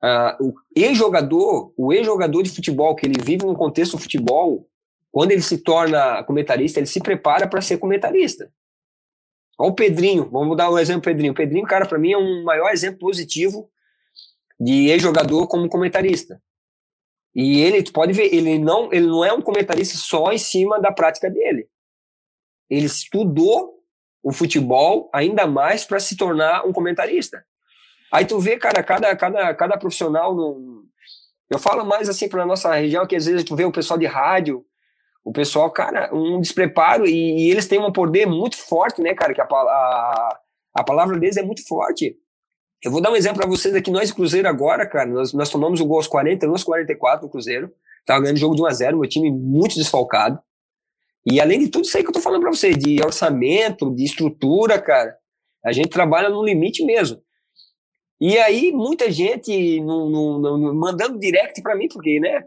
Uh, 0.03 0.49
o 0.49 0.53
ex-jogador, 0.75 1.73
o 1.75 1.91
ex-jogador 1.91 2.43
de 2.43 2.51
futebol, 2.51 2.95
que 2.95 3.05
ele 3.05 3.21
vive 3.21 3.45
no 3.45 3.55
contexto 3.55 3.93
do 3.93 4.01
futebol, 4.01 4.69
quando 5.11 5.31
ele 5.31 5.41
se 5.41 5.57
torna 5.57 6.23
comentarista, 6.23 6.79
ele 6.79 6.85
se 6.85 6.99
prepara 6.99 7.47
para 7.47 7.61
ser 7.61 7.77
comentarista. 7.77 8.51
Olha 9.59 9.71
o 9.71 9.75
Pedrinho, 9.75 10.29
vamos 10.29 10.55
dar 10.55 10.69
um 10.69 10.77
exemplo 10.77 11.01
Pedrinho. 11.01 11.31
O 11.31 11.35
Pedrinho, 11.35 11.65
cara, 11.65 11.87
para 11.87 11.97
mim 11.97 12.11
é 12.11 12.17
um 12.17 12.43
maior 12.43 12.69
exemplo 12.69 12.99
positivo 12.99 13.69
de 14.59 14.89
ex-jogador 14.89 15.47
como 15.47 15.67
comentarista. 15.67 16.39
E 17.33 17.61
ele, 17.61 17.81
tu 17.81 17.91
pode 17.91 18.13
ver, 18.13 18.33
ele 18.33 18.59
não, 18.59 18.91
ele 18.93 19.07
não 19.07 19.25
é 19.25 19.33
um 19.33 19.41
comentarista 19.41 19.97
só 19.97 20.31
em 20.31 20.37
cima 20.37 20.79
da 20.79 20.91
prática 20.91 21.29
dele. 21.29 21.67
Ele 22.69 22.85
estudou 22.85 23.75
o 24.23 24.31
futebol 24.31 25.09
ainda 25.13 25.47
mais 25.47 25.85
para 25.85 25.99
se 25.99 26.17
tornar 26.17 26.65
um 26.65 26.73
comentarista. 26.73 27.43
Aí 28.11 28.25
tu 28.25 28.39
vê, 28.39 28.57
cara, 28.57 28.83
cada, 28.83 29.15
cada, 29.15 29.53
cada 29.53 29.77
profissional 29.77 30.35
no, 30.35 30.83
eu 31.49 31.59
falo 31.59 31.85
mais 31.85 32.09
assim 32.09 32.27
para 32.27 32.45
nossa 32.45 32.73
região 32.73 33.05
que 33.05 33.15
às 33.15 33.25
vezes 33.25 33.43
tu 33.43 33.55
vê 33.55 33.65
o 33.65 33.71
pessoal 33.71 33.97
de 33.97 34.05
rádio 34.05 34.65
o 35.27 35.31
pessoal, 35.33 35.69
cara, 35.69 36.09
um 36.15 36.39
despreparo 36.39 37.05
e, 37.05 37.11
e, 37.11 37.51
eles 37.51 37.67
têm 37.67 37.81
um 37.81 37.91
poder 37.91 38.25
muito 38.25 38.55
forte, 38.55 39.01
né, 39.01 39.13
cara, 39.13 39.33
que 39.33 39.41
a, 39.41 39.43
a, 39.43 40.39
a 40.73 40.83
palavra 40.85 41.19
deles 41.19 41.35
é 41.35 41.43
muito 41.43 41.67
forte. 41.67 42.15
Eu 42.81 42.89
vou 42.89 43.01
dar 43.01 43.11
um 43.11 43.15
exemplo 43.15 43.39
para 43.41 43.49
vocês 43.49 43.75
aqui, 43.75 43.91
nós 43.91 44.09
Cruzeiro 44.09 44.47
agora, 44.47 44.87
cara, 44.87 45.05
nós, 45.05 45.33
nós 45.33 45.49
tomamos 45.49 45.81
o 45.81 45.85
gol 45.85 45.97
aos 45.97 46.07
40, 46.07 46.47
aos 46.47 46.63
44 46.63 47.25
no 47.25 47.29
Cruzeiro, 47.29 47.69
tava 48.05 48.21
ganhando 48.21 48.37
jogo 48.37 48.55
de 48.55 48.61
1 48.61 48.65
a 48.67 48.71
0 48.71 48.99
meu 48.99 49.09
time 49.09 49.29
muito 49.29 49.75
desfalcado. 49.75 50.39
E 51.29 51.41
além 51.41 51.59
de 51.59 51.69
tudo 51.69 51.85
isso 51.85 51.97
aí 51.97 52.03
que 52.03 52.09
eu 52.09 52.13
tô 52.13 52.21
falando 52.21 52.41
para 52.41 52.51
vocês, 52.51 52.77
de 52.77 53.01
orçamento, 53.03 53.93
de 53.93 54.05
estrutura, 54.05 54.81
cara, 54.81 55.17
a 55.65 55.73
gente 55.73 55.89
trabalha 55.89 56.29
no 56.29 56.43
limite 56.43 56.85
mesmo. 56.85 57.21
E 58.19 58.37
aí, 58.37 58.71
muita 58.71 59.11
gente 59.11 59.79
no, 59.81 60.09
no, 60.09 60.57
no, 60.57 60.73
mandando 60.73 61.19
direct 61.19 61.61
para 61.61 61.75
mim, 61.75 61.87
porque, 61.87 62.19
né, 62.19 62.41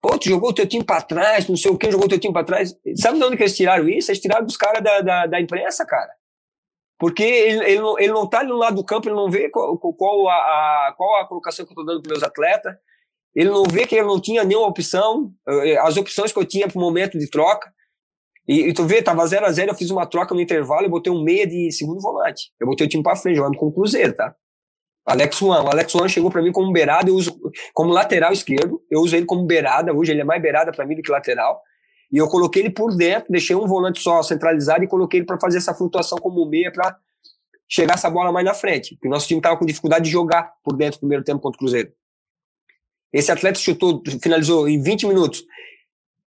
Pô, 0.00 0.18
tu 0.18 0.28
jogou 0.28 0.50
o 0.50 0.54
teu 0.54 0.66
time 0.66 0.84
para 0.84 1.02
trás, 1.02 1.48
não 1.48 1.56
sei 1.56 1.70
o 1.70 1.76
que, 1.76 1.90
jogou 1.90 2.06
o 2.06 2.08
teu 2.08 2.18
time 2.18 2.32
para 2.32 2.46
trás. 2.46 2.74
Sabe 2.96 3.18
de 3.18 3.24
onde 3.24 3.36
que 3.36 3.42
eles 3.42 3.56
tiraram 3.56 3.88
isso? 3.88 4.10
Eles 4.10 4.20
tiraram 4.20 4.44
dos 4.44 4.56
caras 4.56 4.82
da, 4.82 5.00
da, 5.00 5.26
da, 5.26 5.40
imprensa, 5.40 5.84
cara. 5.84 6.12
Porque 6.98 7.22
ele, 7.22 7.64
ele, 7.64 7.80
não, 7.80 7.98
ele 7.98 8.12
não 8.12 8.28
tá 8.28 8.40
ali 8.40 8.48
no 8.48 8.56
lado 8.56 8.76
do 8.76 8.84
campo, 8.84 9.08
ele 9.08 9.16
não 9.16 9.30
vê 9.30 9.48
qual, 9.48 9.76
qual, 9.78 10.28
a, 10.28 10.34
a, 10.34 10.94
qual 10.96 11.20
a 11.20 11.26
colocação 11.26 11.66
que 11.66 11.72
eu 11.72 11.76
tô 11.76 11.82
dando 11.82 12.02
para 12.02 12.12
meus 12.12 12.22
atletas. 12.22 12.74
Ele 13.34 13.50
não 13.50 13.64
vê 13.64 13.86
que 13.86 13.96
ele 13.96 14.06
não 14.06 14.20
tinha 14.20 14.44
nenhuma 14.44 14.68
opção, 14.68 15.30
eh, 15.46 15.76
as 15.78 15.96
opções 15.96 16.32
que 16.32 16.38
eu 16.38 16.44
tinha 16.44 16.68
para 16.68 16.78
o 16.78 16.80
momento 16.80 17.18
de 17.18 17.28
troca. 17.28 17.70
E, 18.48 18.68
e 18.68 18.72
tu 18.72 18.84
vê, 18.84 19.02
tava 19.02 19.26
0 19.26 19.44
a 19.44 19.52
0 19.52 19.70
eu 19.70 19.74
fiz 19.74 19.90
uma 19.90 20.06
troca 20.06 20.34
no 20.34 20.40
intervalo, 20.40 20.86
eu 20.86 20.90
botei 20.90 21.12
um 21.12 21.22
meia 21.22 21.46
de 21.46 21.70
segundo 21.72 22.00
volante. 22.00 22.52
Eu 22.60 22.66
botei 22.66 22.86
o 22.86 22.90
time 22.90 23.02
pra 23.02 23.16
frente, 23.16 23.36
jogando 23.36 23.56
com 23.56 23.66
o 23.66 23.72
Cruzeiro, 23.72 24.14
tá? 24.14 24.34
Alex 25.04 25.38
Juan. 25.38 25.62
O 25.62 25.68
Alex 25.68 25.92
Juan 25.92 26.08
chegou 26.08 26.30
para 26.30 26.42
mim 26.42 26.52
como 26.52 26.72
beirada, 26.72 27.08
eu 27.08 27.14
uso 27.14 27.38
como 27.72 27.92
lateral 27.92 28.32
esquerdo, 28.32 28.82
eu 28.90 29.00
uso 29.00 29.16
ele 29.16 29.24
como 29.24 29.44
beirada, 29.44 29.92
hoje 29.94 30.12
ele 30.12 30.20
é 30.20 30.24
mais 30.24 30.42
beirada 30.42 30.72
para 30.72 30.84
mim 30.84 30.96
do 30.96 31.02
que 31.02 31.10
lateral. 31.10 31.60
E 32.12 32.18
eu 32.18 32.28
coloquei 32.28 32.62
ele 32.62 32.70
por 32.70 32.94
dentro, 32.94 33.30
deixei 33.30 33.54
um 33.54 33.66
volante 33.66 34.00
só 34.00 34.22
centralizado 34.22 34.84
e 34.84 34.88
coloquei 34.88 35.20
ele 35.20 35.26
para 35.26 35.38
fazer 35.38 35.58
essa 35.58 35.74
flutuação 35.74 36.18
como 36.18 36.44
meia 36.46 36.72
para 36.72 36.96
chegar 37.68 37.94
essa 37.94 38.10
bola 38.10 38.32
mais 38.32 38.44
na 38.44 38.54
frente. 38.54 38.94
Porque 38.94 39.08
o 39.08 39.10
nosso 39.10 39.26
time 39.26 39.40
tava 39.40 39.56
com 39.56 39.66
dificuldade 39.66 40.04
de 40.04 40.10
jogar 40.10 40.52
por 40.62 40.76
dentro 40.76 40.96
no 40.96 41.00
primeiro 41.00 41.24
tempo 41.24 41.40
contra 41.40 41.56
o 41.56 41.58
Cruzeiro. 41.58 41.92
Esse 43.12 43.32
atleta 43.32 43.58
chutou, 43.58 44.02
finalizou 44.20 44.68
em 44.68 44.80
20 44.80 45.06
minutos. 45.06 45.44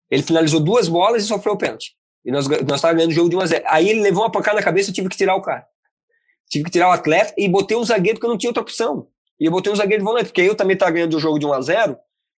Ele 0.09 0.23
finalizou 0.23 0.59
duas 0.59 0.87
bolas 0.87 1.23
e 1.23 1.27
sofreu 1.27 1.53
o 1.53 1.57
pênalti. 1.57 1.95
E 2.25 2.31
nós, 2.31 2.47
nós 2.47 2.81
tava 2.81 2.93
ganhando 2.93 3.11
o 3.11 3.13
jogo 3.13 3.29
de 3.29 3.35
1 3.35 3.39
a 3.39 3.45
0 3.45 3.63
Aí 3.67 3.89
ele 3.89 4.01
levou 4.01 4.23
uma 4.23 4.31
pancada 4.31 4.57
na 4.57 4.63
cabeça, 4.63 4.89
eu 4.89 4.93
tive 4.93 5.09
que 5.09 5.17
tirar 5.17 5.35
o 5.35 5.41
cara. 5.41 5.65
Tive 6.49 6.65
que 6.65 6.71
tirar 6.71 6.89
o 6.89 6.91
atleta 6.91 7.33
e 7.37 7.47
botei 7.47 7.77
um 7.77 7.83
zagueiro 7.83 8.17
porque 8.17 8.25
eu 8.25 8.31
não 8.31 8.37
tinha 8.37 8.49
outra 8.49 8.63
opção. 8.63 9.07
E 9.39 9.45
eu 9.45 9.51
botei 9.51 9.71
um 9.71 9.75
zagueiro 9.75 10.01
de 10.01 10.05
volante, 10.05 10.25
porque 10.25 10.41
eu 10.41 10.55
também 10.55 10.77
tava 10.77 10.91
ganhando 10.91 11.15
o 11.15 11.19
jogo 11.19 11.39
de 11.39 11.45
1 11.45 11.53
a 11.53 11.61
0 11.61 11.97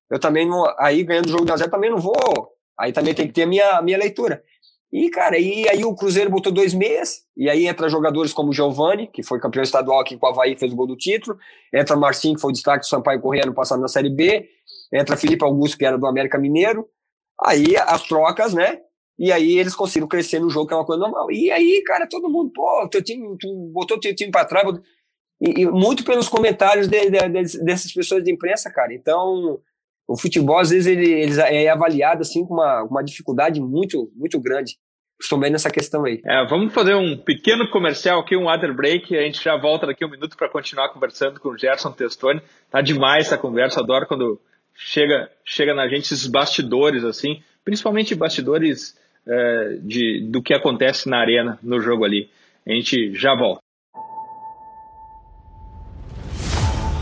eu 0.10 0.20
também 0.20 0.48
não. 0.48 0.65
Aí 0.80 1.04
ganhando 1.04 1.28
o 1.28 1.30
jogo 1.30 1.46
de 1.46 1.52
1 1.52 1.54
a 1.54 1.58
0 1.58 1.72
também 1.72 1.89
não 1.89 2.00
vou. 2.00 2.15
Aí 2.78 2.92
também 2.92 3.13
tem 3.13 3.28
que 3.28 3.34
ter 3.34 3.44
a 3.44 3.48
minha, 3.48 3.78
a 3.78 3.82
minha 3.82 3.98
leitura. 3.98 4.44
E, 4.92 5.10
cara, 5.10 5.38
e 5.38 5.70
aí 5.70 5.86
o 5.86 5.94
Cruzeiro 5.94 6.32
botou 6.32 6.52
dois 6.52 6.74
meias, 6.74 7.24
e 7.38 7.48
aí 7.48 7.68
entra 7.68 7.88
jogadores 7.88 8.34
como 8.34 8.50
o 8.50 8.54
Giovani, 8.54 9.06
que 9.06 9.22
foi 9.22 9.39
campeão 9.39 9.62
estadual 9.62 10.00
aqui 10.00 10.18
com 10.18 10.26
o 10.26 10.30
Havaí, 10.30 10.56
fez 10.58 10.74
o 10.74 10.76
gol 10.76 10.88
do 10.88 10.98
título, 10.98 11.38
entra 11.72 11.96
Marcinho, 11.96 12.34
que 12.34 12.42
foi 12.42 12.50
o 12.50 12.54
destaque 12.54 12.80
do 12.80 12.88
Sampaio 12.88 13.22
Correia 13.22 13.46
no 13.46 13.54
passado 13.54 13.80
na 13.80 13.88
Série 13.88 14.10
B, 14.10 14.50
entra 14.92 15.15
Felipe 15.15 15.44
Augusto, 15.44 15.78
que 15.78 15.86
era 15.86 15.96
do 15.96 16.08
América 16.08 16.39
Mineiro, 16.39 16.88
aí 17.39 17.78
as 17.78 18.02
trocas, 18.08 18.56
né, 18.56 18.80
e 19.20 19.34
aí 19.34 19.60
eles 19.60 19.76
conseguiram 19.76 20.08
crescer 20.08 20.40
no 20.40 20.50
jogo, 20.50 20.66
que 20.66 20.74
é 20.74 20.78
uma 20.78 20.86
coisa 20.86 21.02
normal. 21.02 21.30
E 21.30 21.52
aí, 21.52 21.84
cara, 21.86 22.08
todo 22.08 22.30
mundo, 22.30 22.52
pô, 22.56 22.88
teu 22.90 23.04
time, 23.04 23.38
tu 23.38 23.70
botou 23.74 24.00
teu 24.00 24.16
time 24.16 24.32
para 24.32 24.46
trás. 24.46 24.66
E, 25.42 25.62
e, 25.62 25.66
muito 25.66 26.06
pelos 26.06 26.30
comentários 26.30 26.88
de, 26.88 27.10
de, 27.10 27.20
de, 27.28 27.66
dessas 27.66 27.92
pessoas 27.92 28.24
de 28.24 28.32
imprensa, 28.32 28.72
cara. 28.72 28.94
Então, 28.94 29.60
o 30.08 30.18
futebol, 30.18 30.58
às 30.58 30.70
vezes, 30.70 30.88
ele, 30.88 31.12
ele 31.12 31.38
é 31.42 31.70
avaliado 31.70 32.22
assim 32.22 32.46
com 32.46 32.54
uma, 32.54 32.84
uma 32.84 33.04
dificuldade 33.04 33.60
muito, 33.60 34.10
muito 34.16 34.40
grande. 34.40 34.78
Estou 35.22 35.38
bem 35.38 35.52
nessa 35.52 35.70
questão 35.70 36.06
aí. 36.06 36.22
É, 36.26 36.48
vamos 36.48 36.74
fazer 36.74 36.96
um 36.96 37.18
pequeno 37.18 37.70
comercial 37.70 38.22
aqui, 38.22 38.38
um 38.38 38.46
water 38.46 38.74
break. 38.74 39.18
A 39.18 39.24
gente 39.24 39.44
já 39.44 39.58
volta 39.58 39.86
daqui 39.86 40.06
um 40.06 40.10
minuto 40.10 40.38
para 40.38 40.48
continuar 40.48 40.94
conversando 40.94 41.42
com 41.42 41.50
o 41.50 41.58
Gerson 41.58 41.92
Testoni. 41.92 42.42
Tá 42.72 42.80
demais 42.80 43.28
essa 43.28 43.38
conversa, 43.38 43.82
adoro 43.82 44.08
quando 44.08 44.40
chega, 44.74 45.30
chega 45.44 45.74
na 45.74 45.90
gente 45.90 46.06
esses 46.06 46.26
bastidores, 46.26 47.04
assim, 47.04 47.44
principalmente 47.66 48.16
bastidores 48.16 48.98
é, 49.28 49.78
de, 49.82 50.28
do 50.30 50.42
que 50.42 50.54
acontece 50.54 51.10
na 51.10 51.20
arena, 51.20 51.60
no 51.62 51.80
jogo 51.80 52.04
ali. 52.04 52.30
A 52.68 52.72
gente 52.72 53.14
já 53.16 53.36
volta. 53.36 53.62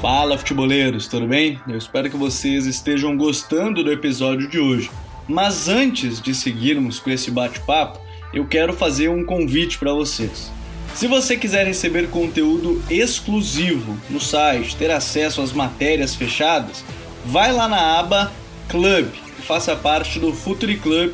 Fala, 0.01 0.37
futeboleiros, 0.37 1.07
tudo 1.07 1.27
bem? 1.27 1.59
Eu 1.67 1.77
espero 1.77 2.09
que 2.09 2.15
vocês 2.15 2.67
estejam 2.67 3.17
gostando 3.17 3.83
do 3.83 3.91
episódio 3.91 4.47
de 4.47 4.59
hoje. 4.59 4.91
Mas 5.27 5.67
antes 5.67 6.21
de 6.21 6.35
seguirmos 6.35 6.99
com 6.99 7.09
esse 7.09 7.31
bate-papo, 7.31 7.99
eu 8.33 8.45
quero 8.45 8.73
fazer 8.73 9.09
um 9.09 9.25
convite 9.25 9.77
para 9.77 9.91
vocês. 9.91 10.51
Se 10.93 11.07
você 11.07 11.35
quiser 11.35 11.65
receber 11.65 12.09
conteúdo 12.09 12.81
exclusivo 12.89 13.97
no 14.09 14.19
site, 14.19 14.75
ter 14.75 14.91
acesso 14.91 15.41
às 15.41 15.51
matérias 15.51 16.15
fechadas, 16.15 16.83
vai 17.25 17.51
lá 17.51 17.67
na 17.67 17.99
aba 17.99 18.31
Club 18.69 19.07
e 19.37 19.41
faça 19.41 19.75
parte 19.75 20.19
do 20.19 20.33
Futuri 20.33 20.77
Club 20.77 21.13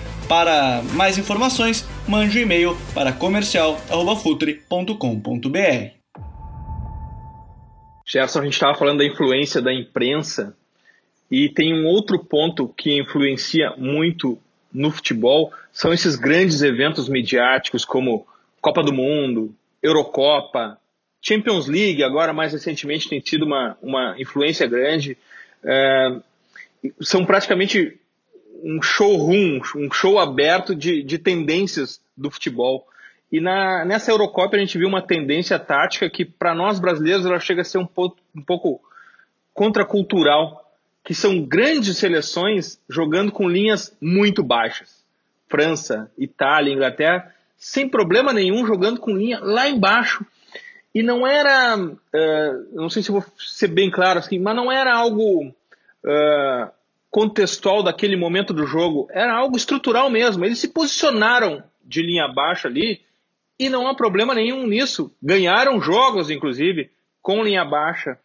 Para 0.27 0.81
mais 0.93 1.17
informações, 1.17 1.87
mande 2.07 2.39
um 2.39 2.41
e-mail 2.41 2.77
para 2.93 3.11
comercial.futre.com.br. 3.11 6.01
Gerson, 8.05 8.39
a 8.39 8.43
gente 8.43 8.53
estava 8.53 8.77
falando 8.77 8.99
da 8.99 9.05
influência 9.05 9.61
da 9.61 9.73
imprensa 9.73 10.55
e 11.29 11.47
tem 11.47 11.73
um 11.73 11.85
outro 11.85 12.19
ponto 12.19 12.67
que 12.67 12.99
influencia 12.99 13.73
muito 13.77 14.37
no 14.73 14.91
futebol, 14.91 15.51
são 15.71 15.93
esses 15.93 16.15
grandes 16.15 16.61
eventos 16.61 17.07
midiáticos 17.07 17.85
como 17.85 18.25
Copa 18.61 18.83
do 18.83 18.93
Mundo, 18.93 19.55
Eurocopa, 19.81 20.77
Champions 21.21 21.67
League, 21.67 22.03
agora 22.03 22.33
mais 22.33 22.51
recentemente 22.51 23.07
tem 23.07 23.19
tido 23.19 23.45
uma, 23.45 23.77
uma 23.81 24.15
influência 24.19 24.67
grande. 24.67 25.17
É, 25.63 26.19
são 26.99 27.25
praticamente 27.25 27.99
um 28.63 28.81
showroom, 28.81 29.61
um 29.75 29.91
show 29.91 30.19
aberto 30.19 30.75
de, 30.75 31.03
de 31.03 31.17
tendências 31.17 32.01
do 32.15 32.29
futebol. 32.29 32.87
E 33.31 33.39
na, 33.39 33.85
nessa 33.85 34.11
Eurocopa 34.11 34.55
a 34.55 34.59
gente 34.59 34.77
viu 34.77 34.87
uma 34.87 35.01
tendência 35.01 35.57
tática 35.57 36.09
que, 36.09 36.25
para 36.25 36.53
nós 36.53 36.79
brasileiros, 36.79 37.25
ela 37.25 37.39
chega 37.39 37.61
a 37.61 37.65
ser 37.65 37.77
um 37.77 37.85
pouco, 37.85 38.17
um 38.35 38.41
pouco 38.41 38.81
contracultural, 39.53 40.61
que 41.03 41.13
são 41.13 41.41
grandes 41.41 41.97
seleções 41.97 42.79
jogando 42.89 43.31
com 43.31 43.49
linhas 43.49 43.95
muito 44.01 44.43
baixas. 44.43 45.03
França, 45.47 46.11
Itália, 46.17 46.73
Inglaterra, 46.73 47.33
sem 47.57 47.87
problema 47.87 48.33
nenhum, 48.33 48.65
jogando 48.65 48.99
com 48.99 49.15
linha 49.15 49.39
lá 49.41 49.67
embaixo. 49.67 50.25
E 50.93 51.01
não 51.01 51.25
era, 51.25 51.77
uh, 51.77 52.65
não 52.73 52.89
sei 52.89 53.01
se 53.01 53.11
vou 53.11 53.23
ser 53.37 53.67
bem 53.67 53.89
claro 53.89 54.19
assim, 54.19 54.39
mas 54.39 54.55
não 54.55 54.71
era 54.71 54.93
algo 54.93 55.47
uh, 55.47 56.71
contextual 57.11 57.83
daquele 57.83 58.15
momento 58.15 58.53
do 58.53 58.65
jogo, 58.65 59.07
era 59.11 59.33
algo 59.33 59.57
estrutural 59.57 60.09
mesmo. 60.09 60.45
Eles 60.45 60.59
se 60.59 60.69
posicionaram 60.69 61.61
de 61.83 62.01
linha 62.01 62.27
baixa 62.29 62.69
ali 62.69 63.01
e 63.59 63.69
não 63.69 63.85
há 63.85 63.93
problema 63.93 64.33
nenhum 64.33 64.65
nisso. 64.65 65.13
Ganharam 65.21 65.81
jogos, 65.81 66.29
inclusive, 66.29 66.89
com 67.21 67.43
linha 67.43 67.65
baixa. 67.65 68.17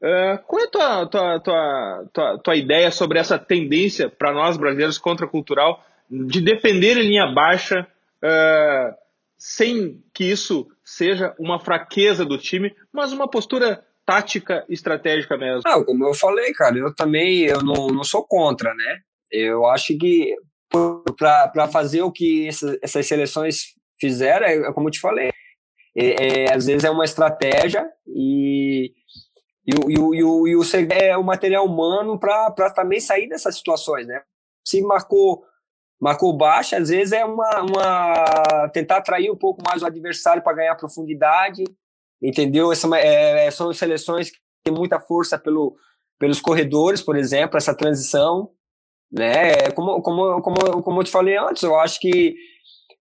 Uh, 0.00 0.38
qual 0.46 0.62
é 0.62 0.64
a 0.64 0.68
tua, 0.68 1.06
tua, 1.06 1.40
tua, 1.40 2.08
tua, 2.12 2.38
tua 2.38 2.56
ideia 2.56 2.90
sobre 2.92 3.18
essa 3.18 3.36
tendência 3.36 4.08
para 4.08 4.32
nós 4.32 4.56
brasileiros 4.56 4.96
contracultural 4.96 5.84
de 6.08 6.40
defender 6.40 6.96
em 6.96 7.08
linha 7.08 7.26
baixa 7.26 7.86
uh, 8.22 8.94
sem 9.36 10.00
que 10.14 10.24
isso 10.24 10.70
seja 10.84 11.34
uma 11.38 11.58
fraqueza 11.58 12.24
do 12.24 12.38
time, 12.38 12.74
mas 12.92 13.12
uma 13.12 13.28
postura 13.28 13.84
tática 14.08 14.64
estratégica 14.70 15.36
mesmo? 15.36 15.60
Não, 15.66 15.84
como 15.84 16.06
eu 16.06 16.14
falei, 16.14 16.50
cara, 16.54 16.78
eu 16.78 16.94
também 16.94 17.42
eu 17.42 17.62
não, 17.62 17.88
não 17.88 18.02
sou 18.02 18.26
contra, 18.26 18.74
né? 18.74 19.00
Eu 19.30 19.66
acho 19.66 19.98
que 19.98 20.34
para 21.14 21.68
fazer 21.68 22.00
o 22.00 22.10
que 22.10 22.48
essa, 22.48 22.78
essas 22.82 23.06
seleções 23.06 23.74
fizeram, 24.00 24.46
é, 24.46 24.54
é, 24.54 24.72
como 24.72 24.88
eu 24.88 24.92
te 24.92 24.98
falei, 24.98 25.30
é, 25.94 26.44
é, 26.46 26.54
às 26.54 26.64
vezes 26.64 26.84
é 26.84 26.90
uma 26.90 27.04
estratégia 27.04 27.86
e, 28.06 28.94
e, 29.66 29.74
e, 29.74 29.92
e, 29.92 29.94
e, 29.94 30.24
o, 30.24 30.48
e 30.48 30.56
o 30.56 30.62
é 30.90 31.14
o 31.18 31.22
material 31.22 31.66
humano 31.66 32.18
para 32.18 32.70
também 32.70 33.00
sair 33.00 33.28
dessas 33.28 33.56
situações, 33.58 34.06
né? 34.06 34.22
Se 34.66 34.80
marcou 34.80 35.44
marcou 36.00 36.34
baixa, 36.34 36.78
às 36.78 36.88
vezes 36.88 37.12
é 37.12 37.24
uma, 37.24 37.60
uma 37.60 38.68
tentar 38.72 38.98
atrair 38.98 39.30
um 39.30 39.36
pouco 39.36 39.60
mais 39.66 39.82
o 39.82 39.86
adversário 39.86 40.42
para 40.42 40.54
ganhar 40.54 40.76
profundidade 40.76 41.64
entendeu? 42.22 42.72
Essa, 42.72 42.88
é, 42.96 43.46
é, 43.46 43.50
são 43.50 43.72
seleções 43.72 44.30
que 44.30 44.38
têm 44.64 44.74
muita 44.74 45.00
força 45.00 45.38
pelo, 45.38 45.76
pelos 46.18 46.40
corredores, 46.40 47.02
por 47.02 47.16
exemplo, 47.16 47.56
essa 47.56 47.74
transição, 47.74 48.50
né? 49.10 49.52
É 49.52 49.70
como, 49.70 50.02
como, 50.02 50.42
como, 50.42 50.82
como 50.82 51.00
eu 51.00 51.04
te 51.04 51.10
falei 51.10 51.36
antes, 51.36 51.62
eu 51.62 51.78
acho 51.78 51.98
que 52.00 52.34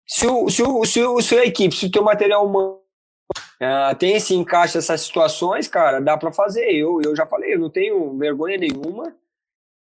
se, 0.07 0.27
o, 0.27 0.49
se, 0.49 0.61
o, 0.61 0.85
se, 0.85 1.01
o, 1.03 1.21
se 1.21 1.37
a 1.37 1.45
equipe, 1.45 1.75
se 1.75 1.87
o 1.87 1.91
teu 1.91 2.03
material 2.03 2.45
humano 2.45 2.79
uh, 3.61 3.95
tem 3.97 4.15
esse 4.15 4.35
encaixe 4.35 4.77
essas 4.77 5.01
situações, 5.01 5.67
cara, 5.67 5.99
dá 5.99 6.17
para 6.17 6.31
fazer. 6.31 6.71
Eu, 6.71 7.01
eu 7.03 7.15
já 7.15 7.25
falei, 7.25 7.53
eu 7.53 7.59
não 7.59 7.69
tenho 7.69 8.17
vergonha 8.17 8.57
nenhuma 8.57 9.15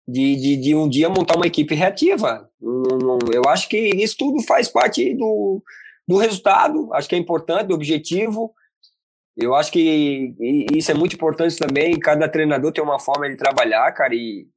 de, 0.06 0.36
de, 0.36 0.56
de 0.56 0.74
um 0.74 0.88
dia 0.88 1.08
montar 1.08 1.36
uma 1.36 1.46
equipe 1.46 1.74
reativa. 1.74 2.50
Eu 2.60 3.42
acho 3.48 3.68
que 3.68 3.78
isso 3.78 4.16
tudo 4.18 4.42
faz 4.42 4.68
parte 4.68 5.14
do, 5.14 5.62
do 6.06 6.16
resultado, 6.16 6.92
acho 6.94 7.08
que 7.08 7.14
é 7.14 7.18
importante, 7.18 7.68
do 7.68 7.74
objetivo. 7.74 8.52
Eu 9.40 9.54
acho 9.54 9.70
que 9.70 10.34
isso 10.74 10.90
é 10.90 10.94
muito 10.94 11.14
importante 11.14 11.56
também. 11.56 11.98
Cada 11.98 12.28
treinador 12.28 12.72
tem 12.72 12.82
uma 12.82 12.98
forma 12.98 13.28
de 13.28 13.36
trabalhar, 13.36 13.90
cara, 13.92 14.14
e, 14.14 14.48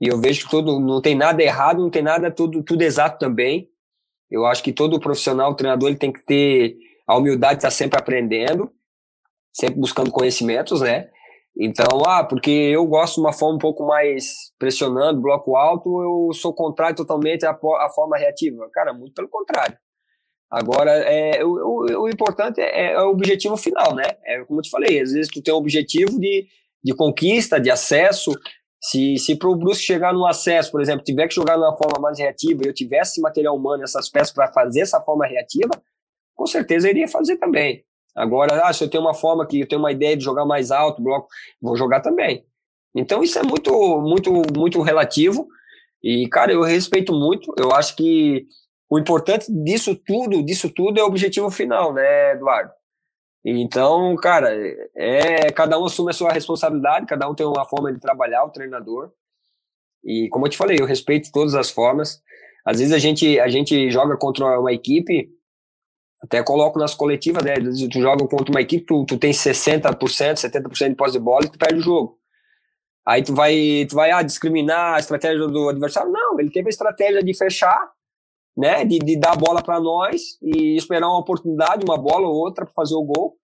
e 0.00 0.08
eu 0.08 0.18
vejo 0.18 0.44
que 0.44 0.50
todo, 0.50 0.80
não 0.80 1.02
tem 1.02 1.14
nada 1.14 1.42
errado, 1.42 1.82
não 1.82 1.90
tem 1.90 2.02
nada 2.02 2.30
tudo, 2.30 2.62
tudo 2.62 2.80
exato 2.82 3.18
também. 3.18 3.68
Eu 4.30 4.46
acho 4.46 4.62
que 4.62 4.72
todo 4.72 4.98
profissional, 4.98 5.54
treinador, 5.54 5.90
ele 5.90 5.98
tem 5.98 6.10
que 6.12 6.24
ter 6.24 6.76
a 7.06 7.16
humildade 7.16 7.56
está 7.56 7.70
sempre 7.70 7.98
aprendendo, 7.98 8.70
sempre 9.52 9.78
buscando 9.78 10.10
conhecimentos, 10.10 10.80
né? 10.80 11.10
Então, 11.56 12.02
ah, 12.06 12.24
porque 12.24 12.50
eu 12.50 12.84
gosto 12.86 13.16
de 13.16 13.20
uma 13.20 13.32
forma 13.32 13.56
um 13.56 13.60
pouco 13.60 13.86
mais 13.86 14.52
pressionando, 14.58 15.20
bloco 15.20 15.54
alto, 15.54 16.02
eu 16.02 16.32
sou 16.32 16.52
contrário 16.52 16.96
totalmente 16.96 17.46
à, 17.46 17.50
à 17.52 17.90
forma 17.94 18.16
reativa. 18.18 18.68
Cara, 18.72 18.92
muito 18.92 19.14
pelo 19.14 19.28
contrário. 19.28 19.76
Agora, 20.54 20.92
é, 20.92 21.44
o, 21.44 21.48
o, 21.48 22.02
o 22.02 22.08
importante 22.08 22.60
é, 22.60 22.92
é, 22.92 23.02
o 23.02 23.10
objetivo 23.10 23.56
final, 23.56 23.92
né? 23.92 24.04
É 24.24 24.44
como 24.44 24.60
eu 24.60 24.62
te 24.62 24.70
falei, 24.70 25.00
às 25.00 25.10
vezes 25.10 25.28
tu 25.28 25.42
tem 25.42 25.52
um 25.52 25.56
objetivo 25.56 26.20
de, 26.20 26.46
de 26.82 26.94
conquista, 26.94 27.60
de 27.60 27.72
acesso. 27.72 28.30
Se, 28.80 29.18
se 29.18 29.34
para 29.34 29.48
o 29.48 29.56
Brusque 29.56 29.82
chegar 29.82 30.14
no 30.14 30.24
acesso, 30.24 30.70
por 30.70 30.80
exemplo, 30.80 31.02
tiver 31.02 31.26
que 31.26 31.34
jogar 31.34 31.56
de 31.56 31.62
uma 31.62 31.76
forma 31.76 31.98
mais 32.00 32.20
reativa 32.20 32.62
e 32.62 32.68
eu 32.68 32.72
tivesse 32.72 33.20
material 33.20 33.56
humano, 33.56 33.82
essas 33.82 34.08
peças 34.08 34.32
para 34.32 34.46
fazer 34.52 34.82
essa 34.82 35.00
forma 35.00 35.26
reativa, 35.26 35.70
com 36.36 36.46
certeza 36.46 36.86
eu 36.86 36.92
iria 36.92 37.08
fazer 37.08 37.36
também. 37.36 37.82
Agora, 38.14 38.60
ah, 38.64 38.72
se 38.72 38.84
eu 38.84 38.88
tenho 38.88 39.02
uma 39.02 39.14
forma 39.14 39.44
que 39.44 39.60
eu 39.60 39.66
tenho 39.66 39.80
uma 39.82 39.90
ideia 39.90 40.16
de 40.16 40.22
jogar 40.22 40.46
mais 40.46 40.70
alto, 40.70 41.02
bloco, 41.02 41.26
vou 41.60 41.76
jogar 41.76 42.00
também. 42.00 42.44
Então 42.94 43.24
isso 43.24 43.40
é 43.40 43.42
muito, 43.42 43.72
muito, 44.00 44.30
muito 44.56 44.80
relativo. 44.82 45.48
E, 46.00 46.28
cara, 46.28 46.52
eu 46.52 46.62
respeito 46.62 47.12
muito. 47.12 47.52
Eu 47.58 47.72
acho 47.72 47.96
que 47.96 48.46
o 48.90 48.98
importante 48.98 49.46
disso 49.50 49.94
tudo, 49.96 50.42
disso 50.42 50.70
tudo 50.70 50.98
é 50.98 51.02
o 51.02 51.06
objetivo 51.06 51.50
final, 51.50 51.92
né, 51.92 52.32
Eduardo? 52.32 52.72
Então, 53.44 54.16
cara, 54.16 54.50
é 54.96 55.52
cada 55.52 55.78
um 55.78 55.84
assume 55.84 56.10
a 56.10 56.14
sua 56.14 56.32
responsabilidade, 56.32 57.06
cada 57.06 57.28
um 57.28 57.34
tem 57.34 57.46
uma 57.46 57.66
forma 57.66 57.92
de 57.92 58.00
trabalhar, 58.00 58.44
o 58.44 58.50
treinador. 58.50 59.12
E 60.02 60.28
como 60.30 60.46
eu 60.46 60.50
te 60.50 60.56
falei, 60.56 60.78
eu 60.80 60.86
respeito 60.86 61.30
todas 61.30 61.54
as 61.54 61.70
formas. 61.70 62.22
Às 62.64 62.78
vezes 62.78 62.94
a 62.94 62.98
gente 62.98 63.38
a 63.38 63.48
gente 63.48 63.90
joga 63.90 64.16
contra 64.16 64.58
uma 64.58 64.72
equipe 64.72 65.30
até 66.22 66.42
coloco 66.42 66.78
nas 66.78 66.94
coletivas, 66.94 67.44
né? 67.44 67.54
Tu 67.56 68.00
joga 68.00 68.26
contra 68.26 68.50
uma 68.50 68.62
equipe, 68.62 68.86
tu, 68.86 69.04
tu 69.04 69.18
tem 69.18 69.30
60%, 69.30 69.98
70% 69.98 70.88
de 70.88 70.94
posse 70.94 71.12
de 71.12 71.18
bola 71.18 71.44
e 71.44 71.50
tu 71.50 71.58
perde 71.58 71.78
o 71.78 71.82
jogo. 71.82 72.18
Aí 73.06 73.22
tu 73.22 73.34
vai, 73.34 73.86
tu 73.88 73.94
vai 73.94 74.10
ah, 74.10 74.22
discriminar 74.22 74.94
a 74.94 74.98
estratégia 74.98 75.46
do 75.46 75.68
adversário. 75.68 76.10
Não, 76.10 76.40
ele 76.40 76.50
teve 76.50 76.68
a 76.68 76.70
estratégia 76.70 77.22
de 77.22 77.36
fechar, 77.36 77.92
né? 78.56 78.84
De, 78.84 78.98
de 78.98 79.18
dar 79.18 79.32
a 79.32 79.36
bola 79.36 79.62
para 79.62 79.80
nós 79.80 80.38
e 80.42 80.76
esperar 80.76 81.08
uma 81.08 81.18
oportunidade, 81.18 81.84
uma 81.84 81.98
bola 81.98 82.26
ou 82.26 82.34
outra 82.34 82.64
para 82.64 82.74
fazer 82.74 82.94
o 82.94 83.04
gol. 83.04 83.36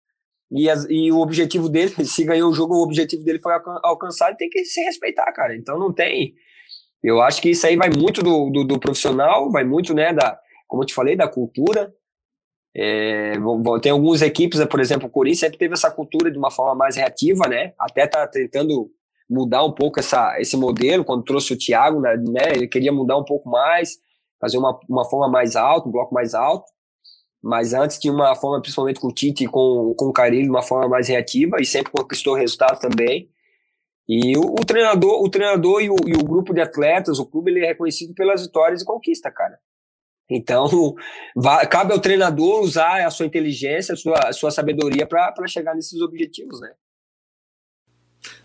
E, 0.50 0.68
as, 0.68 0.86
e 0.88 1.12
o 1.12 1.18
objetivo 1.18 1.68
dele, 1.68 1.92
se 2.04 2.24
ganhou 2.24 2.50
o 2.50 2.54
jogo, 2.54 2.74
o 2.74 2.82
objetivo 2.82 3.24
dele 3.24 3.40
foi 3.40 3.52
alcançado, 3.82 4.36
tem 4.36 4.48
que 4.48 4.64
se 4.64 4.80
respeitar, 4.82 5.30
cara. 5.32 5.56
Então 5.56 5.78
não 5.78 5.92
tem. 5.92 6.34
Eu 7.02 7.20
acho 7.20 7.40
que 7.40 7.50
isso 7.50 7.66
aí 7.66 7.76
vai 7.76 7.90
muito 7.90 8.22
do, 8.22 8.50
do, 8.50 8.64
do 8.64 8.80
profissional, 8.80 9.50
vai 9.52 9.64
muito, 9.64 9.94
né, 9.94 10.12
da, 10.12 10.36
como 10.66 10.82
eu 10.82 10.86
te 10.86 10.94
falei, 10.94 11.14
da 11.14 11.28
cultura, 11.28 11.94
é, 12.80 13.32
tem 13.82 13.90
algumas 13.90 14.22
equipes, 14.22 14.64
por 14.66 14.78
exemplo, 14.78 15.08
o 15.08 15.10
Corinthians 15.10 15.40
sempre 15.40 15.58
teve 15.58 15.74
essa 15.74 15.90
cultura 15.90 16.30
de 16.30 16.38
uma 16.38 16.50
forma 16.50 16.76
mais 16.76 16.96
reativa, 16.96 17.48
né? 17.48 17.72
Até 17.76 18.06
tá 18.06 18.24
tentando 18.28 18.88
mudar 19.28 19.64
um 19.64 19.72
pouco 19.72 19.98
essa, 19.98 20.40
esse 20.40 20.56
modelo, 20.56 21.04
quando 21.04 21.24
trouxe 21.24 21.52
o 21.52 21.58
Thiago, 21.58 22.00
né? 22.00 22.12
Ele 22.54 22.68
queria 22.68 22.92
mudar 22.92 23.16
um 23.16 23.24
pouco 23.24 23.48
mais, 23.48 23.98
fazer 24.40 24.58
uma, 24.58 24.78
uma 24.88 25.04
forma 25.04 25.28
mais 25.28 25.56
alta, 25.56 25.88
um 25.88 25.92
bloco 25.92 26.14
mais 26.14 26.34
alto. 26.34 26.66
Mas 27.42 27.72
antes 27.72 27.98
tinha 27.98 28.12
uma 28.12 28.34
forma, 28.34 28.60
principalmente 28.60 29.00
com 29.00 29.08
o 29.08 29.14
Tite 29.14 29.44
e 29.44 29.46
com, 29.46 29.94
com 29.96 30.06
o 30.06 30.12
Carilho, 30.12 30.50
uma 30.50 30.62
forma 30.62 30.88
mais 30.88 31.08
reativa 31.08 31.56
e 31.60 31.64
sempre 31.64 31.92
conquistou 31.92 32.34
resultado 32.34 32.80
também. 32.80 33.30
E 34.08 34.36
o, 34.36 34.40
o 34.40 34.64
treinador, 34.64 35.22
o 35.22 35.28
treinador 35.28 35.82
e 35.82 35.90
o, 35.90 35.96
e 36.06 36.14
o, 36.14 36.24
grupo 36.24 36.54
de 36.54 36.60
atletas, 36.60 37.18
o 37.18 37.26
clube, 37.26 37.50
ele 37.50 37.64
é 37.64 37.68
reconhecido 37.68 38.14
pelas 38.14 38.42
vitórias 38.42 38.82
e 38.82 38.84
conquista, 38.84 39.30
cara. 39.30 39.58
Então, 40.30 40.66
cabe 41.70 41.92
ao 41.92 42.00
treinador 42.00 42.60
usar 42.60 43.06
a 43.06 43.10
sua 43.10 43.26
inteligência, 43.26 43.92
a 43.92 43.96
sua, 43.96 44.18
a 44.28 44.32
sua 44.32 44.50
sabedoria 44.50 45.06
para 45.06 45.46
chegar 45.46 45.74
nesses 45.74 46.00
objetivos, 46.00 46.60
né? 46.60 46.72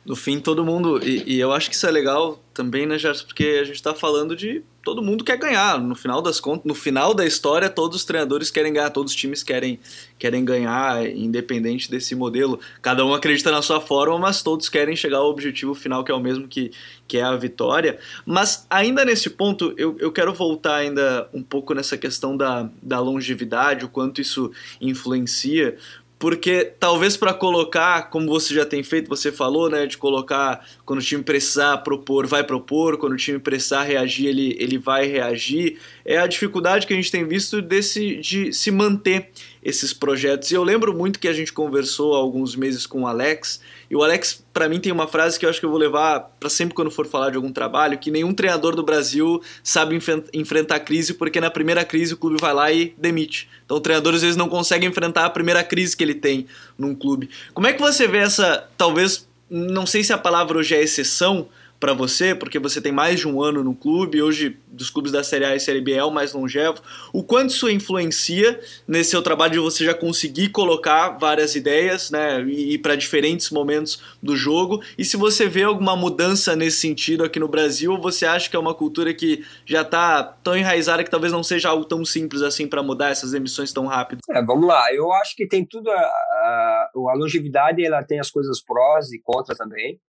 No 0.05 0.15
fim, 0.15 0.39
todo 0.39 0.65
mundo. 0.65 0.99
E, 1.01 1.35
e, 1.35 1.39
eu 1.39 1.51
acho 1.51 1.69
que 1.69 1.75
isso 1.75 1.87
é 1.87 1.91
legal 1.91 2.41
também, 2.53 2.85
né, 2.85 2.97
Gerson? 2.97 3.25
Porque 3.25 3.59
a 3.61 3.63
gente 3.63 3.75
está 3.75 3.93
falando 3.93 4.35
de 4.35 4.61
todo 4.83 5.01
mundo 5.01 5.23
quer 5.23 5.37
ganhar. 5.37 5.79
No 5.79 5.95
final 5.95 6.21
das 6.21 6.39
contas, 6.39 6.65
no 6.65 6.75
final 6.75 7.13
da 7.13 7.25
história, 7.25 7.69
todos 7.69 7.97
os 7.97 8.05
treinadores 8.05 8.51
querem 8.51 8.73
ganhar, 8.73 8.89
todos 8.89 9.13
os 9.13 9.17
times 9.17 9.41
querem, 9.41 9.79
querem 10.19 10.43
ganhar, 10.43 11.07
independente 11.07 11.89
desse 11.89 12.13
modelo. 12.13 12.59
Cada 12.81 13.05
um 13.05 13.13
acredita 13.13 13.49
na 13.49 13.61
sua 13.61 13.79
forma, 13.79 14.19
mas 14.19 14.43
todos 14.43 14.67
querem 14.67 14.95
chegar 14.95 15.19
ao 15.19 15.29
objetivo 15.29 15.73
final, 15.73 16.03
que 16.03 16.11
é 16.11 16.15
o 16.15 16.19
mesmo 16.19 16.47
que, 16.47 16.71
que 17.07 17.17
é 17.17 17.23
a 17.23 17.35
vitória. 17.35 17.97
Mas 18.25 18.67
ainda 18.69 19.05
nesse 19.05 19.29
ponto, 19.29 19.73
eu, 19.77 19.95
eu 19.99 20.11
quero 20.11 20.33
voltar 20.33 20.75
ainda 20.75 21.29
um 21.33 21.41
pouco 21.41 21.73
nessa 21.73 21.97
questão 21.97 22.35
da, 22.35 22.69
da 22.81 22.99
longevidade, 22.99 23.85
o 23.85 23.89
quanto 23.89 24.19
isso 24.19 24.51
influencia, 24.81 25.77
porque 26.23 26.71
talvez 26.79 27.17
para 27.17 27.33
colocar, 27.33 28.03
como 28.03 28.27
você 28.27 28.53
já 28.53 28.65
tem 28.65 28.81
feito, 28.81 29.09
você 29.09 29.29
falou, 29.29 29.69
né, 29.69 29.85
de 29.85 29.97
colocar 29.97 30.65
quando 30.85 30.99
o 30.99 31.03
time 31.03 31.21
precisar 31.21 31.79
propor, 31.79 32.25
vai 32.25 32.45
propor, 32.45 32.97
quando 32.97 33.11
o 33.11 33.17
time 33.17 33.39
precisar 33.39 33.83
reagir, 33.83 34.27
ele, 34.27 34.55
ele 34.57 34.77
vai 34.77 35.05
reagir, 35.05 35.79
é 36.05 36.17
a 36.17 36.25
dificuldade 36.25 36.87
que 36.87 36.93
a 36.93 36.95
gente 36.95 37.11
tem 37.11 37.27
visto 37.27 37.61
desse, 37.61 38.15
de 38.21 38.53
se 38.53 38.71
manter 38.71 39.31
esses 39.61 39.91
projetos. 39.91 40.49
E 40.49 40.53
eu 40.53 40.63
lembro 40.63 40.93
muito 40.97 41.19
que 41.19 41.27
a 41.27 41.33
gente 41.33 41.51
conversou 41.51 42.15
há 42.15 42.19
alguns 42.19 42.55
meses 42.55 42.85
com 42.85 43.01
o 43.01 43.07
Alex, 43.07 43.59
e 43.89 43.95
o 43.95 44.03
Alex, 44.03 44.43
para 44.53 44.69
mim, 44.69 44.79
tem 44.79 44.91
uma 44.91 45.07
frase 45.07 45.39
que 45.39 45.45
eu 45.45 45.49
acho 45.49 45.59
que 45.59 45.65
eu 45.65 45.69
vou 45.69 45.79
levar 45.79 46.31
para 46.39 46.49
sempre 46.49 46.73
quando 46.73 46.89
for 46.89 47.05
falar 47.05 47.29
de 47.29 47.35
algum 47.35 47.51
trabalho, 47.51 47.97
que 47.97 48.09
nenhum 48.09 48.33
treinador 48.33 48.75
do 48.75 48.83
Brasil 48.83 49.41
sabe 49.63 49.99
enfrentar 50.33 50.79
crise, 50.81 51.13
porque 51.13 51.39
na 51.39 51.49
primeira 51.49 51.83
crise 51.83 52.13
o 52.13 52.17
clube 52.17 52.37
vai 52.39 52.53
lá 52.53 52.71
e 52.71 52.93
demite. 52.97 53.49
Então 53.65 53.77
o 53.77 53.81
treinador 53.81 54.13
às 54.15 54.21
vezes 54.21 54.35
não 54.37 54.49
consegue 54.49 54.85
enfrentar 54.85 55.25
a 55.25 55.29
primeira 55.29 55.63
crise 55.63 55.95
que 55.95 56.03
ele 56.03 56.15
tem 56.15 56.47
num 56.77 56.95
clube. 56.95 57.29
Como 57.53 57.67
é 57.67 57.73
que 57.73 57.81
você 57.81 58.07
vê 58.07 58.19
essa, 58.19 58.67
talvez, 58.77 59.27
não 59.49 59.85
sei 59.85 60.03
se 60.03 60.13
a 60.13 60.17
palavra 60.17 60.57
hoje 60.57 60.75
é 60.75 60.81
exceção, 60.81 61.47
para 61.83 61.93
você, 61.93 62.33
porque 62.33 62.57
você 62.57 62.79
tem 62.79 62.93
mais 62.93 63.19
de 63.19 63.27
um 63.27 63.41
ano 63.41 63.61
no 63.61 63.75
clube, 63.75 64.21
hoje 64.21 64.57
dos 64.69 64.89
clubes 64.89 65.11
da 65.11 65.21
Série 65.21 65.43
A 65.43 65.53
e 65.53 65.59
Série 65.59 65.81
B 65.81 65.91
é 65.91 66.01
o 66.01 66.09
mais 66.09 66.31
longevo, 66.31 66.81
o 67.11 67.21
quanto 67.21 67.49
isso 67.49 67.69
influencia 67.69 68.57
nesse 68.87 69.09
seu 69.09 69.21
trabalho 69.21 69.51
de 69.51 69.59
você 69.59 69.83
já 69.83 69.93
conseguir 69.93 70.47
colocar 70.47 71.17
várias 71.17 71.57
ideias, 71.57 72.09
né, 72.09 72.41
e 72.43 72.75
ir 72.75 72.77
para 72.77 72.95
diferentes 72.95 73.49
momentos 73.49 74.01
do 74.23 74.33
jogo, 74.33 74.81
e 74.97 75.03
se 75.03 75.17
você 75.17 75.45
vê 75.49 75.63
alguma 75.63 75.93
mudança 75.93 76.55
nesse 76.55 76.77
sentido 76.77 77.21
aqui 77.21 77.37
no 77.37 77.49
Brasil, 77.49 77.91
ou 77.91 78.01
você 78.01 78.25
acha 78.25 78.49
que 78.49 78.55
é 78.55 78.59
uma 78.59 78.73
cultura 78.73 79.13
que 79.13 79.43
já 79.65 79.81
está 79.81 80.23
tão 80.23 80.55
enraizada 80.55 81.03
que 81.03 81.11
talvez 81.11 81.33
não 81.33 81.43
seja 81.43 81.67
algo 81.67 81.83
tão 81.83 82.05
simples 82.05 82.43
assim 82.43 82.65
para 82.65 82.81
mudar 82.81 83.09
essas 83.09 83.33
emissões 83.33 83.73
tão 83.73 83.87
rápido? 83.87 84.21
É, 84.31 84.41
vamos 84.41 84.65
lá, 84.65 84.85
eu 84.93 85.11
acho 85.11 85.35
que 85.35 85.45
tem 85.45 85.65
tudo 85.65 85.91
a, 85.91 85.99
a, 85.99 86.89
a 86.95 87.13
longevidade, 87.17 87.85
ela 87.85 88.01
tem 88.01 88.21
as 88.21 88.31
coisas 88.31 88.63
prós 88.63 89.11
e 89.11 89.19
contra 89.21 89.53
também, 89.53 89.99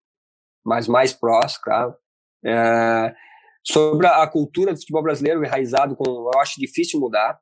mas 0.65 0.89
mais 0.89 1.13
próximo, 1.13 1.63
claro. 1.63 1.95
É, 2.45 3.15
sobre 3.63 4.07
a 4.07 4.27
cultura 4.27 4.73
do 4.73 4.79
futebol 4.79 5.03
brasileiro 5.03 5.45
enraizado, 5.45 5.97
com, 5.97 6.05
eu 6.05 6.41
acho 6.41 6.61
difícil 6.61 7.01
mudar, 7.01 7.39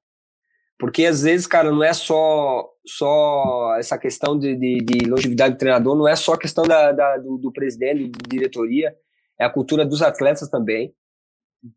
porque 0.78 1.04
às 1.04 1.22
vezes, 1.22 1.46
cara, 1.46 1.70
não 1.70 1.82
é 1.82 1.92
só 1.92 2.68
só 2.86 3.76
essa 3.78 3.96
questão 3.96 4.36
de, 4.36 4.56
de, 4.56 4.78
de 4.78 5.08
longevidade 5.08 5.54
do 5.54 5.58
treinador, 5.58 5.96
não 5.96 6.08
é 6.08 6.16
só 6.16 6.36
questão 6.36 6.64
da, 6.64 6.90
da 6.90 7.16
do, 7.18 7.38
do, 7.38 7.52
presidente, 7.52 8.10
da 8.10 8.28
diretoria, 8.28 8.92
é 9.38 9.44
a 9.44 9.50
cultura 9.50 9.84
dos 9.84 10.02
atletas 10.02 10.48
também. 10.48 10.92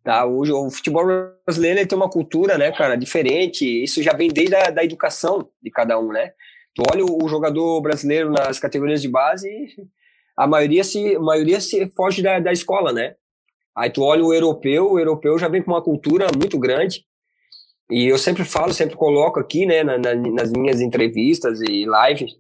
Tá? 0.04 0.26
Hoje, 0.26 0.52
o 0.52 0.72
futebol 0.72 1.06
brasileiro 1.46 1.88
tem 1.88 1.96
uma 1.96 2.10
cultura, 2.10 2.58
né, 2.58 2.72
cara, 2.72 2.96
diferente. 2.96 3.64
Isso 3.84 4.02
já 4.02 4.14
vem 4.14 4.30
desde 4.30 4.56
a 4.56 4.72
da 4.72 4.84
educação 4.84 5.48
de 5.62 5.70
cada 5.70 6.00
um, 6.00 6.08
né? 6.08 6.32
Tu 6.74 6.82
olha 6.92 7.06
o 7.06 7.28
jogador 7.30 7.80
brasileiro 7.82 8.32
nas 8.32 8.60
categorias 8.60 9.00
de 9.00 9.08
base 9.08 9.48
a 10.38 10.48
maioria 10.48 10.84
se, 10.84 11.16
a 11.16 11.20
maioria 11.20 11.62
se 11.62 11.88
foge 11.96 12.22
da, 12.22 12.40
da 12.40 12.52
escola, 12.52 12.92
né? 12.92 13.16
Aí 13.76 13.90
tu 13.90 14.02
olha 14.02 14.24
o 14.24 14.34
europeu, 14.34 14.92
o 14.92 15.00
europeu 15.00 15.38
já 15.38 15.48
vem 15.48 15.62
com 15.62 15.72
uma 15.72 15.84
cultura 15.84 16.28
muito 16.38 16.58
grande. 16.58 17.06
E 17.90 18.08
eu 18.08 18.18
sempre 18.18 18.44
falo, 18.44 18.74
sempre 18.74 18.96
coloco 18.96 19.40
aqui, 19.40 19.66
né, 19.66 19.84
na, 19.84 19.98
na, 19.98 20.16
nas 20.16 20.52
minhas 20.52 20.82
entrevistas 20.82 21.62
e 21.62 21.86
lives, 21.86 22.32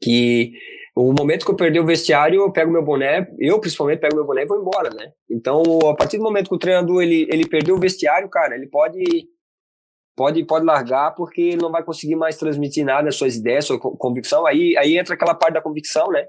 que 0.00 0.52
o 0.96 1.12
momento 1.12 1.44
que 1.44 1.50
eu 1.50 1.56
perder 1.56 1.80
o 1.80 1.86
vestiário, 1.86 2.40
eu 2.40 2.50
pego 2.50 2.72
meu 2.72 2.82
boné, 2.82 3.28
eu 3.38 3.60
principalmente 3.60 4.00
pego 4.00 4.16
meu 4.16 4.24
boné 4.24 4.42
e 4.42 4.46
vou 4.46 4.58
embora, 4.58 4.88
né? 4.88 5.12
Então, 5.30 5.62
a 5.90 5.94
partir 5.94 6.16
do 6.16 6.22
momento 6.22 6.48
que 6.48 6.54
o 6.54 6.58
treinador 6.58 7.02
ele, 7.02 7.28
ele 7.30 7.46
perdeu 7.46 7.76
o 7.76 7.80
vestiário, 7.80 8.28
cara, 8.30 8.54
ele 8.54 8.66
pode 8.66 9.28
pode 10.16 10.42
pode 10.44 10.64
largar 10.64 11.14
porque 11.14 11.54
não 11.56 11.70
vai 11.70 11.84
conseguir 11.84 12.16
mais 12.16 12.38
transmitir 12.38 12.82
nada, 12.82 13.12
suas 13.12 13.36
ideias, 13.36 13.66
sua 13.66 13.78
convicção. 13.78 14.46
Aí 14.46 14.74
aí 14.78 14.96
entra 14.96 15.14
aquela 15.14 15.34
parte 15.34 15.54
da 15.54 15.60
convicção, 15.60 16.08
né? 16.10 16.26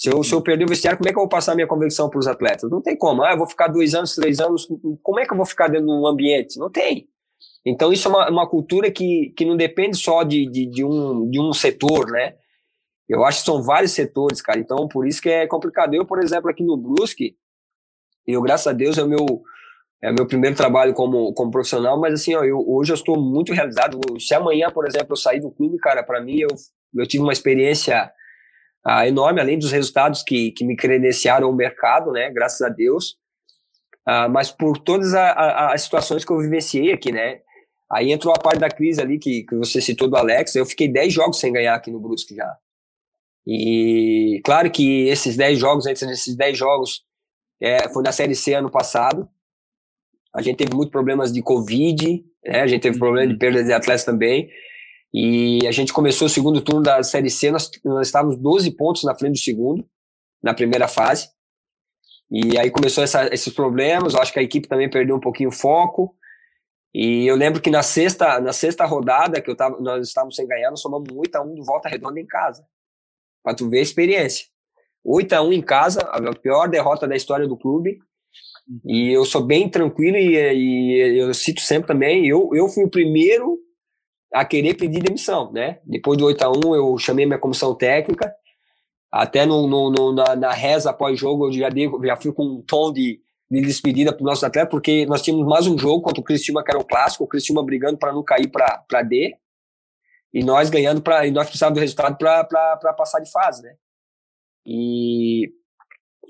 Se 0.00 0.08
eu, 0.08 0.24
se 0.24 0.34
eu 0.34 0.40
perder 0.40 0.64
o 0.64 0.68
vestiário, 0.68 0.96
como 0.96 1.10
é 1.10 1.12
que 1.12 1.18
eu 1.18 1.20
vou 1.20 1.28
passar 1.28 1.54
minha 1.54 1.66
convicção 1.66 2.08
para 2.08 2.18
os 2.18 2.26
atletas? 2.26 2.70
Não 2.70 2.80
tem 2.80 2.96
como. 2.96 3.22
Ah, 3.22 3.32
eu 3.32 3.36
vou 3.36 3.46
ficar 3.46 3.68
dois 3.68 3.94
anos, 3.94 4.14
três 4.14 4.40
anos. 4.40 4.66
Como 5.02 5.20
é 5.20 5.26
que 5.26 5.32
eu 5.34 5.36
vou 5.36 5.44
ficar 5.44 5.68
dentro 5.68 5.88
de 5.88 5.92
um 5.92 6.06
ambiente? 6.06 6.58
Não 6.58 6.70
tem. 6.70 7.06
Então, 7.66 7.92
isso 7.92 8.08
é 8.08 8.10
uma, 8.10 8.30
uma 8.30 8.48
cultura 8.48 8.90
que, 8.90 9.34
que 9.36 9.44
não 9.44 9.58
depende 9.58 9.98
só 9.98 10.22
de, 10.22 10.46
de, 10.46 10.64
de, 10.64 10.82
um, 10.82 11.28
de 11.28 11.38
um 11.38 11.52
setor, 11.52 12.10
né? 12.10 12.36
Eu 13.06 13.26
acho 13.26 13.40
que 13.40 13.44
são 13.44 13.62
vários 13.62 13.92
setores, 13.92 14.40
cara. 14.40 14.58
Então, 14.58 14.88
por 14.88 15.06
isso 15.06 15.20
que 15.20 15.28
é 15.28 15.46
complicado. 15.46 15.92
Eu, 15.92 16.06
por 16.06 16.18
exemplo, 16.22 16.48
aqui 16.48 16.64
no 16.64 16.78
Brusque, 16.78 17.36
eu, 18.26 18.40
graças 18.40 18.68
a 18.68 18.72
Deus, 18.72 18.96
é 18.96 19.02
o 19.02 19.06
meu, 19.06 19.42
é 20.02 20.10
o 20.10 20.14
meu 20.14 20.26
primeiro 20.26 20.56
trabalho 20.56 20.94
como, 20.94 21.34
como 21.34 21.50
profissional, 21.50 22.00
mas 22.00 22.14
assim, 22.14 22.34
ó, 22.34 22.42
eu, 22.42 22.64
hoje 22.66 22.90
eu 22.90 22.96
estou 22.96 23.20
muito 23.20 23.52
realizado. 23.52 24.00
Se 24.18 24.34
amanhã, 24.34 24.70
por 24.70 24.86
exemplo, 24.86 25.08
eu 25.10 25.16
sair 25.16 25.40
do 25.40 25.50
clube, 25.50 25.76
cara, 25.76 26.02
para 26.02 26.22
mim, 26.22 26.38
eu, 26.38 26.48
eu 26.94 27.06
tive 27.06 27.22
uma 27.22 27.34
experiência 27.34 28.10
ah, 28.84 29.06
enorme, 29.06 29.40
além 29.40 29.58
dos 29.58 29.72
resultados 29.72 30.22
que, 30.22 30.52
que 30.52 30.64
me 30.64 30.76
credenciaram 30.76 31.46
ao 31.46 31.54
mercado, 31.54 32.12
né, 32.12 32.30
graças 32.30 32.62
a 32.62 32.68
Deus, 32.68 33.16
ah, 34.06 34.28
mas 34.28 34.50
por 34.50 34.78
todas 34.78 35.14
a, 35.14 35.30
a, 35.30 35.74
as 35.74 35.82
situações 35.82 36.24
que 36.24 36.32
eu 36.32 36.38
vivenciei 36.38 36.92
aqui, 36.92 37.12
né, 37.12 37.40
aí 37.90 38.12
entrou 38.12 38.32
a 38.34 38.38
parte 38.38 38.60
da 38.60 38.70
crise 38.70 39.00
ali 39.00 39.18
que, 39.18 39.42
que 39.44 39.54
você 39.54 39.80
citou 39.80 40.08
do 40.08 40.16
Alex, 40.16 40.54
eu 40.54 40.64
fiquei 40.64 40.88
10 40.88 41.12
jogos 41.12 41.38
sem 41.38 41.52
ganhar 41.52 41.74
aqui 41.74 41.90
no 41.90 42.00
Brusque 42.00 42.34
já, 42.34 42.56
e 43.46 44.40
claro 44.44 44.70
que 44.70 45.08
esses 45.08 45.36
10 45.36 45.58
jogos, 45.58 45.86
entre 45.86 46.10
esses 46.10 46.36
10 46.36 46.56
jogos, 46.56 47.02
é, 47.60 47.88
foi 47.90 48.02
na 48.02 48.12
Série 48.12 48.34
C 48.34 48.54
ano 48.54 48.70
passado, 48.70 49.28
a 50.34 50.40
gente 50.40 50.58
teve 50.58 50.74
muitos 50.74 50.92
problemas 50.92 51.32
de 51.32 51.42
Covid, 51.42 52.24
né, 52.44 52.60
a 52.62 52.66
gente 52.66 52.82
teve 52.82 52.98
problema 52.98 53.26
de 53.26 53.32
uhum. 53.34 53.38
perda 53.38 53.64
de 53.64 53.72
atletas 53.72 54.04
também, 54.04 54.48
e 55.12 55.66
a 55.66 55.72
gente 55.72 55.92
começou 55.92 56.26
o 56.26 56.30
segundo 56.30 56.60
turno 56.60 56.82
da 56.82 57.02
Série 57.02 57.30
C, 57.30 57.50
nós, 57.50 57.68
nós 57.84 58.06
estávamos 58.06 58.36
12 58.36 58.70
pontos 58.76 59.02
na 59.02 59.14
frente 59.16 59.32
do 59.32 59.38
segundo, 59.38 59.84
na 60.42 60.54
primeira 60.54 60.86
fase. 60.86 61.28
E 62.30 62.56
aí 62.56 62.70
começou 62.70 63.02
essa, 63.02 63.26
esses 63.34 63.52
problemas, 63.52 64.14
eu 64.14 64.20
acho 64.20 64.32
que 64.32 64.38
a 64.38 64.42
equipe 64.42 64.68
também 64.68 64.88
perdeu 64.88 65.16
um 65.16 65.20
pouquinho 65.20 65.48
o 65.48 65.52
foco. 65.52 66.14
E 66.94 67.26
eu 67.26 67.34
lembro 67.34 67.60
que 67.60 67.70
na 67.70 67.82
sexta, 67.82 68.40
na 68.40 68.52
sexta 68.52 68.84
rodada 68.84 69.40
que 69.40 69.50
eu 69.50 69.56
tava, 69.56 69.80
nós 69.80 70.06
estávamos 70.06 70.36
sem 70.36 70.46
ganhar, 70.46 70.70
nós 70.70 70.82
tomamos 70.82 71.08
8 71.12 71.34
a 71.36 71.42
1 71.42 71.54
do 71.54 71.64
Volta 71.64 71.88
Redonda 71.88 72.20
em 72.20 72.26
casa. 72.26 72.64
Para 73.42 73.54
tu 73.54 73.68
ver 73.68 73.80
a 73.80 73.82
experiência. 73.82 74.46
8 75.04 75.32
a 75.32 75.42
1 75.42 75.52
em 75.52 75.62
casa, 75.62 76.00
a 76.00 76.34
pior 76.36 76.68
derrota 76.68 77.08
da 77.08 77.16
história 77.16 77.48
do 77.48 77.56
clube. 77.56 77.98
E 78.84 79.10
eu 79.10 79.24
sou 79.24 79.42
bem 79.42 79.68
tranquilo 79.68 80.16
e, 80.16 80.36
e 80.36 81.18
eu 81.18 81.34
cito 81.34 81.60
sempre 81.60 81.88
também, 81.88 82.28
eu, 82.28 82.50
eu 82.54 82.68
fui 82.68 82.84
o 82.84 82.90
primeiro 82.90 83.58
a 84.32 84.44
querer 84.44 84.74
pedir 84.74 85.02
demissão, 85.02 85.50
né? 85.52 85.80
Depois 85.84 86.16
do 86.16 86.26
8 86.26 86.42
a 86.42 86.50
1 86.50 86.74
eu 86.74 86.98
chamei 86.98 87.26
minha 87.26 87.38
comissão 87.38 87.74
técnica, 87.74 88.32
até 89.10 89.44
no, 89.44 89.66
no, 89.66 89.90
no 89.90 90.12
na, 90.12 90.36
na, 90.36 90.52
reza 90.52 90.90
após 90.90 91.18
jogo 91.18 91.48
eu 91.48 91.52
já, 91.52 91.68
dei, 91.68 91.90
já 92.04 92.16
fui 92.16 92.32
com 92.32 92.44
um 92.44 92.62
tom 92.62 92.92
de, 92.92 93.20
de 93.50 93.60
despedida 93.60 94.12
para 94.12 94.22
o 94.22 94.26
nosso 94.26 94.46
atleta, 94.46 94.70
porque 94.70 95.04
nós 95.06 95.22
tínhamos 95.22 95.46
mais 95.46 95.66
um 95.66 95.76
jogo 95.76 96.02
contra 96.02 96.20
o 96.20 96.24
Cristiúma, 96.24 96.62
que 96.62 96.70
era 96.70 96.78
o 96.78 96.86
clássico, 96.86 97.24
o 97.24 97.28
Cristiúma 97.28 97.64
brigando 97.64 97.98
para 97.98 98.12
não 98.12 98.22
cair 98.22 98.48
para 98.48 99.02
D, 99.02 99.36
e 100.32 100.44
nós 100.44 100.70
ganhando, 100.70 101.02
para 101.02 101.26
e 101.26 101.32
nós 101.32 101.46
precisávamos 101.46 101.80
do 101.80 101.82
resultado 101.82 102.16
para 102.16 102.94
passar 102.96 103.18
de 103.18 103.30
fase, 103.32 103.62
né? 103.62 103.74
E, 104.64 105.52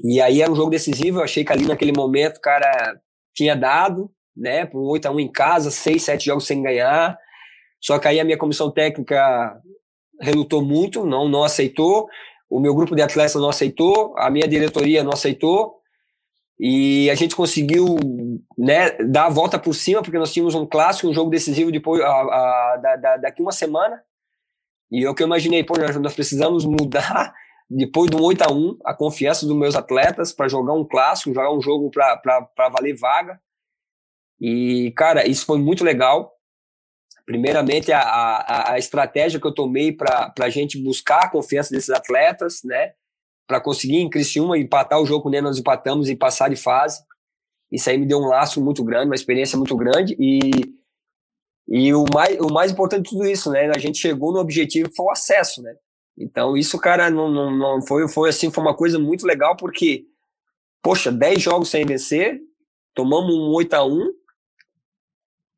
e 0.02 0.20
aí 0.22 0.40
era 0.40 0.50
um 0.50 0.56
jogo 0.56 0.70
decisivo, 0.70 1.18
eu 1.18 1.24
achei 1.24 1.44
que 1.44 1.52
ali 1.52 1.66
naquele 1.66 1.92
momento, 1.92 2.40
cara, 2.40 2.98
tinha 3.34 3.54
dado, 3.54 4.10
né, 4.34 4.64
por 4.64 4.80
um 4.80 4.88
8 4.88 5.06
a 5.06 5.10
1 5.10 5.20
em 5.20 5.30
casa, 5.30 5.70
6, 5.70 6.02
7 6.02 6.24
jogos 6.24 6.46
sem 6.46 6.62
ganhar, 6.62 7.18
só 7.80 7.98
que 7.98 8.08
aí 8.08 8.20
a 8.20 8.24
minha 8.24 8.38
comissão 8.38 8.70
técnica 8.70 9.60
relutou 10.20 10.62
muito, 10.62 11.06
não, 11.06 11.28
não 11.28 11.42
aceitou. 11.42 12.08
O 12.48 12.60
meu 12.60 12.74
grupo 12.74 12.94
de 12.94 13.02
atletas 13.02 13.34
não 13.36 13.48
aceitou, 13.48 14.14
a 14.18 14.28
minha 14.30 14.46
diretoria 14.46 15.02
não 15.02 15.12
aceitou. 15.12 15.80
E 16.62 17.08
a 17.08 17.14
gente 17.14 17.34
conseguiu 17.34 17.96
né, 18.58 18.90
dar 18.98 19.26
a 19.26 19.30
volta 19.30 19.58
por 19.58 19.74
cima, 19.74 20.02
porque 20.02 20.18
nós 20.18 20.30
tínhamos 20.30 20.54
um 20.54 20.66
clássico, 20.66 21.08
um 21.08 21.14
jogo 21.14 21.30
decisivo 21.30 21.72
depois, 21.72 22.02
a, 22.02 22.06
a, 22.06 22.76
da, 22.76 22.96
da, 22.96 23.16
daqui 23.16 23.40
uma 23.40 23.52
semana. 23.52 24.02
E 24.92 25.02
eu 25.02 25.14
que 25.14 25.22
imaginei, 25.22 25.64
pô, 25.64 25.74
nós 26.02 26.14
precisamos 26.14 26.66
mudar, 26.66 27.32
depois 27.70 28.10
do 28.10 28.22
8 28.22 28.42
a 28.42 28.52
1 28.52 28.78
a 28.84 28.92
confiança 28.92 29.46
dos 29.46 29.56
meus 29.56 29.74
atletas 29.74 30.32
para 30.32 30.48
jogar 30.48 30.74
um 30.74 30.84
clássico, 30.84 31.32
jogar 31.32 31.50
um 31.50 31.62
jogo 31.62 31.90
para 31.90 32.68
valer 32.68 32.94
vaga. 32.94 33.40
E, 34.38 34.92
cara, 34.96 35.26
isso 35.26 35.46
foi 35.46 35.58
muito 35.58 35.82
legal. 35.82 36.30
Primeiramente, 37.30 37.92
a, 37.92 38.00
a, 38.00 38.72
a 38.72 38.78
estratégia 38.78 39.38
que 39.38 39.46
eu 39.46 39.54
tomei 39.54 39.92
para 39.92 40.34
a 40.40 40.50
gente 40.50 40.76
buscar 40.82 41.20
a 41.20 41.28
confiança 41.28 41.70
desses 41.70 41.88
atletas, 41.88 42.62
né? 42.64 42.94
Para 43.46 43.60
conseguir 43.60 43.98
em 43.98 44.10
Criciúma 44.10 44.58
empatar 44.58 45.00
o 45.00 45.06
jogo 45.06 45.22
com 45.22 45.40
nós 45.40 45.56
empatamos 45.56 46.10
e 46.10 46.16
passar 46.16 46.50
de 46.50 46.56
fase. 46.56 47.00
Isso 47.70 47.88
aí 47.88 47.96
me 47.96 48.04
deu 48.04 48.18
um 48.18 48.26
laço 48.26 48.60
muito 48.60 48.82
grande, 48.82 49.06
uma 49.06 49.14
experiência 49.14 49.56
muito 49.56 49.76
grande. 49.76 50.16
E, 50.18 50.50
e 51.68 51.94
o, 51.94 52.04
mais, 52.12 52.36
o 52.40 52.52
mais 52.52 52.72
importante 52.72 53.04
de 53.04 53.10
tudo 53.10 53.24
isso, 53.24 53.48
né? 53.52 53.70
A 53.72 53.78
gente 53.78 53.98
chegou 53.98 54.32
no 54.32 54.40
objetivo 54.40 54.88
que 54.88 54.96
foi 54.96 55.06
o 55.06 55.12
acesso, 55.12 55.62
né? 55.62 55.72
Então, 56.18 56.56
isso, 56.56 56.80
cara, 56.80 57.08
não, 57.10 57.30
não, 57.30 57.56
não 57.56 57.86
foi, 57.86 58.08
foi 58.08 58.30
assim, 58.30 58.50
foi 58.50 58.64
uma 58.64 58.74
coisa 58.74 58.98
muito 58.98 59.24
legal, 59.24 59.56
porque, 59.56 60.04
poxa, 60.82 61.12
10 61.12 61.40
jogos 61.40 61.68
sem 61.68 61.86
vencer, 61.86 62.40
tomamos 62.92 63.32
um 63.32 63.54
8 63.54 63.72
a 63.74 63.84
1 63.86 64.19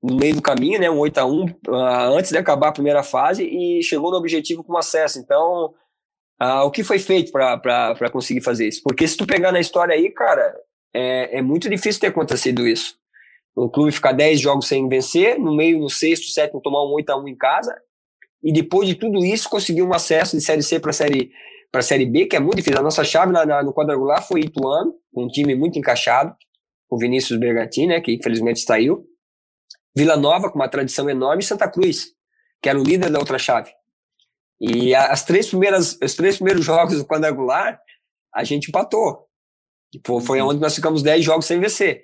no 0.03 0.17
meio 0.17 0.35
do 0.35 0.43
caminho, 0.43 0.81
né, 0.81 0.91
um 0.91 0.99
8 0.99 1.19
a 1.19 1.25
1 1.25 1.45
uh, 1.45 1.75
ah, 1.75 2.07
antes 2.09 2.33
de 2.33 2.39
acabar 2.39 2.69
a 2.69 2.73
primeira 2.73 3.03
fase 3.03 3.45
e 3.45 3.83
chegou 3.83 4.11
no 4.11 4.17
objetivo 4.17 4.65
com 4.65 4.77
acesso. 4.77 5.21
Então, 5.21 5.73
uh, 6.43 6.65
o 6.65 6.71
que 6.71 6.83
foi 6.83 6.99
feito 6.99 7.31
para 7.31 8.11
conseguir 8.11 8.41
fazer 8.41 8.67
isso? 8.67 8.83
Porque 8.83 9.07
se 9.07 9.17
tu 9.17 9.27
pegar 9.27 9.53
na 9.53 9.61
história 9.61 9.95
aí, 9.95 10.11
cara, 10.11 10.55
é, 10.93 11.39
é 11.39 11.43
muito 11.43 11.71
difícil 11.71 12.01
ter 12.01 12.09
acontecido 12.09 12.67
isso. 12.67 12.97
O 13.55 13.71
clube 13.71 13.93
ficar 13.93 14.13
10 14.13 14.41
jogos 14.41 14.67
sem 14.67 14.89
vencer, 14.89 15.39
no 15.39 15.55
meio, 15.55 15.79
no 15.79 15.89
sexto, 15.89 16.27
sétimo, 16.29 16.61
tomar 16.61 16.85
um 16.85 16.95
8 16.95 17.11
a 17.11 17.17
1 17.21 17.29
em 17.29 17.37
casa, 17.37 17.75
e 18.43 18.53
depois 18.53 18.89
de 18.89 18.95
tudo 18.95 19.25
isso, 19.25 19.49
conseguir 19.49 19.83
um 19.83 19.95
acesso 19.95 20.37
de 20.37 20.43
Série 20.43 20.63
C 20.63 20.81
para 20.81 20.93
série 20.93 21.31
para 21.71 21.81
Série 21.81 22.05
B, 22.05 22.27
que 22.27 22.37
é 22.37 22.41
muito 22.41 22.57
difícil. 22.57 22.79
A 22.79 22.83
nossa 22.83 23.03
chave 23.03 23.33
na, 23.33 23.47
na, 23.47 23.63
no 23.63 23.73
quadrangular 23.73 24.23
foi 24.23 24.41
Ituano, 24.41 24.95
um 25.17 25.27
time 25.27 25.55
muito 25.55 25.79
encaixado, 25.79 26.37
o 26.91 26.99
Vinícius 26.99 27.41
Bergantini, 27.41 27.87
né, 27.87 28.01
que 28.03 28.13
infelizmente 28.13 28.61
saiu. 28.61 29.07
Vila 29.97 30.17
Nova, 30.17 30.51
com 30.51 30.59
uma 30.59 30.69
tradição 30.69 31.09
enorme, 31.09 31.43
e 31.43 31.47
Santa 31.47 31.69
Cruz, 31.69 32.07
que 32.63 32.69
era 32.69 32.79
o 32.79 32.83
líder 32.83 33.11
da 33.11 33.19
outra 33.19 33.39
chave. 33.39 33.71
E 34.61 34.95
as 34.95 35.25
três 35.25 35.49
primeiras, 35.49 35.99
os 36.03 36.15
três 36.15 36.37
primeiros 36.37 36.65
jogos 36.65 36.99
do 36.99 37.05
quadrangular, 37.05 37.81
a 38.35 38.45
gente 38.45 38.69
empatou. 38.69 39.27
Tipo, 39.91 40.21
foi 40.21 40.41
uhum. 40.41 40.49
onde 40.49 40.61
nós 40.61 40.75
ficamos 40.75 41.03
10 41.03 41.25
jogos 41.25 41.45
sem 41.45 41.61
vencer. 41.61 42.03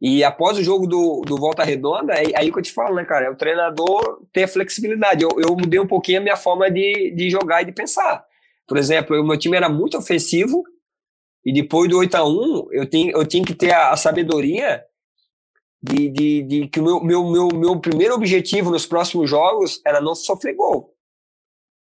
E 0.00 0.22
após 0.22 0.56
o 0.56 0.62
jogo 0.62 0.86
do, 0.86 1.22
do 1.22 1.36
Volta 1.36 1.64
Redonda, 1.64 2.14
é 2.14 2.26
aí 2.36 2.52
que 2.52 2.58
eu 2.58 2.62
te 2.62 2.72
falo, 2.72 2.94
né, 2.94 3.04
cara? 3.04 3.26
É 3.26 3.30
o 3.30 3.36
treinador 3.36 4.20
ter 4.32 4.46
flexibilidade. 4.46 5.24
Eu, 5.24 5.30
eu 5.40 5.56
mudei 5.56 5.80
um 5.80 5.86
pouquinho 5.86 6.20
a 6.20 6.22
minha 6.22 6.36
forma 6.36 6.70
de, 6.70 7.12
de 7.16 7.28
jogar 7.30 7.62
e 7.62 7.64
de 7.64 7.72
pensar. 7.72 8.24
Por 8.66 8.76
exemplo, 8.76 9.20
o 9.20 9.26
meu 9.26 9.36
time 9.36 9.56
era 9.56 9.68
muito 9.68 9.98
ofensivo, 9.98 10.62
e 11.44 11.52
depois 11.52 11.88
do 11.88 11.98
8 11.98 12.14
a 12.14 12.28
1 12.28 12.68
eu, 12.72 12.88
tenho, 12.88 13.10
eu 13.16 13.26
tinha 13.26 13.44
que 13.44 13.54
ter 13.54 13.72
a, 13.72 13.90
a 13.90 13.96
sabedoria 13.96 14.84
de, 15.82 16.08
de, 16.08 16.42
de 16.42 16.68
que 16.68 16.80
o 16.80 16.82
meu, 16.82 17.02
meu, 17.02 17.30
meu, 17.30 17.48
meu 17.48 17.80
primeiro 17.80 18.14
objetivo 18.14 18.70
nos 18.70 18.86
próximos 18.86 19.30
jogos 19.30 19.80
era 19.86 20.00
não 20.00 20.14
sofrer 20.14 20.54
gol. 20.54 20.94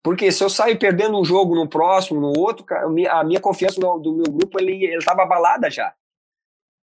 Porque 0.03 0.33
se 0.33 0.43
eu 0.43 0.49
saio 0.49 0.79
perdendo 0.79 1.19
um 1.19 1.25
jogo 1.25 1.55
no 1.55 1.69
próximo, 1.69 2.21
no 2.21 2.33
outro, 2.39 2.65
a 3.09 3.23
minha, 3.25 3.41
confiança 3.41 3.79
do 3.79 4.15
meu 4.15 4.33
grupo 4.33 4.59
ele 4.61 4.87
estava 4.97 5.23
abalada 5.23 5.71
já. 5.71 5.95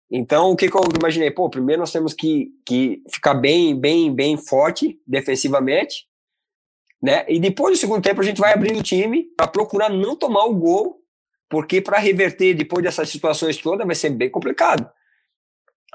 Então, 0.09 0.51
o 0.51 0.55
que, 0.55 0.69
que 0.69 0.75
eu 0.75 0.81
imaginei? 0.99 1.31
Pô, 1.31 1.49
primeiro 1.49 1.79
nós 1.79 1.91
temos 1.91 2.13
que, 2.13 2.51
que 2.65 3.03
ficar 3.11 3.33
bem, 3.33 3.79
bem, 3.79 4.13
bem 4.13 4.37
forte 4.37 4.99
defensivamente, 5.05 6.07
né? 7.01 7.25
E 7.27 7.39
depois 7.39 7.77
do 7.77 7.81
segundo 7.81 8.01
tempo 8.01 8.21
a 8.21 8.23
gente 8.23 8.39
vai 8.39 8.53
abrir 8.53 8.75
o 8.75 8.83
time 8.83 9.23
para 9.35 9.47
procurar 9.47 9.89
não 9.89 10.15
tomar 10.15 10.45
o 10.45 10.53
gol, 10.53 11.01
porque 11.49 11.81
para 11.81 11.99
reverter 11.99 12.53
depois 12.53 12.83
dessas 12.83 13.09
situações 13.09 13.57
todas 13.57 13.85
vai 13.85 13.95
ser 13.95 14.09
bem 14.09 14.29
complicado. 14.29 14.89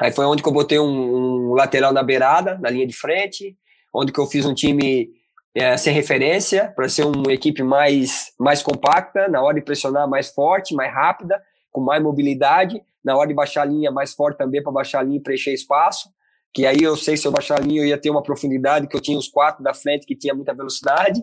Aí 0.00 0.12
foi 0.12 0.24
onde 0.26 0.42
que 0.42 0.48
eu 0.48 0.52
botei 0.52 0.78
um, 0.78 1.50
um 1.50 1.54
lateral 1.54 1.92
na 1.92 2.02
beirada, 2.02 2.56
na 2.58 2.70
linha 2.70 2.86
de 2.86 2.94
frente, 2.94 3.56
onde 3.92 4.12
que 4.12 4.20
eu 4.20 4.26
fiz 4.26 4.46
um 4.46 4.54
time 4.54 5.10
é, 5.54 5.76
sem 5.76 5.92
referência, 5.92 6.72
para 6.74 6.88
ser 6.88 7.04
uma 7.04 7.32
equipe 7.32 7.62
mais, 7.62 8.32
mais 8.38 8.62
compacta, 8.62 9.26
na 9.28 9.42
hora 9.42 9.56
de 9.56 9.62
pressionar 9.62 10.08
mais 10.08 10.28
forte, 10.28 10.74
mais 10.74 10.92
rápida, 10.94 11.42
com 11.72 11.80
mais 11.80 12.02
mobilidade, 12.02 12.80
na 13.04 13.16
hora 13.16 13.28
de 13.28 13.34
baixar 13.34 13.62
a 13.62 13.64
linha 13.64 13.90
mais 13.90 14.14
forte 14.14 14.38
também 14.38 14.62
para 14.62 14.70
baixar 14.70 15.00
a 15.00 15.02
linha 15.02 15.18
e 15.18 15.22
preencher 15.22 15.52
espaço, 15.52 16.10
que 16.54 16.64
aí 16.64 16.82
eu 16.82 16.96
sei 16.96 17.16
se 17.16 17.26
eu 17.26 17.32
baixar 17.32 17.58
a 17.58 17.60
linha 17.60 17.82
eu 17.82 17.86
ia 17.86 17.98
ter 17.98 18.10
uma 18.10 18.22
profundidade, 18.22 18.86
que 18.86 18.96
eu 18.96 19.00
tinha 19.00 19.18
os 19.18 19.28
quatro 19.28 19.62
da 19.62 19.74
frente 19.74 20.06
que 20.06 20.14
tinha 20.16 20.34
muita 20.34 20.54
velocidade, 20.54 21.20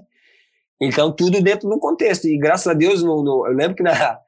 então 0.82 1.12
tudo 1.12 1.42
dentro 1.42 1.70
do 1.70 1.80
contexto, 1.80 2.26
e 2.28 2.38
graças 2.38 2.68
a 2.68 2.74
Deus, 2.74 3.02
no, 3.02 3.24
no, 3.24 3.48
eu 3.48 3.54
lembro 3.54 3.76
que 3.76 3.84
na, 3.84 4.20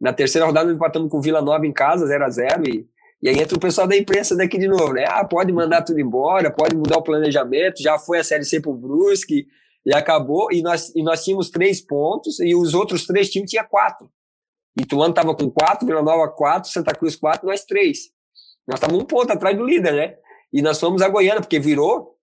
na 0.00 0.12
terceira 0.12 0.46
rodada 0.46 0.66
nós 0.66 0.76
empatamos 0.76 1.10
com 1.10 1.18
o 1.18 1.22
Vila 1.22 1.40
Nova 1.40 1.66
em 1.66 1.72
casa, 1.72 2.06
0 2.06 2.24
a 2.24 2.30
0 2.30 2.68
e 2.68 2.86
e 3.26 3.28
aí 3.28 3.40
entra 3.40 3.56
o 3.56 3.60
pessoal 3.60 3.88
da 3.88 3.96
imprensa 3.96 4.36
daqui 4.36 4.56
de 4.56 4.68
novo, 4.68 4.92
né? 4.92 5.04
Ah, 5.08 5.24
pode 5.24 5.52
mandar 5.52 5.82
tudo 5.82 5.98
embora, 5.98 6.48
pode 6.48 6.76
mudar 6.76 6.98
o 6.98 7.02
planejamento, 7.02 7.82
já 7.82 7.98
foi 7.98 8.20
a 8.20 8.22
Série 8.22 8.44
C 8.44 8.60
pro 8.60 8.72
Brusque, 8.72 9.48
e 9.84 9.92
acabou, 9.92 10.52
e 10.52 10.62
nós, 10.62 10.94
e 10.94 11.02
nós 11.02 11.24
tínhamos 11.24 11.50
três 11.50 11.80
pontos, 11.80 12.38
e 12.38 12.54
os 12.54 12.72
outros 12.72 13.04
três 13.04 13.28
times 13.28 13.50
tinham 13.50 13.66
quatro. 13.68 14.08
Ituano 14.78 15.10
estava 15.10 15.34
com 15.34 15.50
quatro, 15.50 15.84
Vila 15.84 16.02
Nova 16.02 16.28
quatro, 16.28 16.70
Santa 16.70 16.94
Cruz 16.94 17.16
quatro, 17.16 17.48
nós 17.48 17.64
três. 17.64 18.12
Nós 18.64 18.76
estávamos 18.76 19.02
um 19.02 19.06
ponto 19.06 19.32
atrás 19.32 19.56
do 19.56 19.64
líder, 19.64 19.92
né? 19.92 20.14
E 20.52 20.62
nós 20.62 20.78
fomos 20.78 21.02
a 21.02 21.08
Goiânia, 21.08 21.40
porque 21.40 21.58
virou, 21.58 22.16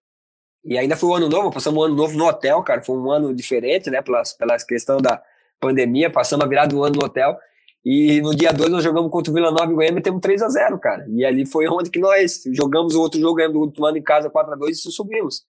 e 0.64 0.78
ainda 0.78 0.96
foi 0.96 1.10
o 1.10 1.16
ano 1.16 1.28
novo, 1.28 1.52
passamos 1.52 1.82
o 1.82 1.84
ano 1.84 1.96
novo 1.96 2.18
no 2.18 2.28
hotel, 2.28 2.64
cara, 2.64 2.82
foi 2.82 2.96
um 2.96 3.12
ano 3.12 3.36
diferente, 3.36 3.90
né, 3.90 4.02
pela, 4.02 4.24
pela 4.40 4.56
questão 4.56 5.02
da 5.02 5.22
pandemia, 5.60 6.10
passamos 6.10 6.46
a 6.46 6.48
virada 6.48 6.74
do 6.74 6.82
ano 6.82 6.96
no 6.96 7.06
hotel, 7.06 7.38
E 7.86 8.22
no 8.22 8.34
dia 8.34 8.54
2 8.54 8.72
nós 8.72 8.84
jogamos 8.84 9.12
contra 9.12 9.32
o 9.32 9.34
Vila 9.34 9.52
Nova 9.52 9.72
e 9.72 9.76
Goiânia 9.76 10.00
e 10.00 10.04
temos 10.04 10.22
3 10.22 10.42
a 10.42 10.50
0 10.50 10.80
cara. 10.80 11.06
E 11.10 11.26
ali 11.26 11.46
foi 11.46 11.68
onde 11.68 11.90
que 11.90 12.00
nós 12.00 12.44
jogamos 12.54 12.96
o 12.96 13.02
outro 13.02 13.20
jogo, 13.20 13.36
ganhando 13.36 13.58
o 13.58 13.62
outro 13.62 13.86
ano 13.86 13.98
em 13.98 14.02
casa 14.02 14.30
4 14.30 14.54
a 14.54 14.56
2 14.56 14.78
e 14.78 14.92
subimos. 14.92 15.44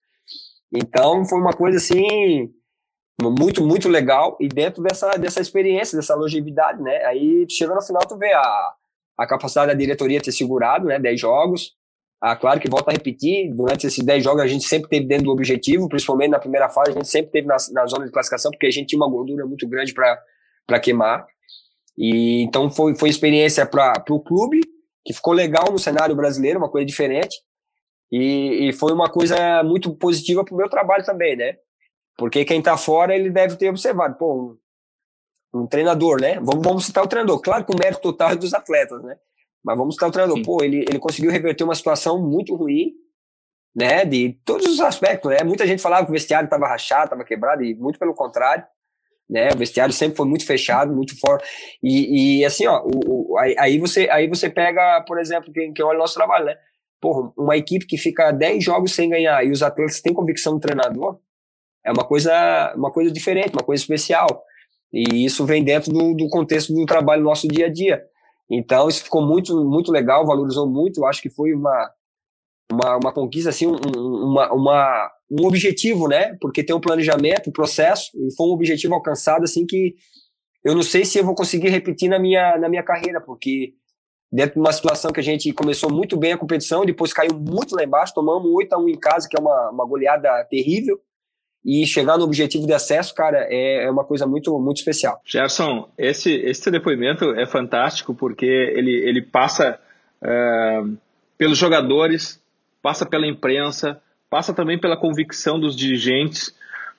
Então 0.73 1.23
foi 1.25 1.39
uma 1.39 1.53
coisa 1.53 1.77
assim 1.77 2.53
muito, 3.21 3.65
muito 3.65 3.87
legal. 3.87 4.37
E 4.39 4.49
dentro 4.49 4.83
dessa, 4.83 5.11
dessa 5.11 5.39
experiência, 5.39 5.97
dessa 5.97 6.15
longevidade, 6.15 6.81
né? 6.81 7.05
Aí 7.05 7.45
chega 7.49 7.73
no 7.73 7.81
final, 7.81 8.01
tu 8.05 8.17
vê 8.17 8.33
a, 8.33 8.73
a 9.17 9.25
capacidade 9.25 9.71
da 9.71 9.77
diretoria 9.77 10.19
ter 10.19 10.33
segurado, 10.33 10.87
né? 10.87 10.99
10 10.99 11.19
jogos. 11.19 11.73
Ah, 12.19 12.35
claro 12.35 12.59
que 12.59 12.69
volta 12.69 12.91
a 12.91 12.93
repetir, 12.93 13.53
durante 13.53 13.85
esses 13.85 14.03
10 14.03 14.23
jogos 14.23 14.41
a 14.41 14.47
gente 14.47 14.65
sempre 14.65 14.89
teve 14.89 15.05
dentro 15.05 15.25
do 15.25 15.31
objetivo, 15.31 15.87
principalmente 15.87 16.31
na 16.31 16.39
primeira 16.39 16.69
fase, 16.69 16.91
a 16.91 16.93
gente 16.93 17.07
sempre 17.07 17.31
teve 17.31 17.45
na, 17.45 17.57
na 17.71 17.85
zona 17.85 18.05
de 18.05 18.11
classificação, 18.11 18.51
porque 18.51 18.65
a 18.65 18.71
gente 18.71 18.87
tinha 18.87 18.99
uma 18.99 19.09
gordura 19.09 19.45
muito 19.45 19.67
grande 19.67 19.93
para 19.93 20.79
queimar. 20.79 21.27
E 21.97 22.41
então 22.43 22.69
foi, 22.69 22.95
foi 22.95 23.09
experiência 23.09 23.65
para 23.65 24.03
o 24.09 24.19
clube, 24.19 24.61
que 25.05 25.13
ficou 25.13 25.33
legal 25.33 25.71
no 25.71 25.79
cenário 25.79 26.15
brasileiro, 26.15 26.59
uma 26.59 26.69
coisa 26.69 26.85
diferente. 26.85 27.37
E, 28.11 28.69
e 28.69 28.73
foi 28.73 28.93
uma 28.93 29.09
coisa 29.09 29.63
muito 29.63 29.93
positiva 29.95 30.43
para 30.43 30.53
o 30.53 30.57
meu 30.57 30.69
trabalho 30.69 31.03
também, 31.03 31.35
né? 31.35 31.55
Porque 32.17 32.45
quem 32.45 32.59
está 32.59 32.77
fora, 32.77 33.15
ele 33.15 33.29
deve 33.29 33.57
ter 33.57 33.69
observado, 33.69 34.17
pô, 34.17 34.57
um, 35.53 35.61
um, 35.61 35.67
treinador, 35.67 36.21
né? 36.21 36.39
Vamos, 36.39 36.63
vamos 36.63 36.85
citar 36.85 37.03
o 37.03 37.07
treinador. 37.07 37.41
Claro 37.41 37.65
que 37.65 37.73
o 37.73 37.77
mérito 37.77 38.01
total 38.01 38.31
é 38.31 38.35
dos 38.35 38.53
atletas, 38.53 39.01
né? 39.03 39.17
Mas 39.63 39.77
vamos 39.77 39.95
citar 39.95 40.09
o 40.09 40.11
treinador. 40.11 40.37
Sim. 40.37 40.43
Pô, 40.43 40.63
ele, 40.63 40.85
ele 40.87 40.99
conseguiu 40.99 41.31
reverter 41.31 41.63
uma 41.63 41.75
situação 41.75 42.21
muito 42.21 42.55
ruim, 42.55 42.93
né? 43.75 44.05
De 44.05 44.39
todos 44.45 44.65
os 44.67 44.79
aspectos, 44.79 45.31
né? 45.31 45.43
Muita 45.43 45.65
gente 45.65 45.81
falava 45.81 46.05
que 46.05 46.11
o 46.11 46.13
vestiário 46.13 46.45
estava 46.45 46.67
rachado, 46.67 47.05
estava 47.05 47.23
quebrado, 47.23 47.63
e 47.63 47.75
muito 47.75 47.99
pelo 47.99 48.13
contrário 48.13 48.65
né? 49.29 49.49
O 49.53 49.57
vestiário 49.57 49.93
sempre 49.93 50.17
foi 50.17 50.27
muito 50.27 50.45
fechado, 50.45 50.93
muito 50.93 51.19
forte. 51.19 51.45
E, 51.81 52.39
e 52.39 52.45
assim, 52.45 52.67
ó, 52.67 52.81
o, 52.83 53.33
o, 53.33 53.37
aí, 53.37 53.79
você, 53.79 54.07
aí 54.11 54.27
você 54.27 54.49
pega, 54.49 55.03
por 55.07 55.19
exemplo, 55.19 55.51
quem, 55.51 55.73
quem 55.73 55.85
olha 55.85 55.97
o 55.97 56.01
nosso 56.01 56.13
trabalho, 56.13 56.45
né? 56.45 56.57
Porra, 57.01 57.31
uma 57.37 57.57
equipe 57.57 57.85
que 57.85 57.97
fica 57.97 58.31
10 58.31 58.63
jogos 58.63 58.93
sem 58.93 59.09
ganhar 59.09 59.45
e 59.45 59.51
os 59.51 59.61
atletas 59.61 60.01
têm 60.01 60.13
convicção 60.13 60.53
do 60.53 60.59
treinador, 60.59 61.19
é 61.83 61.91
uma 61.91 62.03
coisa, 62.03 62.73
uma 62.75 62.91
coisa 62.91 63.11
diferente, 63.11 63.53
uma 63.53 63.63
coisa 63.63 63.81
especial. 63.81 64.43
E 64.91 65.25
isso 65.25 65.45
vem 65.45 65.63
dentro 65.63 65.91
do, 65.91 66.15
do 66.15 66.27
contexto 66.29 66.73
do 66.73 66.85
trabalho 66.85 67.21
nosso 67.21 67.47
dia 67.47 67.67
a 67.67 67.71
dia. 67.71 68.03
Então, 68.49 68.87
isso 68.87 69.03
ficou 69.03 69.21
muito, 69.21 69.55
muito 69.63 69.91
legal, 69.91 70.25
valorizou 70.25 70.67
muito. 70.67 71.05
Acho 71.05 71.21
que 71.21 71.29
foi 71.29 71.53
uma, 71.53 71.91
uma, 72.71 72.97
uma 72.97 73.13
conquista, 73.13 73.49
assim, 73.49 73.67
um, 73.67 73.75
uma, 73.97 74.51
uma, 74.53 75.11
um 75.29 75.45
objetivo, 75.45 76.07
né? 76.07 76.35
Porque 76.39 76.63
tem 76.63 76.75
um 76.75 76.81
planejamento, 76.81 77.49
um 77.49 77.53
processo, 77.53 78.11
e 78.15 78.33
foi 78.35 78.47
um 78.47 78.51
objetivo 78.51 78.93
alcançado, 78.93 79.43
assim, 79.43 79.65
que 79.65 79.95
eu 80.63 80.73
não 80.73 80.83
sei 80.83 81.05
se 81.05 81.19
eu 81.19 81.25
vou 81.25 81.35
conseguir 81.35 81.69
repetir 81.69 82.09
na 82.09 82.19
minha, 82.19 82.57
na 82.57 82.69
minha 82.69 82.83
carreira, 82.83 83.21
porque 83.21 83.73
dentro 84.31 84.55
de 84.55 84.59
uma 84.59 84.73
situação 84.73 85.11
que 85.11 85.19
a 85.19 85.23
gente 85.23 85.51
começou 85.53 85.91
muito 85.91 86.17
bem 86.17 86.33
a 86.33 86.37
competição, 86.37 86.85
depois 86.85 87.13
caiu 87.13 87.35
muito 87.35 87.75
lá 87.75 87.83
embaixo, 87.83 88.13
tomamos 88.13 88.51
8 88.51 88.73
a 88.73 88.79
1 88.79 88.89
em 88.89 88.99
casa, 88.99 89.29
que 89.29 89.37
é 89.37 89.39
uma, 89.39 89.69
uma 89.69 89.85
goleada 89.85 90.43
terrível, 90.49 90.99
e 91.63 91.85
chegar 91.87 92.17
no 92.17 92.25
objetivo 92.25 92.67
de 92.67 92.73
acesso, 92.73 93.15
cara, 93.15 93.47
é, 93.49 93.85
é 93.85 93.89
uma 93.89 94.03
coisa 94.03 94.27
muito, 94.27 94.57
muito 94.59 94.77
especial. 94.77 95.19
Gerson, 95.25 95.89
esse, 95.97 96.31
esse 96.31 96.69
depoimento 96.69 97.31
é 97.31 97.47
fantástico 97.47 98.13
porque 98.13 98.45
ele, 98.45 98.91
ele 98.91 99.21
passa 99.21 99.79
uh, 100.21 100.97
pelos 101.37 101.57
jogadores, 101.57 102.39
passa 102.83 103.03
pela 103.03 103.25
imprensa, 103.25 103.99
passa 104.29 104.53
também 104.53 104.79
pela 104.79 104.97
convicção 104.97 105.59
dos 105.59 105.75
dirigentes, 105.75 106.55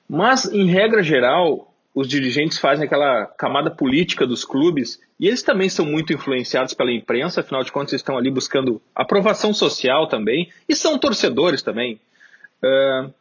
mas, 0.09 0.45
em 0.51 0.65
regra 0.65 1.03
geral, 1.03 1.73
os 1.93 2.07
dirigentes 2.07 2.59
fazem 2.59 2.85
aquela 2.85 3.25
camada 3.25 3.71
política 3.71 4.25
dos 4.25 4.45
clubes 4.45 5.01
e 5.19 5.27
eles 5.27 5.41
também 5.41 5.67
são 5.67 5.85
muito 5.85 6.13
influenciados 6.13 6.73
pela 6.73 6.91
imprensa, 6.91 7.41
afinal 7.41 7.63
de 7.63 7.71
contas, 7.71 7.93
estão 7.93 8.17
ali 8.17 8.29
buscando 8.29 8.81
aprovação 8.95 9.53
social 9.53 10.07
também 10.07 10.51
e 10.69 10.75
são 10.75 10.97
torcedores 10.99 11.63
também. 11.63 11.99
Uh, 12.63 13.11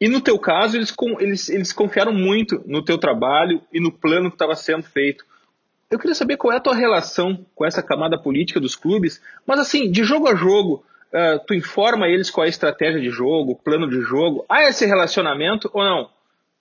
e 0.00 0.08
no 0.08 0.20
teu 0.20 0.38
caso, 0.38 0.76
eles, 0.76 0.94
eles, 1.18 1.48
eles 1.48 1.72
confiaram 1.72 2.12
muito 2.12 2.62
no 2.66 2.84
teu 2.84 2.98
trabalho 2.98 3.60
e 3.72 3.80
no 3.80 3.90
plano 3.90 4.30
que 4.30 4.36
estava 4.36 4.54
sendo 4.54 4.84
feito. 4.84 5.24
Eu 5.90 5.98
queria 5.98 6.14
saber 6.14 6.36
qual 6.36 6.52
é 6.52 6.56
a 6.56 6.60
tua 6.60 6.74
relação 6.74 7.44
com 7.54 7.64
essa 7.64 7.82
camada 7.82 8.16
política 8.16 8.58
dos 8.58 8.74
clubes, 8.74 9.20
mas 9.46 9.60
assim, 9.60 9.90
de 9.90 10.02
jogo 10.02 10.26
a 10.28 10.34
jogo, 10.34 10.84
uh, 11.14 11.44
tu 11.46 11.54
informa 11.54 12.08
eles 12.08 12.30
qual 12.30 12.44
é 12.44 12.48
a 12.48 12.50
estratégia 12.50 13.00
de 13.00 13.10
jogo, 13.10 13.60
plano 13.62 13.88
de 13.88 14.00
jogo. 14.00 14.44
Há 14.48 14.68
esse 14.68 14.86
relacionamento 14.86 15.70
ou 15.72 15.84
não? 15.84 16.10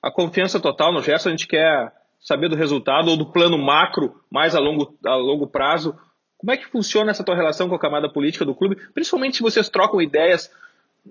A 0.02 0.12
confiança 0.12 0.60
total 0.60 0.91
no 0.91 1.02
Gerson, 1.02 1.30
a 1.30 1.32
gente 1.32 1.47
quer 1.47 1.93
saber 2.20 2.49
do 2.49 2.56
resultado 2.56 3.10
ou 3.10 3.18
do 3.18 3.32
plano 3.32 3.58
macro 3.58 4.22
mais 4.30 4.56
a 4.56 4.60
longo, 4.60 4.97
a 5.06 5.16
longo 5.16 5.47
prazo. 5.47 5.95
Como 6.38 6.52
é 6.52 6.58
que 6.58 6.68
funciona 6.68 7.12
essa 7.12 7.24
tua 7.24 7.36
relação 7.36 7.70
com 7.70 7.76
a 7.76 7.80
camada 7.80 8.12
política 8.12 8.45
do 8.45 8.56
clube? 8.56 8.78
Principalmente 8.93 9.38
se 9.38 9.43
vocês 9.43 9.70
trocam 9.70 10.02
ideias, 10.02 10.52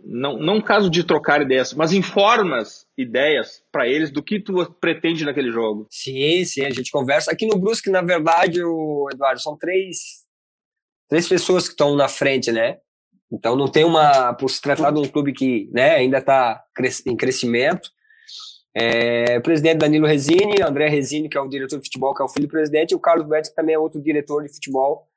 não, 0.05 0.39
não 0.39 0.61
caso 0.61 0.91
de 0.91 1.05
trocar 1.05 1.43
ideias, 1.43 1.73
mas 1.73 1.93
informas 1.93 2.87
ideias 2.97 3.63
para 3.71 3.89
eles 3.89 4.11
do 4.11 4.23
que 4.23 4.41
tu 4.41 4.65
pretende 4.81 5.25
naquele 5.25 5.51
jogo. 5.51 5.87
Sim, 5.91 6.45
sim, 6.45 6.65
a 6.65 6.71
gente 6.71 6.91
conversa. 6.91 7.31
Aqui 7.31 7.47
no 7.47 7.59
Brusque, 7.59 7.91
na 7.91 8.03
verdade, 8.03 8.63
o 8.63 9.09
Eduardo, 9.13 9.41
são 9.41 9.57
três, 9.57 10.25
três 11.09 11.29
pessoas 11.29 11.65
que 11.65 11.75
estão 11.75 11.95
na 11.97 12.09
frente, 12.09 12.51
né? 12.51 12.79
Então 13.33 13.55
não 13.55 13.69
tem 13.69 13.85
uma, 13.85 14.35
por 14.35 14.51
se 14.51 14.61
tratar 14.61 14.91
de 14.91 14.99
um 14.99 15.09
clube 15.09 15.33
que 15.33 15.69
né, 15.73 15.97
ainda 15.97 16.19
está 16.19 16.65
em 17.07 17.17
crescimento. 17.17 17.91
É, 18.75 19.39
o 19.39 19.43
presidente 19.43 19.79
Danilo 19.79 20.07
Resini, 20.07 20.63
André 20.63 20.89
Resini, 20.89 21.29
que 21.29 21.37
é 21.37 21.41
o 21.41 21.49
diretor 21.49 21.79
de 21.79 21.85
futebol, 21.85 22.15
que 22.15 22.23
é 22.23 22.25
o 22.25 22.29
filho 22.29 22.47
do 22.47 22.51
presidente, 22.51 22.93
e 22.93 22.95
o 22.95 23.01
Carlos 23.01 23.27
Betti, 23.27 23.51
que 23.51 23.57
também 23.57 23.75
é 23.75 23.79
outro 23.79 24.01
diretor 24.01 24.43
de 24.43 24.53
futebol, 24.53 25.09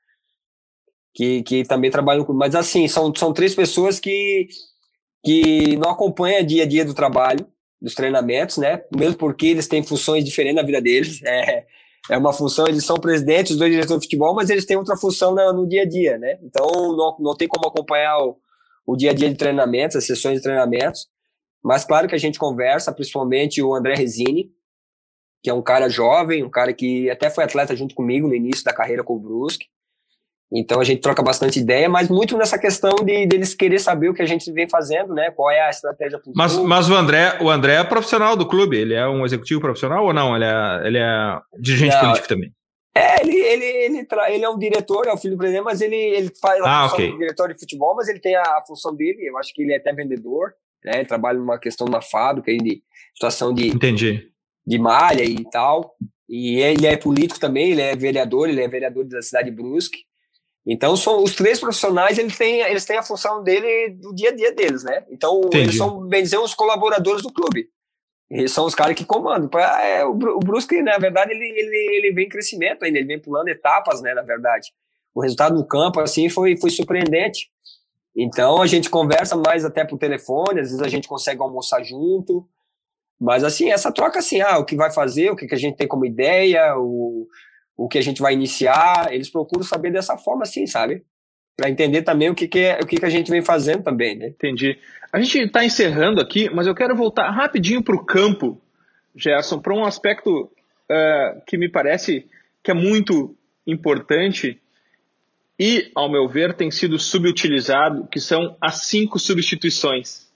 que, 1.13 1.43
que 1.43 1.63
também 1.63 1.91
trabalha 1.91 2.19
no 2.19 2.25
clube. 2.25 2.39
Mas 2.39 2.55
assim, 2.55 2.87
são, 2.87 3.13
são 3.15 3.33
três 3.33 3.53
pessoas 3.53 3.99
que, 3.99 4.47
que 5.23 5.77
não 5.77 5.91
acompanham 5.91 6.43
dia 6.43 6.63
a 6.63 6.67
dia 6.67 6.83
do 6.83 6.93
trabalho, 6.93 7.47
dos 7.81 7.93
treinamentos, 7.93 8.57
né? 8.57 8.83
Mesmo 8.95 9.17
porque 9.17 9.47
eles 9.47 9.67
têm 9.67 9.83
funções 9.83 10.23
diferentes 10.23 10.55
na 10.55 10.63
vida 10.63 10.81
deles. 10.81 11.21
É, 11.25 11.65
é 12.09 12.17
uma 12.17 12.33
função, 12.33 12.67
eles 12.67 12.85
são 12.85 12.97
presidentes, 12.97 13.53
os 13.53 13.57
dois 13.57 13.71
diretores 13.71 14.01
de 14.01 14.07
futebol, 14.07 14.35
mas 14.35 14.49
eles 14.49 14.65
têm 14.65 14.75
outra 14.75 14.97
função 14.97 15.33
no, 15.33 15.67
dia 15.67 15.83
a 15.83 15.87
dia, 15.87 16.17
né? 16.17 16.37
Então 16.43 16.67
não, 16.95 17.15
não 17.19 17.35
tem 17.35 17.47
como 17.47 17.67
acompanhar 17.67 18.17
o, 18.19 18.37
o 18.85 18.95
dia 18.95 19.11
a 19.11 19.13
dia 19.13 19.29
de 19.29 19.35
treinamentos, 19.35 19.95
as 19.95 20.05
sessões 20.05 20.37
de 20.37 20.43
treinamentos. 20.43 21.07
Mas 21.63 21.85
claro 21.85 22.07
que 22.07 22.15
a 22.15 22.19
gente 22.19 22.37
conversa, 22.37 22.91
principalmente 22.91 23.61
o 23.61 23.73
André 23.73 23.95
Resini, 23.95 24.51
que 25.41 25.49
é 25.49 25.53
um 25.53 25.61
cara 25.61 25.87
jovem, 25.87 26.43
um 26.43 26.49
cara 26.49 26.73
que 26.73 27.09
até 27.09 27.29
foi 27.29 27.43
atleta 27.43 27.75
junto 27.75 27.95
comigo 27.95 28.27
no 28.27 28.35
início 28.35 28.63
da 28.65 28.73
carreira 28.73 29.03
com 29.03 29.15
o 29.15 29.19
Brusque. 29.19 29.67
Então 30.53 30.79
a 30.79 30.83
gente 30.83 31.01
troca 31.01 31.23
bastante 31.23 31.59
ideia, 31.59 31.89
mas 31.89 32.09
muito 32.09 32.37
nessa 32.37 32.59
questão 32.59 32.93
de 33.03 33.25
deles 33.25 33.55
querer 33.55 33.79
saber 33.79 34.09
o 34.09 34.13
que 34.13 34.21
a 34.21 34.25
gente 34.25 34.51
vem 34.51 34.69
fazendo, 34.69 35.13
né? 35.13 35.31
Qual 35.31 35.49
é 35.49 35.61
a 35.61 35.69
estratégia 35.69 36.21
mas, 36.35 36.55
mas 36.57 36.89
o 36.89 36.93
André, 36.93 37.39
o 37.41 37.49
André 37.49 37.75
é 37.75 37.83
profissional 37.83 38.35
do 38.35 38.47
clube, 38.47 38.77
ele 38.77 38.93
é 38.93 39.07
um 39.07 39.25
executivo 39.25 39.59
profissional 39.59 40.05
ou 40.05 40.13
não? 40.13 40.35
Ele 40.35 40.45
é, 40.45 40.87
ele 40.87 40.97
é 40.99 41.39
dirigente 41.59 41.95
não, 41.95 42.01
político 42.01 42.27
também? 42.27 42.51
É, 42.95 43.21
ele, 43.21 43.35
ele, 43.35 43.65
ele, 43.65 44.07
ele 44.29 44.45
é 44.45 44.49
um 44.49 44.59
diretor, 44.59 45.07
é 45.07 45.13
o 45.13 45.17
filho 45.17 45.33
do 45.33 45.39
presidente, 45.39 45.63
mas 45.63 45.81
ele, 45.81 45.95
ele 45.95 46.31
faz 46.39 46.61
a 46.61 46.65
ah, 46.65 46.83
função 46.83 46.95
okay. 46.99 47.11
de 47.11 47.17
diretor 47.17 47.51
de 47.51 47.59
futebol, 47.59 47.95
mas 47.95 48.07
ele 48.07 48.19
tem 48.19 48.35
a, 48.35 48.41
a, 48.41 48.63
função 48.67 48.95
dele, 48.95 49.27
eu 49.27 49.35
acho 49.39 49.51
que 49.51 49.63
ele 49.63 49.73
é 49.73 49.77
até 49.77 49.91
vendedor, 49.91 50.53
né? 50.85 50.97
Ele 50.97 51.05
trabalha 51.05 51.39
numa 51.39 51.57
questão 51.57 51.85
de 51.85 51.91
uma 51.91 52.01
fábrica 52.01 52.51
aí 52.51 52.57
de 52.57 52.83
situação 53.15 53.51
de, 53.51 53.69
Entendi. 53.69 54.29
de 54.67 54.77
malha 54.77 55.23
e 55.23 55.43
tal. 55.49 55.95
E 56.29 56.59
ele 56.59 56.85
é 56.85 56.95
político 56.95 57.39
também, 57.39 57.71
ele 57.71 57.81
é 57.81 57.95
vereador, 57.95 58.47
ele 58.47 58.61
é 58.61 58.67
vereador 58.67 59.05
da 59.05 59.21
cidade 59.21 59.49
de 59.49 59.55
Brusque. 59.55 59.99
Então, 60.65 60.95
são 60.95 61.21
os 61.21 61.35
três 61.35 61.59
profissionais, 61.59 62.17
eles 62.17 62.37
têm, 62.37 62.61
eles 62.61 62.85
têm 62.85 62.97
a 62.97 63.03
função 63.03 63.43
dele 63.43 63.89
do 63.99 64.15
dia 64.15 64.29
a 64.29 64.35
dia 64.35 64.53
deles, 64.53 64.83
né? 64.83 65.05
Então, 65.09 65.41
Entendi. 65.45 65.63
eles 65.65 65.77
são, 65.77 66.07
bem 66.07 66.23
dizer, 66.23 66.37
os 66.37 66.53
colaboradores 66.53 67.21
do 67.21 67.33
clube. 67.33 67.67
Eles 68.31 68.51
são 68.51 68.65
os 68.65 68.73
caras 68.73 68.95
que 68.95 69.05
comandam. 69.05 69.49
É, 69.59 70.05
o, 70.05 70.13
Brusque, 70.13 70.81
na 70.81 70.97
verdade, 70.97 71.31
ele, 71.31 71.45
ele, 71.45 71.97
ele 71.97 72.13
vem 72.13 72.25
em 72.25 72.29
crescimento 72.29 72.83
ainda, 72.83 72.97
ele 72.97 73.07
vem 73.07 73.21
pulando 73.21 73.49
etapas, 73.49 74.01
né, 74.01 74.13
na 74.13 74.21
verdade. 74.21 74.71
O 75.13 75.21
resultado 75.21 75.53
no 75.53 75.67
campo, 75.67 75.99
assim, 75.99 76.29
foi, 76.29 76.57
foi 76.57 76.69
surpreendente. 76.69 77.49
Então, 78.15 78.61
a 78.61 78.65
gente 78.65 78.89
conversa 78.89 79.35
mais 79.35 79.65
até 79.65 79.83
por 79.83 79.97
telefone, 79.97 80.61
às 80.61 80.69
vezes 80.69 80.81
a 80.81 80.87
gente 80.87 81.07
consegue 81.07 81.41
almoçar 81.41 81.83
junto. 81.83 82.47
Mas, 83.19 83.43
assim, 83.43 83.69
essa 83.69 83.91
troca, 83.91 84.19
assim, 84.19 84.41
ah, 84.41 84.57
o 84.57 84.65
que 84.65 84.75
vai 84.75 84.91
fazer, 84.91 85.29
o 85.29 85.35
que, 85.35 85.45
que 85.45 85.55
a 85.55 85.57
gente 85.57 85.75
tem 85.75 85.87
como 85.87 86.05
ideia, 86.05 86.75
o 86.77 87.27
o 87.75 87.87
que 87.87 87.97
a 87.97 88.01
gente 88.01 88.21
vai 88.21 88.33
iniciar, 88.33 89.11
eles 89.11 89.29
procuram 89.29 89.63
saber 89.63 89.91
dessa 89.91 90.17
forma 90.17 90.43
assim, 90.43 90.65
sabe? 90.67 91.03
Para 91.55 91.69
entender 91.69 92.01
também 92.03 92.29
o 92.29 92.35
que, 92.35 92.47
que 92.47 92.59
é, 92.59 92.79
o 92.81 92.85
que, 92.85 92.97
que 92.97 93.05
a 93.05 93.09
gente 93.09 93.29
vem 93.29 93.41
fazendo 93.41 93.83
também, 93.83 94.17
né? 94.17 94.27
Entendi. 94.27 94.77
A 95.11 95.19
gente 95.19 95.37
está 95.39 95.63
encerrando 95.63 96.21
aqui, 96.21 96.49
mas 96.49 96.67
eu 96.67 96.75
quero 96.75 96.95
voltar 96.95 97.29
rapidinho 97.29 97.83
para 97.83 97.95
o 97.95 98.05
campo, 98.05 98.59
Gerson, 99.15 99.59
para 99.59 99.73
um 99.73 99.85
aspecto 99.85 100.43
uh, 100.43 101.41
que 101.45 101.57
me 101.57 101.69
parece 101.69 102.27
que 102.63 102.71
é 102.71 102.73
muito 102.73 103.35
importante 103.65 104.59
e, 105.59 105.91
ao 105.93 106.09
meu 106.09 106.27
ver, 106.27 106.53
tem 106.55 106.71
sido 106.71 106.97
subutilizado, 106.97 108.07
que 108.07 108.19
são 108.19 108.57
as 108.59 108.85
cinco 108.85 109.19
substituições. 109.19 110.27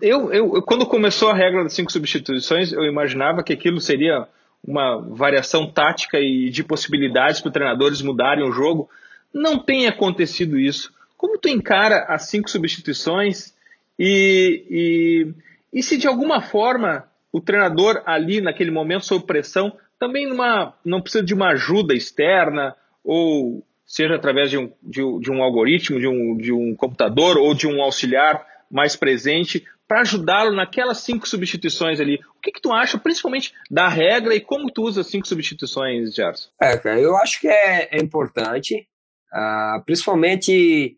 Eu, 0.00 0.32
eu, 0.32 0.62
quando 0.62 0.84
começou 0.84 1.30
a 1.30 1.34
regra 1.34 1.62
das 1.62 1.72
cinco 1.72 1.92
substituições, 1.92 2.72
eu 2.72 2.84
imaginava 2.84 3.42
que 3.42 3.52
aquilo 3.52 3.80
seria 3.80 4.28
uma 4.66 5.00
variação 5.00 5.70
tática 5.70 6.18
e 6.18 6.50
de 6.50 6.62
possibilidades 6.62 7.40
para 7.40 7.50
treinadores 7.50 8.02
mudarem 8.02 8.44
o 8.44 8.52
jogo. 8.52 8.88
Não 9.32 9.58
tem 9.58 9.86
acontecido 9.86 10.58
isso. 10.58 10.92
Como 11.16 11.38
tu 11.38 11.48
encara 11.48 12.04
as 12.08 12.28
cinco 12.28 12.50
substituições 12.50 13.54
e, 13.98 14.64
e, 14.70 15.78
e 15.78 15.82
se 15.82 15.96
de 15.96 16.06
alguma 16.06 16.40
forma 16.40 17.04
o 17.32 17.40
treinador 17.40 18.02
ali 18.06 18.40
naquele 18.40 18.70
momento 18.70 19.04
sob 19.04 19.24
pressão 19.26 19.72
também 19.98 20.26
numa, 20.26 20.74
não 20.84 21.00
precisa 21.00 21.22
de 21.22 21.34
uma 21.34 21.50
ajuda 21.50 21.94
externa 21.94 22.74
ou 23.04 23.64
seja 23.86 24.14
através 24.14 24.50
de 24.50 24.56
um, 24.56 24.72
de, 24.82 25.02
de 25.20 25.30
um 25.30 25.42
algoritmo, 25.42 26.00
de 26.00 26.08
um, 26.08 26.36
de 26.36 26.52
um 26.52 26.74
computador 26.74 27.36
ou 27.36 27.54
de 27.54 27.66
um 27.66 27.82
auxiliar 27.82 28.44
mais 28.70 28.96
presente 28.96 29.64
para 29.90 30.02
ajudá-lo 30.02 30.54
naquelas 30.54 30.98
cinco 30.98 31.28
substituições 31.28 31.98
ali. 31.98 32.20
O 32.38 32.40
que, 32.40 32.52
que 32.52 32.60
tu 32.60 32.72
acha, 32.72 32.96
principalmente 32.96 33.52
da 33.68 33.88
regra 33.88 34.32
e 34.32 34.40
como 34.40 34.70
tu 34.70 34.84
usa 34.84 35.00
as 35.00 35.08
cinco 35.08 35.26
substituições, 35.26 36.14
Gerson? 36.14 36.48
É, 36.60 36.76
cara, 36.76 37.00
eu 37.00 37.16
acho 37.16 37.40
que 37.40 37.48
é, 37.48 37.88
é 37.90 38.00
importante, 38.00 38.86
uh, 39.34 39.84
principalmente 39.84 40.96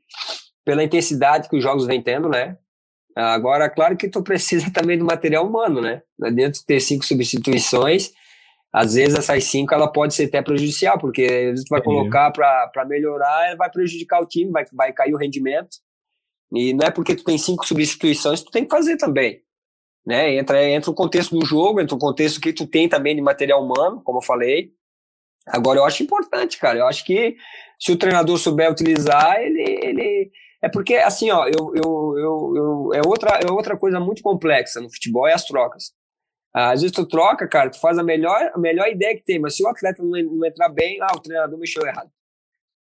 pela 0.62 0.84
intensidade 0.84 1.49
que 1.49 1.57
os 1.57 1.62
jogos 1.62 1.86
vêm 1.86 2.03
tendo, 2.03 2.28
né? 2.28 2.59
Uh, 3.16 3.20
agora, 3.20 3.70
claro 3.70 3.97
que 3.97 4.11
tu 4.11 4.22
precisa 4.22 4.68
também 4.70 4.99
do 4.99 5.07
material 5.07 5.47
humano, 5.49 5.80
né? 5.80 6.03
Não 6.18 6.28
adianta 6.28 6.59
ter 6.66 6.78
cinco 6.78 7.07
substituições, 7.07 8.12
às 8.70 8.93
vezes 8.93 9.18
essas 9.18 9.45
cinco 9.45 9.72
ela 9.72 9.90
pode 9.90 10.12
ser 10.12 10.24
até 10.24 10.43
prejudicial, 10.43 10.99
porque 10.99 11.22
às 11.22 11.30
vezes 11.30 11.64
tu 11.64 11.70
vai 11.70 11.80
colocar 11.82 12.30
para 12.30 12.84
melhorar, 12.84 13.57
vai 13.57 13.70
prejudicar 13.70 14.20
o 14.20 14.26
time, 14.26 14.51
vai, 14.53 14.66
vai 14.70 14.93
cair 14.93 15.14
o 15.14 15.18
rendimento. 15.18 15.78
E 16.55 16.74
não 16.74 16.86
é 16.86 16.90
porque 16.90 17.14
tu 17.14 17.24
tem 17.24 17.38
cinco 17.38 17.66
substituições, 17.66 18.42
tu 18.42 18.50
tem 18.50 18.64
que 18.64 18.70
fazer 18.70 18.96
também. 18.96 19.42
Né? 20.05 20.36
Entra, 20.36 20.62
entra 20.68 20.90
o 20.90 20.94
contexto 20.94 21.38
do 21.38 21.46
jogo, 21.46 21.80
entra 21.80 21.94
o 21.94 21.98
contexto 21.98 22.40
que 22.40 22.53
tu 22.53 22.66
tem 22.66 22.88
também 22.88 23.16
de 23.16 23.22
material 23.22 23.64
humano, 23.64 24.03
como 24.03 24.18
eu 24.18 24.22
falei. 24.22 24.72
Agora, 25.46 25.78
eu 25.78 25.84
acho 25.84 26.03
importante, 26.03 26.59
cara. 26.59 26.80
Eu 26.80 26.86
acho 26.86 27.05
que 27.05 27.36
se 27.80 27.92
o 27.92 27.96
treinador 27.96 28.38
souber 28.38 28.70
utilizar, 28.70 29.40
ele. 29.40 29.62
ele... 29.82 30.30
É 30.64 30.68
porque, 30.68 30.94
assim, 30.94 31.30
ó, 31.30 31.46
eu, 31.46 31.72
eu, 31.74 32.14
eu, 32.16 32.53
eu, 32.57 32.90
é, 32.94 33.00
outra, 33.05 33.40
é 33.42 33.50
outra 33.50 33.76
coisa 33.76 33.98
muito 33.98 34.22
complexa 34.22 34.80
no 34.80 34.88
futebol, 34.88 35.26
é 35.26 35.32
as 35.32 35.44
trocas. 35.44 35.92
Às 36.55 36.82
vezes 36.82 36.94
tu 36.94 37.05
troca, 37.07 37.48
cara, 37.48 37.70
tu 37.70 37.80
faz 37.80 37.98
a 37.98 38.03
melhor, 38.03 38.53
a 38.55 38.59
melhor 38.59 38.86
ideia 38.88 39.16
que 39.16 39.24
tem, 39.24 39.40
mas 39.40 39.57
se 39.57 39.64
o 39.64 39.68
atleta 39.68 40.03
não, 40.03 40.11
não 40.11 40.46
entrar 40.46 40.68
bem, 40.68 40.98
ah, 41.00 41.16
o 41.16 41.20
treinador 41.20 41.59
mexeu 41.59 41.84
errado. 41.84 42.11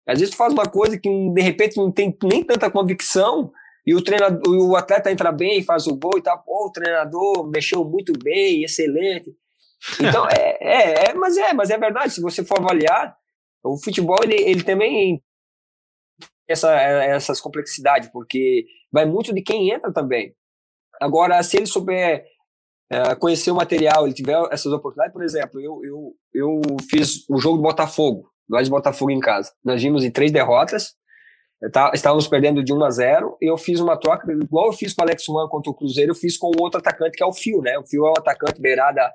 Às 0.05 0.20
vezes 0.20 0.34
tu 0.34 0.38
faz 0.38 0.51
uma 0.51 0.65
coisa 0.65 0.97
que 0.97 1.09
de 1.09 1.41
repente 1.41 1.78
não 1.78 1.91
tem 1.91 2.17
nem 2.24 2.43
tanta 2.43 2.70
convicção, 2.70 3.51
e 3.86 3.95
o 3.95 4.03
treinador, 4.03 4.41
o 4.45 4.75
atleta 4.75 5.11
entra 5.11 5.32
bem, 5.32 5.63
faz 5.63 5.88
o 5.88 5.95
gol 5.95 6.17
e 6.17 6.21
tal, 6.21 6.41
pô, 6.43 6.67
o 6.67 6.71
treinador 6.71 7.49
mexeu 7.49 7.84
muito 7.84 8.13
bem, 8.13 8.63
excelente. 8.63 9.32
Então, 9.99 10.27
é, 10.30 10.57
é, 10.59 11.09
é, 11.09 11.13
mas 11.13 11.38
é, 11.38 11.53
mas 11.53 11.69
é 11.69 11.77
verdade, 11.77 12.13
se 12.13 12.21
você 12.21 12.43
for 12.43 12.59
avaliar, 12.59 13.15
o 13.63 13.77
futebol, 13.77 14.17
ele, 14.23 14.36
ele 14.36 14.63
também 14.63 15.21
essa, 16.47 16.73
essas 16.73 17.39
complexidades, 17.39 18.09
porque 18.09 18.65
vai 18.91 19.05
muito 19.05 19.34
de 19.34 19.41
quem 19.41 19.69
entra 19.69 19.93
também. 19.93 20.34
Agora, 20.99 21.41
se 21.43 21.57
ele 21.57 21.67
souber 21.67 22.25
é, 22.91 23.15
conhecer 23.15 23.51
o 23.51 23.55
material, 23.55 24.05
ele 24.05 24.15
tiver 24.15 24.38
essas 24.51 24.73
oportunidades, 24.73 25.13
por 25.13 25.23
exemplo, 25.23 25.61
eu, 25.61 25.80
eu, 25.84 26.15
eu 26.34 26.61
fiz 26.89 27.30
o 27.30 27.38
jogo 27.38 27.57
do 27.57 27.63
Botafogo, 27.63 28.30
nós 28.49 28.65
de 28.65 28.71
Botafogo 28.71 29.11
em 29.11 29.19
casa. 29.19 29.53
Nós 29.63 29.82
vimos 29.82 30.03
em 30.03 30.11
três 30.11 30.32
derrotas, 30.32 30.95
Tá, 31.74 31.91
estávamos 31.93 32.26
perdendo 32.26 32.64
de 32.64 32.74
1 32.74 32.84
a 32.86 32.89
0 32.89 33.38
e 33.41 33.51
eu 33.51 33.57
fiz 33.57 33.82
uma 33.82 33.99
troca, 33.99 34.32
igual 34.32 34.68
eu 34.68 34.74
fiz 34.74 34.93
com 34.93 35.01
o 35.01 35.03
Alex 35.03 35.26
Mann 35.28 35.49
contra 35.49 35.70
o 35.70 35.74
Cruzeiro, 35.74 36.12
eu 36.12 36.16
fiz 36.16 36.38
com 36.38 36.47
o 36.47 36.62
outro 36.62 36.80
atacante 36.80 37.18
que 37.18 37.24
é 37.24 37.26
o 37.26 37.34
Fio, 37.34 37.62
né? 37.62 37.78
O 37.78 37.86
Fio 37.86 38.05
é 38.05 38.10
um 38.10 38.14
atacante 38.18 38.62
beirada 38.62 39.12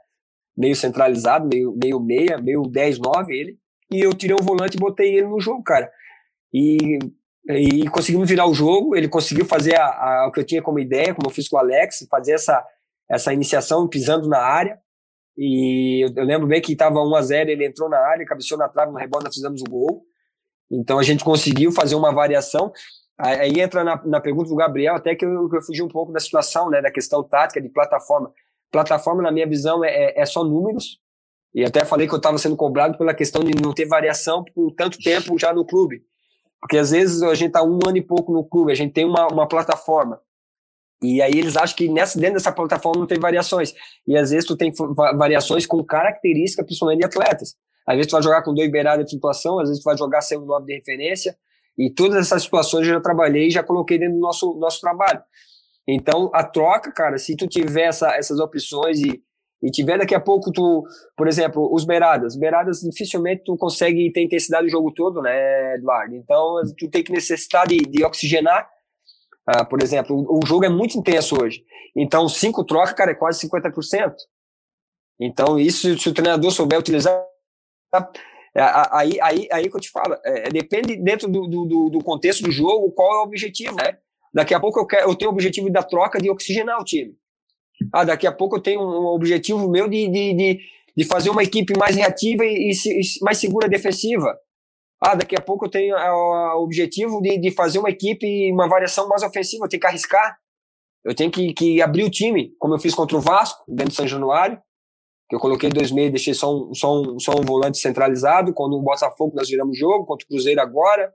meio 0.54 0.76
centralizado, 0.76 1.48
meio, 1.48 1.74
meio 1.74 1.98
meia, 1.98 2.36
meio 2.36 2.62
10-9 2.62 3.30
ele, 3.30 3.58
e 3.90 4.00
eu 4.00 4.12
tirei 4.12 4.36
o 4.38 4.44
volante 4.44 4.76
e 4.76 4.80
botei 4.80 5.16
ele 5.16 5.26
no 5.26 5.40
jogo, 5.40 5.62
cara. 5.62 5.90
E, 6.52 6.98
e 7.48 7.88
conseguimos 7.88 8.28
virar 8.28 8.46
o 8.46 8.54
jogo, 8.54 8.94
ele 8.94 9.08
conseguiu 9.08 9.46
fazer 9.46 9.76
a, 9.76 9.86
a, 9.86 10.26
o 10.28 10.32
que 10.32 10.40
eu 10.40 10.44
tinha 10.44 10.62
como 10.62 10.78
ideia, 10.78 11.14
como 11.14 11.28
eu 11.28 11.32
fiz 11.34 11.48
com 11.48 11.56
o 11.56 11.58
Alex, 11.58 12.06
fazer 12.10 12.32
essa, 12.32 12.62
essa 13.10 13.32
iniciação 13.32 13.88
pisando 13.88 14.28
na 14.28 14.38
área, 14.38 14.78
e 15.36 16.04
eu, 16.04 16.12
eu 16.14 16.24
lembro 16.24 16.46
bem 16.46 16.60
que 16.60 16.72
estava 16.72 17.02
1 17.02 17.14
a 17.14 17.22
0 17.22 17.50
ele 17.50 17.66
entrou 17.66 17.88
na 17.88 17.98
área, 17.98 18.26
cabeceou 18.26 18.58
na 18.58 18.68
trave, 18.68 18.92
no 18.92 18.98
rebote, 18.98 19.32
fizemos 19.32 19.62
o 19.62 19.70
gol, 19.70 20.04
então 20.70 20.98
a 20.98 21.02
gente 21.02 21.24
conseguiu 21.24 21.72
fazer 21.72 21.94
uma 21.94 22.12
variação. 22.12 22.72
Aí 23.16 23.60
entra 23.60 23.84
na, 23.84 24.04
na 24.04 24.20
pergunta 24.20 24.48
do 24.48 24.56
Gabriel, 24.56 24.96
até 24.96 25.14
que 25.14 25.24
eu, 25.24 25.48
eu 25.52 25.62
fugi 25.62 25.82
um 25.82 25.88
pouco 25.88 26.12
da 26.12 26.18
situação, 26.18 26.68
né, 26.68 26.82
da 26.82 26.90
questão 26.90 27.22
tática 27.22 27.60
de 27.60 27.68
plataforma. 27.68 28.32
Plataforma, 28.72 29.22
na 29.22 29.30
minha 29.30 29.46
visão, 29.46 29.84
é, 29.84 29.88
é, 29.88 30.20
é 30.20 30.26
só 30.26 30.42
números. 30.42 30.98
E 31.54 31.64
até 31.64 31.84
falei 31.84 32.08
que 32.08 32.14
eu 32.14 32.18
estava 32.18 32.36
sendo 32.36 32.56
cobrado 32.56 32.98
pela 32.98 33.14
questão 33.14 33.44
de 33.44 33.52
não 33.62 33.72
ter 33.72 33.86
variação 33.86 34.42
por 34.42 34.72
tanto 34.72 34.98
tempo 34.98 35.38
já 35.38 35.52
no 35.52 35.64
clube. 35.64 36.02
Porque 36.60 36.76
às 36.76 36.90
vezes 36.90 37.22
a 37.22 37.34
gente 37.34 37.48
está 37.48 37.62
um 37.62 37.78
ano 37.86 37.96
e 37.96 38.02
pouco 38.02 38.32
no 38.32 38.44
clube, 38.44 38.72
a 38.72 38.74
gente 38.74 38.92
tem 38.92 39.04
uma, 39.04 39.28
uma 39.28 39.46
plataforma. 39.46 40.20
E 41.02 41.20
aí 41.20 41.32
eles 41.32 41.56
acham 41.56 41.76
que 41.76 41.88
nessa, 41.88 42.18
dentro 42.18 42.34
dessa 42.34 42.50
plataforma 42.50 43.00
não 43.00 43.06
tem 43.06 43.20
variações. 43.20 43.74
E 44.06 44.16
às 44.16 44.30
vezes 44.30 44.46
tu 44.46 44.56
tem 44.56 44.72
variações 45.16 45.66
com 45.66 45.84
características, 45.84 46.64
principalmente 46.64 47.00
de 47.00 47.04
atletas. 47.04 47.54
Às 47.86 47.96
vezes 47.96 48.10
tu 48.10 48.12
vai 48.12 48.22
jogar 48.22 48.42
com 48.42 48.54
dois 48.54 48.70
beiradas 48.70 49.04
de 49.04 49.10
situação, 49.10 49.58
às 49.58 49.68
vezes 49.68 49.82
tu 49.82 49.86
vai 49.86 49.96
jogar 49.96 50.20
sem 50.20 50.38
um 50.38 50.44
nove 50.44 50.66
de 50.66 50.74
referência. 50.74 51.36
E 51.76 51.90
todas 51.90 52.18
essas 52.18 52.42
situações 52.42 52.86
eu 52.86 52.94
já 52.94 53.00
trabalhei 53.00 53.48
e 53.48 53.50
já 53.50 53.62
coloquei 53.62 53.98
dentro 53.98 54.14
do 54.14 54.20
nosso, 54.20 54.54
nosso 54.54 54.80
trabalho. 54.80 55.20
Então, 55.86 56.30
a 56.32 56.42
troca, 56.42 56.90
cara, 56.92 57.18
se 57.18 57.36
tu 57.36 57.46
tiver 57.46 57.88
essa, 57.88 58.14
essas 58.16 58.38
opções 58.40 59.00
e, 59.00 59.22
e 59.62 59.70
tiver 59.70 59.98
daqui 59.98 60.14
a 60.14 60.20
pouco 60.20 60.50
tu, 60.50 60.82
por 61.16 61.28
exemplo, 61.28 61.68
os 61.72 61.84
beiradas, 61.84 62.36
beiradas 62.36 62.80
dificilmente 62.80 63.42
tu 63.44 63.56
consegue 63.56 64.10
ter 64.12 64.22
intensidade 64.22 64.66
o 64.66 64.70
jogo 64.70 64.92
todo, 64.92 65.20
né, 65.20 65.74
Eduardo? 65.74 66.14
Então, 66.14 66.62
tu 66.78 66.88
tem 66.88 67.02
que 67.02 67.12
necessitar 67.12 67.66
de, 67.66 67.76
de 67.76 68.04
oxigenar. 68.04 68.68
Uh, 69.46 69.68
por 69.68 69.82
exemplo, 69.82 70.16
o, 70.16 70.38
o, 70.42 70.46
jogo 70.46 70.64
é 70.64 70.70
muito 70.70 70.96
intenso 70.96 71.36
hoje. 71.38 71.62
Então, 71.94 72.26
cinco 72.30 72.64
trocas, 72.64 72.94
cara, 72.94 73.10
é 73.10 73.14
quase 73.14 73.46
50%. 73.46 74.14
Então, 75.20 75.58
isso, 75.58 75.98
se 75.98 76.08
o 76.08 76.14
treinador 76.14 76.50
souber 76.50 76.78
utilizar, 76.78 77.22
é, 78.54 78.62
aí, 78.92 79.20
aí, 79.20 79.48
aí 79.50 79.68
que 79.68 79.76
eu 79.76 79.80
te 79.80 79.90
falo, 79.90 80.16
é, 80.24 80.48
depende 80.48 80.96
dentro 80.96 81.28
do, 81.28 81.46
do, 81.46 81.90
do, 81.90 81.98
contexto 82.04 82.44
do 82.44 82.52
jogo 82.52 82.92
qual 82.92 83.12
é 83.12 83.20
o 83.20 83.24
objetivo, 83.24 83.74
né? 83.74 83.98
Daqui 84.32 84.54
a 84.54 84.60
pouco 84.60 84.78
eu, 84.78 84.86
quero, 84.86 85.10
eu 85.10 85.14
tenho 85.14 85.30
o 85.30 85.34
objetivo 85.34 85.70
da 85.70 85.82
troca 85.82 86.20
de 86.20 86.30
oxigenar 86.30 86.80
o 86.80 86.84
time. 86.84 87.16
Ah, 87.92 88.04
daqui 88.04 88.26
a 88.26 88.32
pouco 88.32 88.56
eu 88.56 88.60
tenho 88.60 88.80
um 88.80 89.06
objetivo 89.06 89.68
meu 89.68 89.88
de, 89.88 90.08
de, 90.08 90.34
de, 90.34 90.60
de 90.96 91.04
fazer 91.04 91.30
uma 91.30 91.42
equipe 91.42 91.76
mais 91.76 91.96
reativa 91.96 92.44
e, 92.44 92.70
e, 92.70 93.00
mais 93.22 93.38
segura 93.38 93.68
defensiva. 93.68 94.36
Ah, 95.00 95.16
daqui 95.16 95.36
a 95.36 95.40
pouco 95.40 95.66
eu 95.66 95.70
tenho 95.70 95.96
o 95.96 96.62
objetivo 96.62 97.20
de, 97.20 97.38
de 97.38 97.50
fazer 97.50 97.80
uma 97.80 97.90
equipe, 97.90 98.52
uma 98.52 98.68
variação 98.68 99.08
mais 99.08 99.22
ofensiva, 99.22 99.64
eu 99.64 99.68
tenho 99.68 99.80
que 99.80 99.86
arriscar. 99.86 100.36
Eu 101.04 101.14
tenho 101.14 101.30
que, 101.30 101.52
que 101.52 101.82
abrir 101.82 102.04
o 102.04 102.10
time, 102.10 102.54
como 102.58 102.74
eu 102.74 102.78
fiz 102.78 102.94
contra 102.94 103.16
o 103.16 103.20
Vasco, 103.20 103.64
dentro 103.68 103.90
de 103.90 103.96
São 103.96 104.06
Januário 104.06 104.58
eu 105.34 105.40
coloquei 105.40 105.68
dois 105.68 105.90
meios, 105.90 106.12
deixei 106.12 106.32
só 106.32 106.54
um, 106.54 106.72
só, 106.72 107.00
um, 107.00 107.18
só 107.18 107.32
um 107.32 107.42
volante 107.42 107.78
centralizado, 107.78 108.54
quando 108.54 108.74
o 108.74 108.82
Botafogo 108.82 109.34
nós 109.34 109.48
viramos 109.48 109.76
jogo, 109.76 110.06
contra 110.06 110.24
o 110.24 110.28
Cruzeiro 110.28 110.60
agora. 110.60 111.12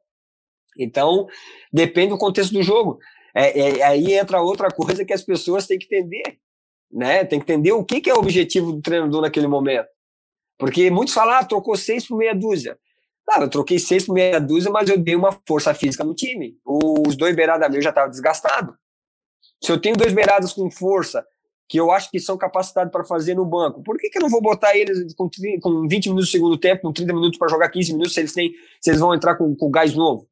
Então, 0.78 1.26
depende 1.72 2.10
do 2.10 2.18
contexto 2.18 2.52
do 2.52 2.62
jogo. 2.62 3.00
É, 3.34 3.80
é, 3.80 3.84
aí 3.84 4.14
entra 4.14 4.42
outra 4.42 4.70
coisa 4.70 5.06
que 5.06 5.14
as 5.14 5.24
pessoas 5.24 5.66
têm 5.66 5.80
que 5.80 5.86
entender, 5.86 6.38
né? 6.92 7.24
Tem 7.24 7.40
que 7.40 7.50
entender 7.50 7.72
o 7.72 7.86
que, 7.86 8.02
que 8.02 8.10
é 8.10 8.14
o 8.14 8.20
objetivo 8.20 8.74
do 8.74 8.82
treinador 8.82 9.22
naquele 9.22 9.48
momento. 9.48 9.88
Porque 10.58 10.92
muitos 10.92 11.14
falam, 11.14 11.36
ah, 11.36 11.46
trocou 11.46 11.78
seis 11.78 12.06
por 12.06 12.18
meia 12.18 12.36
dúzia. 12.36 12.78
Ah, 13.30 13.40
eu 13.42 13.50
troquei 13.50 13.80
seis 13.80 14.06
por 14.06 14.14
meia 14.14 14.40
dúzia, 14.40 14.70
mas 14.70 14.90
eu 14.90 14.98
dei 14.98 15.16
uma 15.16 15.32
força 15.48 15.74
física 15.74 16.04
no 16.04 16.14
time. 16.14 16.58
Os 16.66 17.16
dois 17.16 17.34
beiradas 17.36 17.70
meus 17.72 17.84
já 17.84 17.92
estavam 17.92 18.10
desgastados. 18.10 18.76
Se 19.64 19.72
eu 19.72 19.80
tenho 19.80 19.96
dois 19.96 20.12
beiradas 20.12 20.52
com 20.52 20.70
força 20.70 21.26
que 21.70 21.80
eu 21.80 21.92
acho 21.92 22.10
que 22.10 22.20
são 22.20 22.36
capacitados 22.36 22.92
para 22.92 23.04
fazer 23.04 23.36
no 23.36 23.46
banco. 23.46 23.84
Por 23.84 23.96
que, 24.00 24.10
que 24.10 24.18
eu 24.18 24.24
não 24.24 24.30
vou 24.30 24.42
botar 24.42 24.76
eles 24.76 25.14
com, 25.14 25.30
com 25.62 25.88
20 25.88 26.08
minutos 26.08 26.28
do 26.28 26.32
segundo 26.32 26.58
tempo, 26.58 26.82
com 26.82 26.92
30 26.92 27.14
minutos 27.14 27.38
para 27.38 27.48
jogar 27.48 27.70
15 27.70 27.94
minutos, 27.94 28.16
se 28.16 28.22
eles, 28.22 28.34
têm, 28.34 28.52
se 28.82 28.90
eles 28.90 29.00
vão 29.00 29.14
entrar 29.14 29.36
com, 29.36 29.56
com 29.56 29.70
gás 29.70 29.94
novo? 29.94 30.28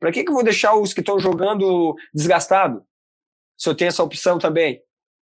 Para 0.00 0.10
que, 0.10 0.24
que 0.24 0.30
eu 0.30 0.34
vou 0.34 0.42
deixar 0.42 0.74
os 0.74 0.94
que 0.94 1.00
estão 1.00 1.20
jogando 1.20 1.94
desgastado? 2.14 2.82
Se 3.58 3.68
eu 3.68 3.74
tenho 3.74 3.90
essa 3.90 4.02
opção 4.02 4.38
também. 4.38 4.80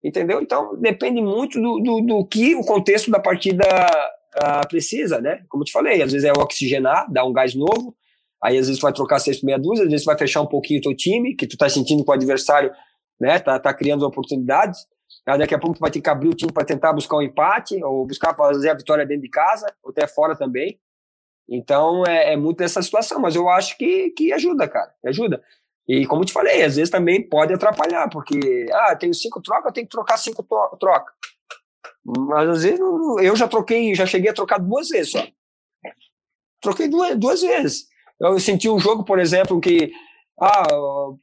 Entendeu? 0.04 0.42
Então, 0.42 0.78
depende 0.78 1.22
muito 1.22 1.58
do, 1.58 1.80
do, 1.80 2.00
do 2.02 2.26
que 2.26 2.54
o 2.54 2.60
contexto 2.60 3.10
da 3.10 3.18
partida 3.18 3.64
uh, 3.64 4.68
precisa, 4.68 5.18
né? 5.18 5.42
Como 5.48 5.62
eu 5.62 5.66
te 5.66 5.72
falei, 5.72 6.02
às 6.02 6.12
vezes 6.12 6.28
é 6.28 6.32
oxigenar, 6.32 7.10
dar 7.10 7.24
um 7.24 7.32
gás 7.32 7.54
novo, 7.54 7.96
aí 8.44 8.58
às 8.58 8.66
vezes 8.66 8.80
vai 8.80 8.92
trocar 8.92 9.18
seis 9.18 9.40
por 9.40 9.46
meia 9.46 9.58
dúzia, 9.58 9.84
às 9.84 9.90
vezes 9.90 10.04
vai 10.04 10.16
fechar 10.16 10.42
um 10.42 10.46
pouquinho 10.46 10.78
o 10.80 10.82
teu 10.82 10.94
time, 10.94 11.34
que 11.34 11.46
tu 11.46 11.56
tá 11.56 11.70
sentindo 11.70 12.04
que 12.04 12.10
o 12.10 12.14
adversário 12.14 12.70
né, 13.18 13.38
tá, 13.38 13.58
tá 13.58 13.72
criando 13.72 14.06
oportunidades, 14.06 14.86
daqui 15.36 15.54
a 15.54 15.58
pouco 15.58 15.76
tu 15.76 15.80
vai 15.80 15.90
ter 15.90 16.00
que 16.00 16.08
abrir 16.08 16.28
o 16.28 16.34
time 16.34 16.52
para 16.52 16.64
tentar 16.64 16.92
buscar 16.92 17.16
um 17.16 17.22
empate, 17.22 17.82
ou 17.82 18.06
buscar 18.06 18.34
fazer 18.34 18.70
a 18.70 18.74
vitória 18.74 19.04
dentro 19.04 19.22
de 19.22 19.28
casa, 19.28 19.66
ou 19.82 19.90
até 19.90 20.06
fora 20.06 20.36
também. 20.36 20.80
Então 21.48 22.04
é, 22.06 22.32
é 22.32 22.36
muito 22.36 22.60
nessa 22.60 22.80
situação, 22.82 23.20
mas 23.20 23.34
eu 23.34 23.48
acho 23.48 23.76
que, 23.76 24.10
que 24.10 24.32
ajuda, 24.32 24.68
cara, 24.68 24.92
ajuda. 25.04 25.42
E 25.88 26.06
como 26.06 26.24
te 26.24 26.32
falei, 26.32 26.62
às 26.62 26.76
vezes 26.76 26.90
também 26.90 27.26
pode 27.26 27.52
atrapalhar, 27.52 28.08
porque, 28.10 28.66
ah, 28.70 28.94
tenho 28.94 29.14
cinco 29.14 29.40
trocas, 29.40 29.66
eu 29.66 29.72
tenho 29.72 29.86
que 29.86 29.90
trocar 29.90 30.18
cinco 30.18 30.46
trocas. 30.78 31.14
Mas 32.04 32.48
às 32.48 32.62
vezes 32.62 32.78
eu 32.78 33.34
já 33.34 33.48
troquei, 33.48 33.94
já 33.94 34.06
cheguei 34.06 34.30
a 34.30 34.34
trocar 34.34 34.58
duas 34.58 34.88
vezes 34.88 35.12
só. 35.12 35.26
Troquei 36.60 36.88
duas, 36.88 37.16
duas 37.16 37.40
vezes. 37.40 37.86
Eu 38.20 38.38
senti 38.38 38.68
um 38.68 38.78
jogo, 38.78 39.04
por 39.04 39.18
exemplo, 39.18 39.60
que 39.60 39.92
ah, 40.40 40.66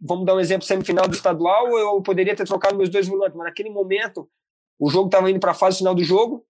vamos 0.02 0.26
dar 0.26 0.36
um 0.36 0.40
exemplo, 0.40 0.66
semifinal 0.66 1.08
do 1.08 1.16
estadual, 1.16 1.78
eu 1.78 2.02
poderia 2.02 2.36
ter 2.36 2.46
trocado 2.46 2.76
meus 2.76 2.90
dois 2.90 3.08
volantes, 3.08 3.36
mas 3.36 3.48
naquele 3.48 3.70
momento 3.70 4.30
o 4.78 4.90
jogo 4.90 5.08
estava 5.08 5.30
indo 5.32 5.40
para 5.40 5.52
a 5.52 5.56
fase 5.56 5.78
final 5.78 5.96
do 5.96 6.04
jogo. 6.04 6.46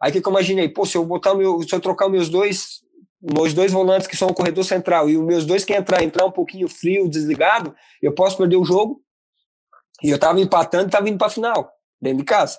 Aí 0.00 0.12
que 0.12 0.18
eu 0.18 0.30
imaginei, 0.30 0.68
pô, 0.68 0.84
se 0.84 0.96
eu 0.96 1.04
botar 1.04 1.34
meu, 1.34 1.62
se 1.62 1.74
eu 1.74 1.80
trocar 1.80 2.08
meus 2.10 2.28
dois, 2.28 2.82
meus 3.22 3.54
dois 3.54 3.72
volantes 3.72 4.06
que 4.06 4.16
são 4.16 4.28
o 4.28 4.34
corredor 4.34 4.64
central 4.64 5.08
e 5.08 5.16
os 5.16 5.24
meus 5.24 5.46
dois 5.46 5.64
que 5.64 5.72
entrar, 5.72 6.02
entrar 6.02 6.26
um 6.26 6.30
pouquinho 6.30 6.68
frio, 6.68 7.08
desligado, 7.08 7.74
eu 8.02 8.14
posso 8.14 8.36
perder 8.36 8.56
o 8.56 8.64
jogo. 8.64 9.00
E 10.02 10.10
eu 10.10 10.16
estava 10.16 10.38
empatando 10.38 10.86
estava 10.86 11.08
indo 11.08 11.16
para 11.16 11.28
a 11.28 11.30
final, 11.30 11.72
dentro 12.00 12.18
de 12.18 12.24
casa. 12.24 12.58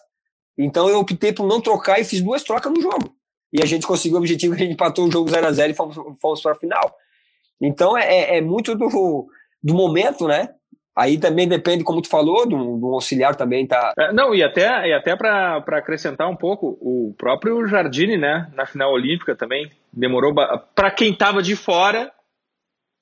Então 0.58 0.90
eu 0.90 1.00
optei 1.00 1.34
por 1.34 1.46
não 1.46 1.62
trocar 1.62 2.00
e 2.00 2.04
fiz 2.04 2.22
duas 2.22 2.42
trocas 2.42 2.72
no 2.74 2.82
jogo. 2.82 3.16
E 3.54 3.62
a 3.62 3.66
gente 3.66 3.86
conseguiu 3.86 4.18
o 4.18 4.20
objetivo, 4.20 4.56
a 4.56 4.58
gente 4.58 4.74
empatou 4.74 5.08
o 5.08 5.12
jogo 5.12 5.30
0 5.30 5.46
a 5.46 5.52
0 5.52 5.72
e 5.72 5.76
fomos, 5.76 5.96
fomos 6.20 6.42
para 6.42 6.54
a 6.54 6.56
final. 6.56 6.96
Então 7.62 7.98
é, 7.98 8.04
é, 8.04 8.38
é 8.38 8.42
muito 8.42 8.76
do, 8.76 9.28
do 9.64 9.74
momento, 9.74 10.28
né? 10.28 10.50
Aí 10.96 11.18
também 11.18 11.46
depende, 11.46 11.84
como 11.84 12.02
tu 12.02 12.08
falou, 12.08 12.48
do, 12.48 12.78
do 12.78 12.94
auxiliar 12.94 13.36
também 13.36 13.68
tá. 13.68 13.94
É, 14.00 14.14
não, 14.14 14.34
e 14.34 14.42
até, 14.42 14.88
e 14.88 14.94
até 14.94 15.14
para 15.14 15.58
acrescentar 15.58 16.30
um 16.30 16.36
pouco, 16.38 16.78
o 16.80 17.14
próprio 17.18 17.68
Jardine, 17.68 18.16
né, 18.16 18.50
na 18.56 18.66
final 18.66 18.94
olímpica 18.94 19.36
também, 19.36 19.70
demorou. 19.92 20.34
Para 20.74 20.92
quem 20.92 21.14
tava 21.14 21.44
de 21.44 21.54
fora, 21.54 22.10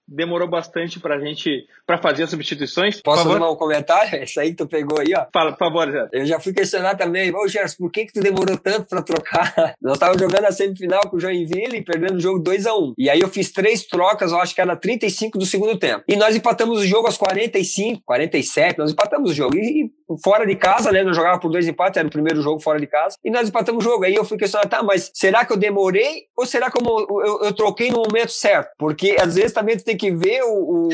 demorou 0.07 0.47
bastante 0.47 0.99
pra 0.99 1.19
gente 1.19 1.65
para 1.85 1.97
fazer 1.97 2.23
as 2.23 2.29
substituições. 2.29 3.01
Posso 3.01 3.23
fazer 3.23 3.41
um 3.43 3.55
comentário? 3.55 4.15
Esse 4.23 4.39
aí 4.39 4.51
que 4.51 4.57
tu 4.57 4.67
pegou 4.67 4.99
aí, 4.99 5.13
ó. 5.15 5.25
Fala, 5.33 5.51
por 5.51 5.59
favor, 5.59 5.91
Gerson. 5.91 6.09
Eu 6.11 6.25
já 6.25 6.39
fui 6.39 6.53
questionar 6.53 6.95
também, 6.95 7.33
ô 7.33 7.47
Gerson, 7.47 7.77
por 7.77 7.91
que 7.91 8.05
que 8.05 8.13
tu 8.13 8.21
demorou 8.21 8.57
tanto 8.57 8.87
pra 8.87 9.01
trocar? 9.01 9.75
Nós 9.81 9.93
estávamos 9.93 10.21
jogando 10.21 10.45
a 10.45 10.51
semifinal 10.51 11.01
com 11.09 11.17
o 11.17 11.19
Joinville 11.19 11.77
e 11.77 11.83
perdendo 11.83 12.17
o 12.17 12.21
jogo 12.21 12.39
2 12.39 12.65
a 12.65 12.75
1 12.75 12.79
um. 12.79 12.93
E 12.97 13.09
aí 13.09 13.19
eu 13.19 13.27
fiz 13.27 13.51
três 13.51 13.85
trocas, 13.85 14.31
eu 14.31 14.39
acho 14.39 14.53
que 14.53 14.61
era 14.61 14.75
35 14.75 15.37
do 15.37 15.45
segundo 15.45 15.77
tempo. 15.77 16.03
E 16.07 16.15
nós 16.15 16.35
empatamos 16.35 16.79
o 16.79 16.85
jogo 16.85 17.07
aos 17.07 17.17
45, 17.17 18.01
47, 18.05 18.77
nós 18.77 18.91
empatamos 18.91 19.31
o 19.31 19.33
jogo. 19.33 19.57
E, 19.57 19.91
fora 20.23 20.45
de 20.45 20.55
casa, 20.55 20.91
né? 20.91 21.03
Nós 21.03 21.15
jogava 21.15 21.39
por 21.39 21.49
dois 21.49 21.67
empates, 21.67 21.97
era 21.97 22.07
o 22.07 22.11
primeiro 22.11 22.41
jogo 22.41 22.59
fora 22.59 22.79
de 22.79 22.87
casa. 22.87 23.17
E 23.23 23.31
nós 23.31 23.49
empatamos 23.49 23.85
o 23.85 23.89
jogo. 23.89 24.05
Aí 24.05 24.15
eu 24.15 24.25
fui 24.25 24.37
questionar, 24.37 24.67
tá, 24.67 24.83
mas 24.83 25.11
será 25.13 25.45
que 25.45 25.53
eu 25.53 25.57
demorei 25.57 26.27
ou 26.37 26.45
será 26.45 26.69
que 26.69 26.77
eu, 26.81 27.07
eu, 27.25 27.43
eu 27.43 27.53
troquei 27.53 27.89
no 27.91 27.99
momento 27.99 28.31
certo? 28.31 28.71
Porque 28.77 29.15
às 29.19 29.35
vezes 29.35 29.53
também 29.53 29.77
tu 29.77 29.83
tem 29.83 29.97
que 29.97 30.11
ver 30.11 30.43
o, 30.43 30.53
o, 30.53 30.89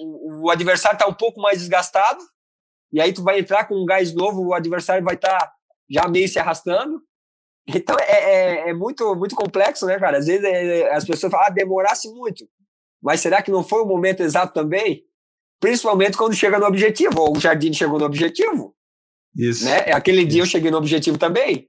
o, 0.00 0.44
o 0.44 0.50
adversário 0.50 0.98
tá 0.98 1.06
um 1.06 1.14
pouco 1.14 1.40
mais 1.40 1.58
desgastado, 1.58 2.20
e 2.92 3.00
aí 3.00 3.12
tu 3.12 3.22
vai 3.22 3.38
entrar 3.38 3.66
com 3.66 3.74
um 3.74 3.84
gás 3.84 4.14
novo, 4.14 4.46
o 4.46 4.54
adversário 4.54 5.04
vai 5.04 5.14
estar 5.14 5.38
tá 5.38 5.52
já 5.90 6.08
meio 6.08 6.28
se 6.28 6.38
arrastando. 6.38 7.00
Então 7.66 7.96
é, 8.00 8.12
é, 8.12 8.70
é, 8.70 8.74
muito, 8.74 9.14
muito 9.14 9.36
complexo, 9.36 9.84
né, 9.86 9.98
cara? 9.98 10.18
Às 10.18 10.26
vezes 10.26 10.42
é, 10.44 10.90
as 10.90 11.04
pessoas 11.04 11.30
falam, 11.30 11.46
ah, 11.48 11.50
demorasse 11.50 12.10
muito. 12.12 12.48
Mas 13.00 13.20
será 13.20 13.42
que 13.42 13.50
não 13.50 13.62
foi 13.62 13.82
o 13.82 13.86
momento 13.86 14.22
exato 14.22 14.54
também? 14.54 15.04
Principalmente 15.60 16.16
quando 16.16 16.34
chega 16.34 16.58
no 16.58 16.66
objetivo. 16.66 17.20
Ou 17.20 17.36
o 17.36 17.40
Jardim 17.40 17.72
chegou 17.72 17.98
no 17.98 18.04
objetivo. 18.04 18.74
Isso. 19.36 19.64
Né? 19.64 19.78
Aquele 19.92 20.24
dia 20.24 20.42
eu 20.42 20.46
cheguei 20.46 20.70
no 20.70 20.78
objetivo 20.78 21.18
também. 21.18 21.68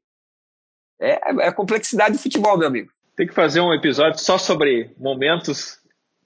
É, 1.02 1.44
é 1.44 1.48
a 1.48 1.54
complexidade 1.54 2.14
do 2.14 2.20
futebol, 2.20 2.58
meu 2.58 2.68
amigo. 2.68 2.92
Tem 3.16 3.28
que 3.28 3.34
fazer 3.34 3.62
um 3.62 3.74
episódio 3.74 4.20
só 4.20 4.38
sobre 4.38 4.92
momentos 4.98 5.78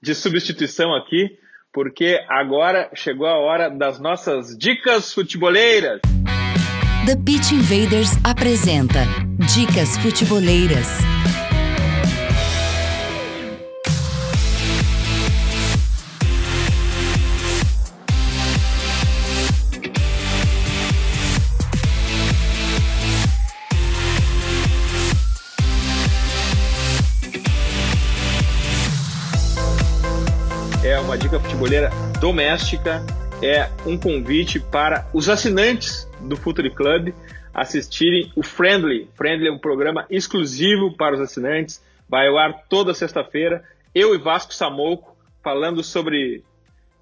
de 0.02 0.14
substituição 0.14 0.94
aqui, 0.94 1.38
porque 1.72 2.20
agora 2.28 2.90
chegou 2.94 3.26
a 3.26 3.38
hora 3.38 3.68
das 3.68 3.98
nossas 3.98 4.56
dicas 4.56 5.12
futeboleiras. 5.12 6.00
The 7.06 7.16
Pitch 7.16 7.52
Invaders 7.52 8.12
apresenta 8.24 9.00
Dicas 9.52 9.96
Futeboleiras. 9.98 10.88
Uma 31.14 31.18
dica 31.18 31.38
futebolera 31.38 31.90
doméstica, 32.20 33.00
é 33.40 33.70
um 33.86 33.96
convite 33.96 34.58
para 34.58 35.08
os 35.14 35.28
assinantes 35.28 36.10
do 36.20 36.36
Futuri 36.36 36.74
Club 36.74 37.14
assistirem 37.54 38.32
o 38.34 38.42
Friendly. 38.42 39.08
Friendly 39.14 39.46
é 39.46 39.52
um 39.52 39.58
programa 39.58 40.06
exclusivo 40.10 40.96
para 40.96 41.14
os 41.14 41.20
assinantes, 41.20 41.80
vai 42.08 42.26
ao 42.26 42.36
ar 42.36 42.64
toda 42.68 42.92
sexta-feira. 42.92 43.62
Eu 43.94 44.12
e 44.12 44.18
Vasco 44.18 44.52
Samoco 44.52 45.16
falando 45.40 45.84
sobre 45.84 46.42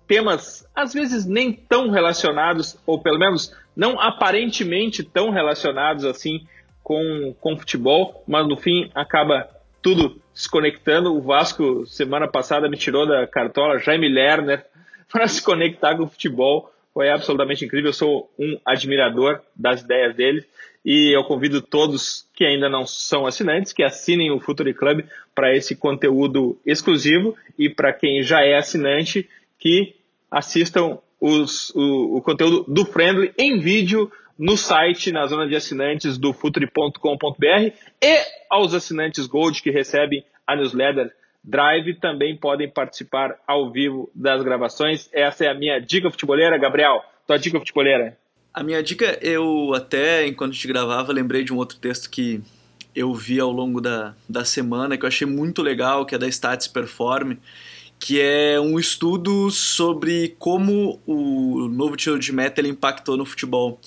temas 0.06 0.68
às 0.76 0.92
vezes 0.92 1.24
nem 1.24 1.50
tão 1.50 1.88
relacionados, 1.88 2.76
ou 2.84 3.00
pelo 3.00 3.18
menos 3.18 3.56
não 3.74 3.98
aparentemente 3.98 5.02
tão 5.02 5.30
relacionados 5.30 6.04
assim 6.04 6.46
com, 6.82 7.34
com 7.40 7.56
futebol, 7.56 8.22
mas 8.28 8.46
no 8.46 8.58
fim 8.58 8.90
acaba 8.94 9.48
tudo 9.82 10.20
se 10.32 10.48
conectando. 10.48 11.14
O 11.14 11.20
Vasco, 11.20 11.84
semana 11.86 12.28
passada, 12.28 12.68
me 12.68 12.76
tirou 12.76 13.06
da 13.06 13.26
cartola 13.26 13.78
Jaime 13.78 14.08
Lerner 14.08 14.64
para 15.10 15.26
se 15.26 15.42
conectar 15.42 15.96
com 15.96 16.04
o 16.04 16.08
futebol. 16.08 16.72
Foi 16.94 17.10
absolutamente 17.10 17.64
incrível. 17.64 17.88
Eu 17.88 17.94
sou 17.94 18.30
um 18.38 18.58
admirador 18.64 19.40
das 19.54 19.82
ideias 19.82 20.14
dele 20.14 20.44
e 20.84 21.14
eu 21.14 21.24
convido 21.24 21.60
todos 21.60 22.26
que 22.34 22.44
ainda 22.44 22.68
não 22.68 22.86
são 22.86 23.26
assinantes 23.26 23.72
que 23.72 23.82
assinem 23.82 24.30
o 24.30 24.40
Futuri 24.40 24.74
Club 24.74 25.04
para 25.34 25.54
esse 25.54 25.76
conteúdo 25.76 26.58
exclusivo 26.66 27.36
e 27.58 27.68
para 27.68 27.92
quem 27.92 28.22
já 28.22 28.44
é 28.44 28.56
assinante 28.56 29.28
que 29.58 29.94
assistam 30.30 30.98
os, 31.20 31.70
o, 31.70 32.16
o 32.16 32.22
conteúdo 32.22 32.64
do 32.66 32.84
Friendly 32.84 33.32
em 33.38 33.60
vídeo 33.60 34.10
no 34.42 34.56
site, 34.56 35.12
na 35.12 35.24
zona 35.28 35.46
de 35.46 35.54
assinantes 35.54 36.18
do 36.18 36.32
futuri.com.br 36.32 37.72
e 38.02 38.18
aos 38.50 38.74
assinantes 38.74 39.28
Gold 39.28 39.62
que 39.62 39.70
recebem 39.70 40.24
a 40.44 40.56
newsletter 40.56 41.12
Drive 41.44 41.94
também 42.00 42.36
podem 42.36 42.68
participar 42.68 43.36
ao 43.46 43.70
vivo 43.70 44.10
das 44.12 44.42
gravações. 44.42 45.08
Essa 45.12 45.44
é 45.44 45.48
a 45.48 45.54
minha 45.54 45.78
dica 45.80 46.10
futebolera, 46.10 46.58
Gabriel. 46.58 47.04
Tua 47.24 47.36
dica 47.36 47.60
futebolera. 47.60 48.18
A 48.52 48.64
minha 48.64 48.82
dica, 48.82 49.16
eu 49.22 49.74
até, 49.74 50.26
enquanto 50.26 50.54
gente 50.54 50.66
gravava, 50.66 51.12
lembrei 51.12 51.44
de 51.44 51.52
um 51.52 51.56
outro 51.56 51.78
texto 51.78 52.10
que 52.10 52.40
eu 52.96 53.14
vi 53.14 53.38
ao 53.38 53.52
longo 53.52 53.80
da, 53.80 54.12
da 54.28 54.44
semana, 54.44 54.98
que 54.98 55.04
eu 55.04 55.08
achei 55.08 55.26
muito 55.26 55.62
legal, 55.62 56.04
que 56.04 56.16
é 56.16 56.18
da 56.18 56.26
Stats 56.26 56.66
Perform, 56.66 57.36
que 57.96 58.20
é 58.20 58.60
um 58.60 58.76
estudo 58.76 59.50
sobre 59.52 60.34
como 60.36 61.00
o 61.06 61.68
novo 61.68 61.96
tiro 61.96 62.18
de 62.18 62.32
meta 62.32 62.60
impactou 62.60 63.16
no 63.16 63.24
futebol. 63.24 63.80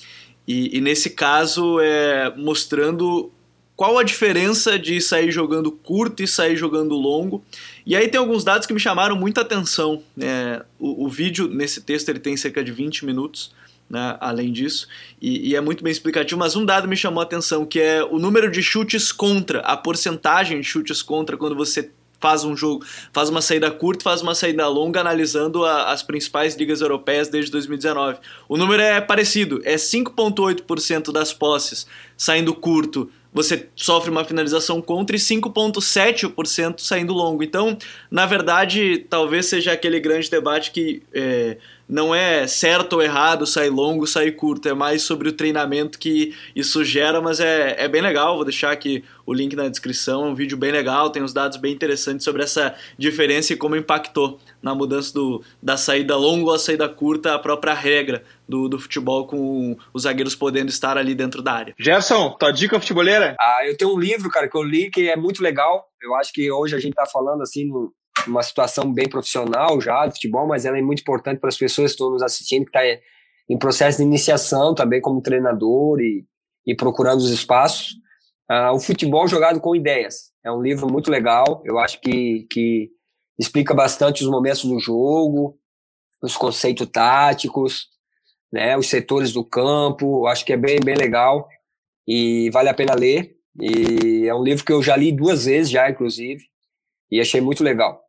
E, 0.46 0.76
e 0.76 0.80
nesse 0.80 1.10
caso, 1.10 1.80
é 1.80 2.32
mostrando 2.36 3.32
qual 3.76 3.98
a 3.98 4.02
diferença 4.02 4.78
de 4.78 5.00
sair 5.00 5.30
jogando 5.30 5.70
curto 5.70 6.22
e 6.22 6.26
sair 6.26 6.56
jogando 6.56 6.94
longo. 6.94 7.44
E 7.84 7.94
aí 7.94 8.08
tem 8.08 8.18
alguns 8.18 8.42
dados 8.42 8.66
que 8.66 8.72
me 8.72 8.80
chamaram 8.80 9.14
muita 9.14 9.42
atenção. 9.42 10.02
É, 10.18 10.64
o, 10.78 11.04
o, 11.04 11.08
vídeo, 11.08 11.46
nesse 11.46 11.82
texto, 11.82 12.08
ele 12.08 12.18
tem 12.18 12.36
cerca 12.36 12.64
de 12.64 12.72
20 12.72 13.04
minutos, 13.04 13.52
né, 13.88 14.16
além 14.18 14.50
disso, 14.50 14.88
e, 15.20 15.50
e, 15.50 15.54
é 15.54 15.60
muito 15.60 15.84
bem 15.84 15.92
explicativo, 15.92 16.38
mas 16.38 16.56
um 16.56 16.64
dado 16.64 16.88
me 16.88 16.96
chamou 16.96 17.20
a 17.20 17.24
atenção, 17.24 17.64
que 17.64 17.78
é 17.78 18.02
o 18.02 18.18
número 18.18 18.50
de 18.50 18.60
chutes 18.60 19.12
contra, 19.12 19.60
a 19.60 19.76
porcentagem 19.76 20.60
de 20.60 20.66
chutes 20.66 21.02
contra 21.02 21.36
quando 21.36 21.54
você 21.54 21.90
faz 22.20 22.44
um 22.44 22.56
jogo, 22.56 22.84
faz 23.12 23.28
uma 23.28 23.40
saída 23.40 23.70
curta, 23.70 24.04
faz 24.04 24.22
uma 24.22 24.34
saída 24.34 24.66
longa, 24.68 25.00
analisando 25.00 25.64
a, 25.64 25.92
as 25.92 26.02
principais 26.02 26.54
ligas 26.56 26.80
europeias 26.80 27.28
desde 27.28 27.50
2019. 27.50 28.18
O 28.48 28.56
número 28.56 28.82
é 28.82 29.00
parecido, 29.00 29.60
é 29.64 29.76
5,8% 29.76 31.12
das 31.12 31.32
posses 31.32 31.86
saindo 32.16 32.54
curto, 32.54 33.10
você 33.36 33.68
sofre 33.76 34.10
uma 34.10 34.24
finalização 34.24 34.80
contra 34.80 35.14
e 35.14 35.18
5,7% 35.18 36.80
saindo 36.80 37.12
longo. 37.12 37.42
Então, 37.42 37.76
na 38.10 38.24
verdade, 38.24 39.04
talvez 39.10 39.44
seja 39.44 39.72
aquele 39.72 40.00
grande 40.00 40.30
debate 40.30 40.70
que 40.70 41.02
é, 41.12 41.58
não 41.88 42.14
é 42.14 42.46
certo 42.46 42.94
ou 42.94 43.02
errado 43.02 43.46
sair 43.46 43.70
longo, 43.70 44.06
sair 44.06 44.32
curto, 44.32 44.68
é 44.68 44.74
mais 44.74 45.02
sobre 45.02 45.28
o 45.28 45.32
treinamento 45.32 45.98
que 45.98 46.34
isso 46.54 46.84
gera, 46.84 47.20
mas 47.20 47.40
é, 47.40 47.76
é 47.78 47.88
bem 47.88 48.02
legal, 48.02 48.36
vou 48.36 48.44
deixar 48.44 48.72
aqui 48.72 49.04
o 49.24 49.32
link 49.32 49.54
na 49.56 49.68
descrição, 49.68 50.26
é 50.26 50.28
um 50.28 50.34
vídeo 50.34 50.56
bem 50.56 50.70
legal, 50.70 51.10
tem 51.10 51.22
uns 51.22 51.32
dados 51.32 51.56
bem 51.58 51.72
interessantes 51.72 52.24
sobre 52.24 52.42
essa 52.42 52.74
diferença 52.98 53.52
e 53.52 53.56
como 53.56 53.76
impactou 53.76 54.38
na 54.62 54.74
mudança 54.74 55.12
do, 55.12 55.42
da 55.62 55.76
saída 55.76 56.16
longa 56.16 56.50
ou 56.50 56.54
a 56.54 56.58
saída 56.58 56.88
curta, 56.88 57.34
a 57.34 57.38
própria 57.38 57.74
regra 57.74 58.24
do, 58.48 58.68
do 58.68 58.78
futebol 58.78 59.26
com 59.26 59.76
os 59.92 60.02
zagueiros 60.02 60.34
podendo 60.34 60.70
estar 60.70 60.96
ali 60.96 61.14
dentro 61.14 61.42
da 61.42 61.52
área. 61.52 61.74
Gerson, 61.78 62.30
tua 62.38 62.52
dica 62.52 62.80
futebolera? 62.80 63.36
Ah, 63.40 63.60
eu 63.66 63.76
tenho 63.76 63.94
um 63.94 63.98
livro, 63.98 64.30
cara, 64.30 64.48
que 64.48 64.56
eu 64.56 64.62
li 64.62 64.90
que 64.90 65.08
é 65.08 65.16
muito 65.16 65.42
legal, 65.42 65.88
eu 66.02 66.14
acho 66.14 66.32
que 66.32 66.50
hoje 66.50 66.74
a 66.74 66.78
gente 66.78 66.94
tá 66.94 67.06
falando 67.06 67.42
assim 67.42 67.66
no 67.66 67.92
uma 68.26 68.42
situação 68.42 68.92
bem 68.92 69.08
profissional 69.08 69.80
já 69.80 70.06
de 70.06 70.14
futebol, 70.14 70.46
mas 70.46 70.64
ela 70.64 70.78
é 70.78 70.82
muito 70.82 71.00
importante 71.00 71.38
para 71.38 71.48
as 71.48 71.56
pessoas 71.56 71.90
que 71.90 71.94
estão 71.94 72.10
nos 72.10 72.22
assistindo, 72.22 72.64
que 72.64 72.76
está 72.76 73.00
em 73.48 73.58
processo 73.58 73.98
de 73.98 74.04
iniciação 74.04 74.74
também 74.74 75.00
como 75.00 75.22
treinador 75.22 76.00
e, 76.00 76.24
e 76.66 76.74
procurando 76.74 77.18
os 77.18 77.30
espaços. 77.30 77.94
Uh, 78.50 78.74
o 78.74 78.80
futebol 78.80 79.26
jogado 79.26 79.60
com 79.60 79.74
ideias. 79.74 80.30
É 80.44 80.50
um 80.50 80.62
livro 80.62 80.90
muito 80.90 81.10
legal. 81.10 81.62
Eu 81.64 81.78
acho 81.78 82.00
que, 82.00 82.46
que 82.50 82.90
explica 83.38 83.74
bastante 83.74 84.22
os 84.22 84.30
momentos 84.30 84.64
do 84.64 84.78
jogo, 84.78 85.58
os 86.22 86.36
conceitos 86.36 86.88
táticos, 86.88 87.88
né, 88.52 88.76
os 88.76 88.88
setores 88.88 89.32
do 89.32 89.44
campo. 89.44 90.22
Eu 90.22 90.26
acho 90.28 90.44
que 90.44 90.52
é 90.52 90.56
bem, 90.56 90.78
bem 90.84 90.94
legal 90.94 91.48
e 92.06 92.50
vale 92.50 92.68
a 92.68 92.74
pena 92.74 92.94
ler. 92.94 93.36
E 93.60 94.26
é 94.26 94.34
um 94.34 94.42
livro 94.42 94.64
que 94.64 94.72
eu 94.72 94.82
já 94.82 94.96
li 94.96 95.10
duas 95.10 95.46
vezes 95.46 95.70
já, 95.70 95.90
inclusive, 95.90 96.44
e 97.10 97.20
achei 97.20 97.40
muito 97.40 97.64
legal. 97.64 98.05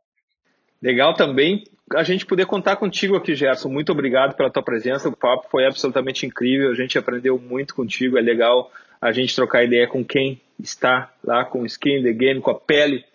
Legal 0.82 1.14
também 1.14 1.64
a 1.96 2.04
gente 2.04 2.26
poder 2.26 2.46
contar 2.46 2.76
contigo 2.76 3.16
aqui, 3.16 3.34
Gerson. 3.36 3.70
Muito 3.70 3.92
obrigado 3.92 4.36
pela 4.36 4.50
tua 4.50 4.64
presença. 4.64 5.08
O 5.08 5.16
papo 5.16 5.48
foi 5.50 5.66
absolutamente 5.66 6.26
incrível. 6.26 6.72
A 6.72 6.76
gente 6.76 6.98
aprendeu 6.98 7.40
muito 7.40 7.74
contigo. 7.74 8.18
É 8.18 8.22
legal 8.22 8.72
a 9.02 9.12
gente 9.12 9.36
trocar 9.36 9.64
ideia 9.64 9.88
com 9.88 10.04
quem 10.04 10.42
está 10.60 11.12
lá 11.24 11.46
com 11.46 11.66
skin 11.66 12.04
the 12.04 12.12
game, 12.12 12.42
com 12.42 12.52
a 12.52 12.56
pele 12.56 13.06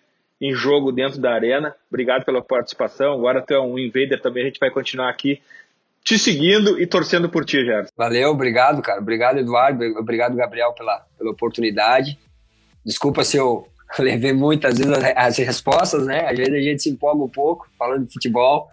em 0.40 0.54
jogo 0.54 0.90
dentro 0.90 1.20
da 1.20 1.32
arena. 1.32 1.74
Obrigado 1.90 2.24
pela 2.24 2.42
participação. 2.42 3.12
Agora 3.12 3.42
tu 3.42 3.52
é 3.52 3.60
um 3.60 3.78
invader 3.78 4.20
também. 4.20 4.44
A 4.44 4.46
gente 4.46 4.60
vai 4.60 4.70
continuar 4.70 5.10
aqui 5.10 5.40
te 6.02 6.18
seguindo 6.18 6.80
e 6.80 6.86
torcendo 6.86 7.28
por 7.28 7.44
ti, 7.44 7.64
Gerson. 7.64 7.92
Valeu, 7.96 8.30
obrigado, 8.30 8.82
cara. 8.82 9.00
Obrigado, 9.00 9.38
Eduardo. 9.38 9.84
Obrigado, 9.98 10.34
Gabriel, 10.34 10.72
pela, 10.72 11.06
pela 11.16 11.30
oportunidade. 11.30 12.18
Desculpa 12.84 13.22
se 13.22 13.36
eu 13.36 13.68
levei 13.98 14.32
muitas 14.32 14.78
vezes 14.78 14.92
as 15.16 15.36
respostas, 15.38 16.06
né? 16.06 16.26
Às 16.28 16.36
vezes 16.36 16.54
a 16.54 16.60
gente 16.60 16.82
se 16.82 16.90
empolga 16.90 17.24
um 17.24 17.28
pouco 17.28 17.68
falando 17.78 18.06
de 18.06 18.12
futebol, 18.12 18.68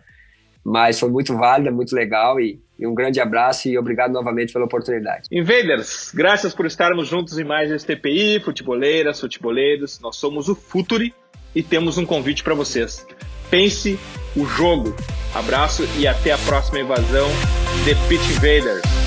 mas 0.63 0.99
foi 0.99 1.09
muito 1.09 1.35
válida, 1.35 1.71
muito 1.71 1.95
legal 1.95 2.39
e, 2.39 2.61
e 2.77 2.85
um 2.85 2.93
grande 2.93 3.19
abraço 3.19 3.67
e 3.67 3.77
obrigado 3.77 4.11
novamente 4.11 4.53
pela 4.53 4.65
oportunidade. 4.65 5.27
Invaders, 5.31 6.11
graças 6.13 6.53
por 6.53 6.65
estarmos 6.65 7.07
juntos 7.07 7.37
em 7.37 7.43
mais 7.43 7.71
este 7.71 7.95
TPI, 7.95 8.39
futeboleiras, 8.39 9.19
futeboleiros. 9.19 9.99
Nós 9.99 10.15
somos 10.15 10.47
o 10.47 10.55
Futuri 10.55 11.13
e 11.55 11.63
temos 11.63 11.97
um 11.97 12.05
convite 12.05 12.43
para 12.43 12.53
vocês. 12.53 13.05
Pense 13.49 13.99
o 14.35 14.45
jogo. 14.45 14.95
Abraço 15.33 15.83
e 15.97 16.07
até 16.07 16.31
a 16.31 16.37
próxima 16.39 16.79
invasão 16.79 17.27
The 17.85 17.95
Pitch 18.07 18.29
Invaders. 18.31 18.98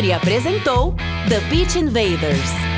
Futuri 0.00 0.14
apresentou 0.14 0.94
The 1.28 1.40
Pitch 1.50 1.74
Invaders. 1.76 2.69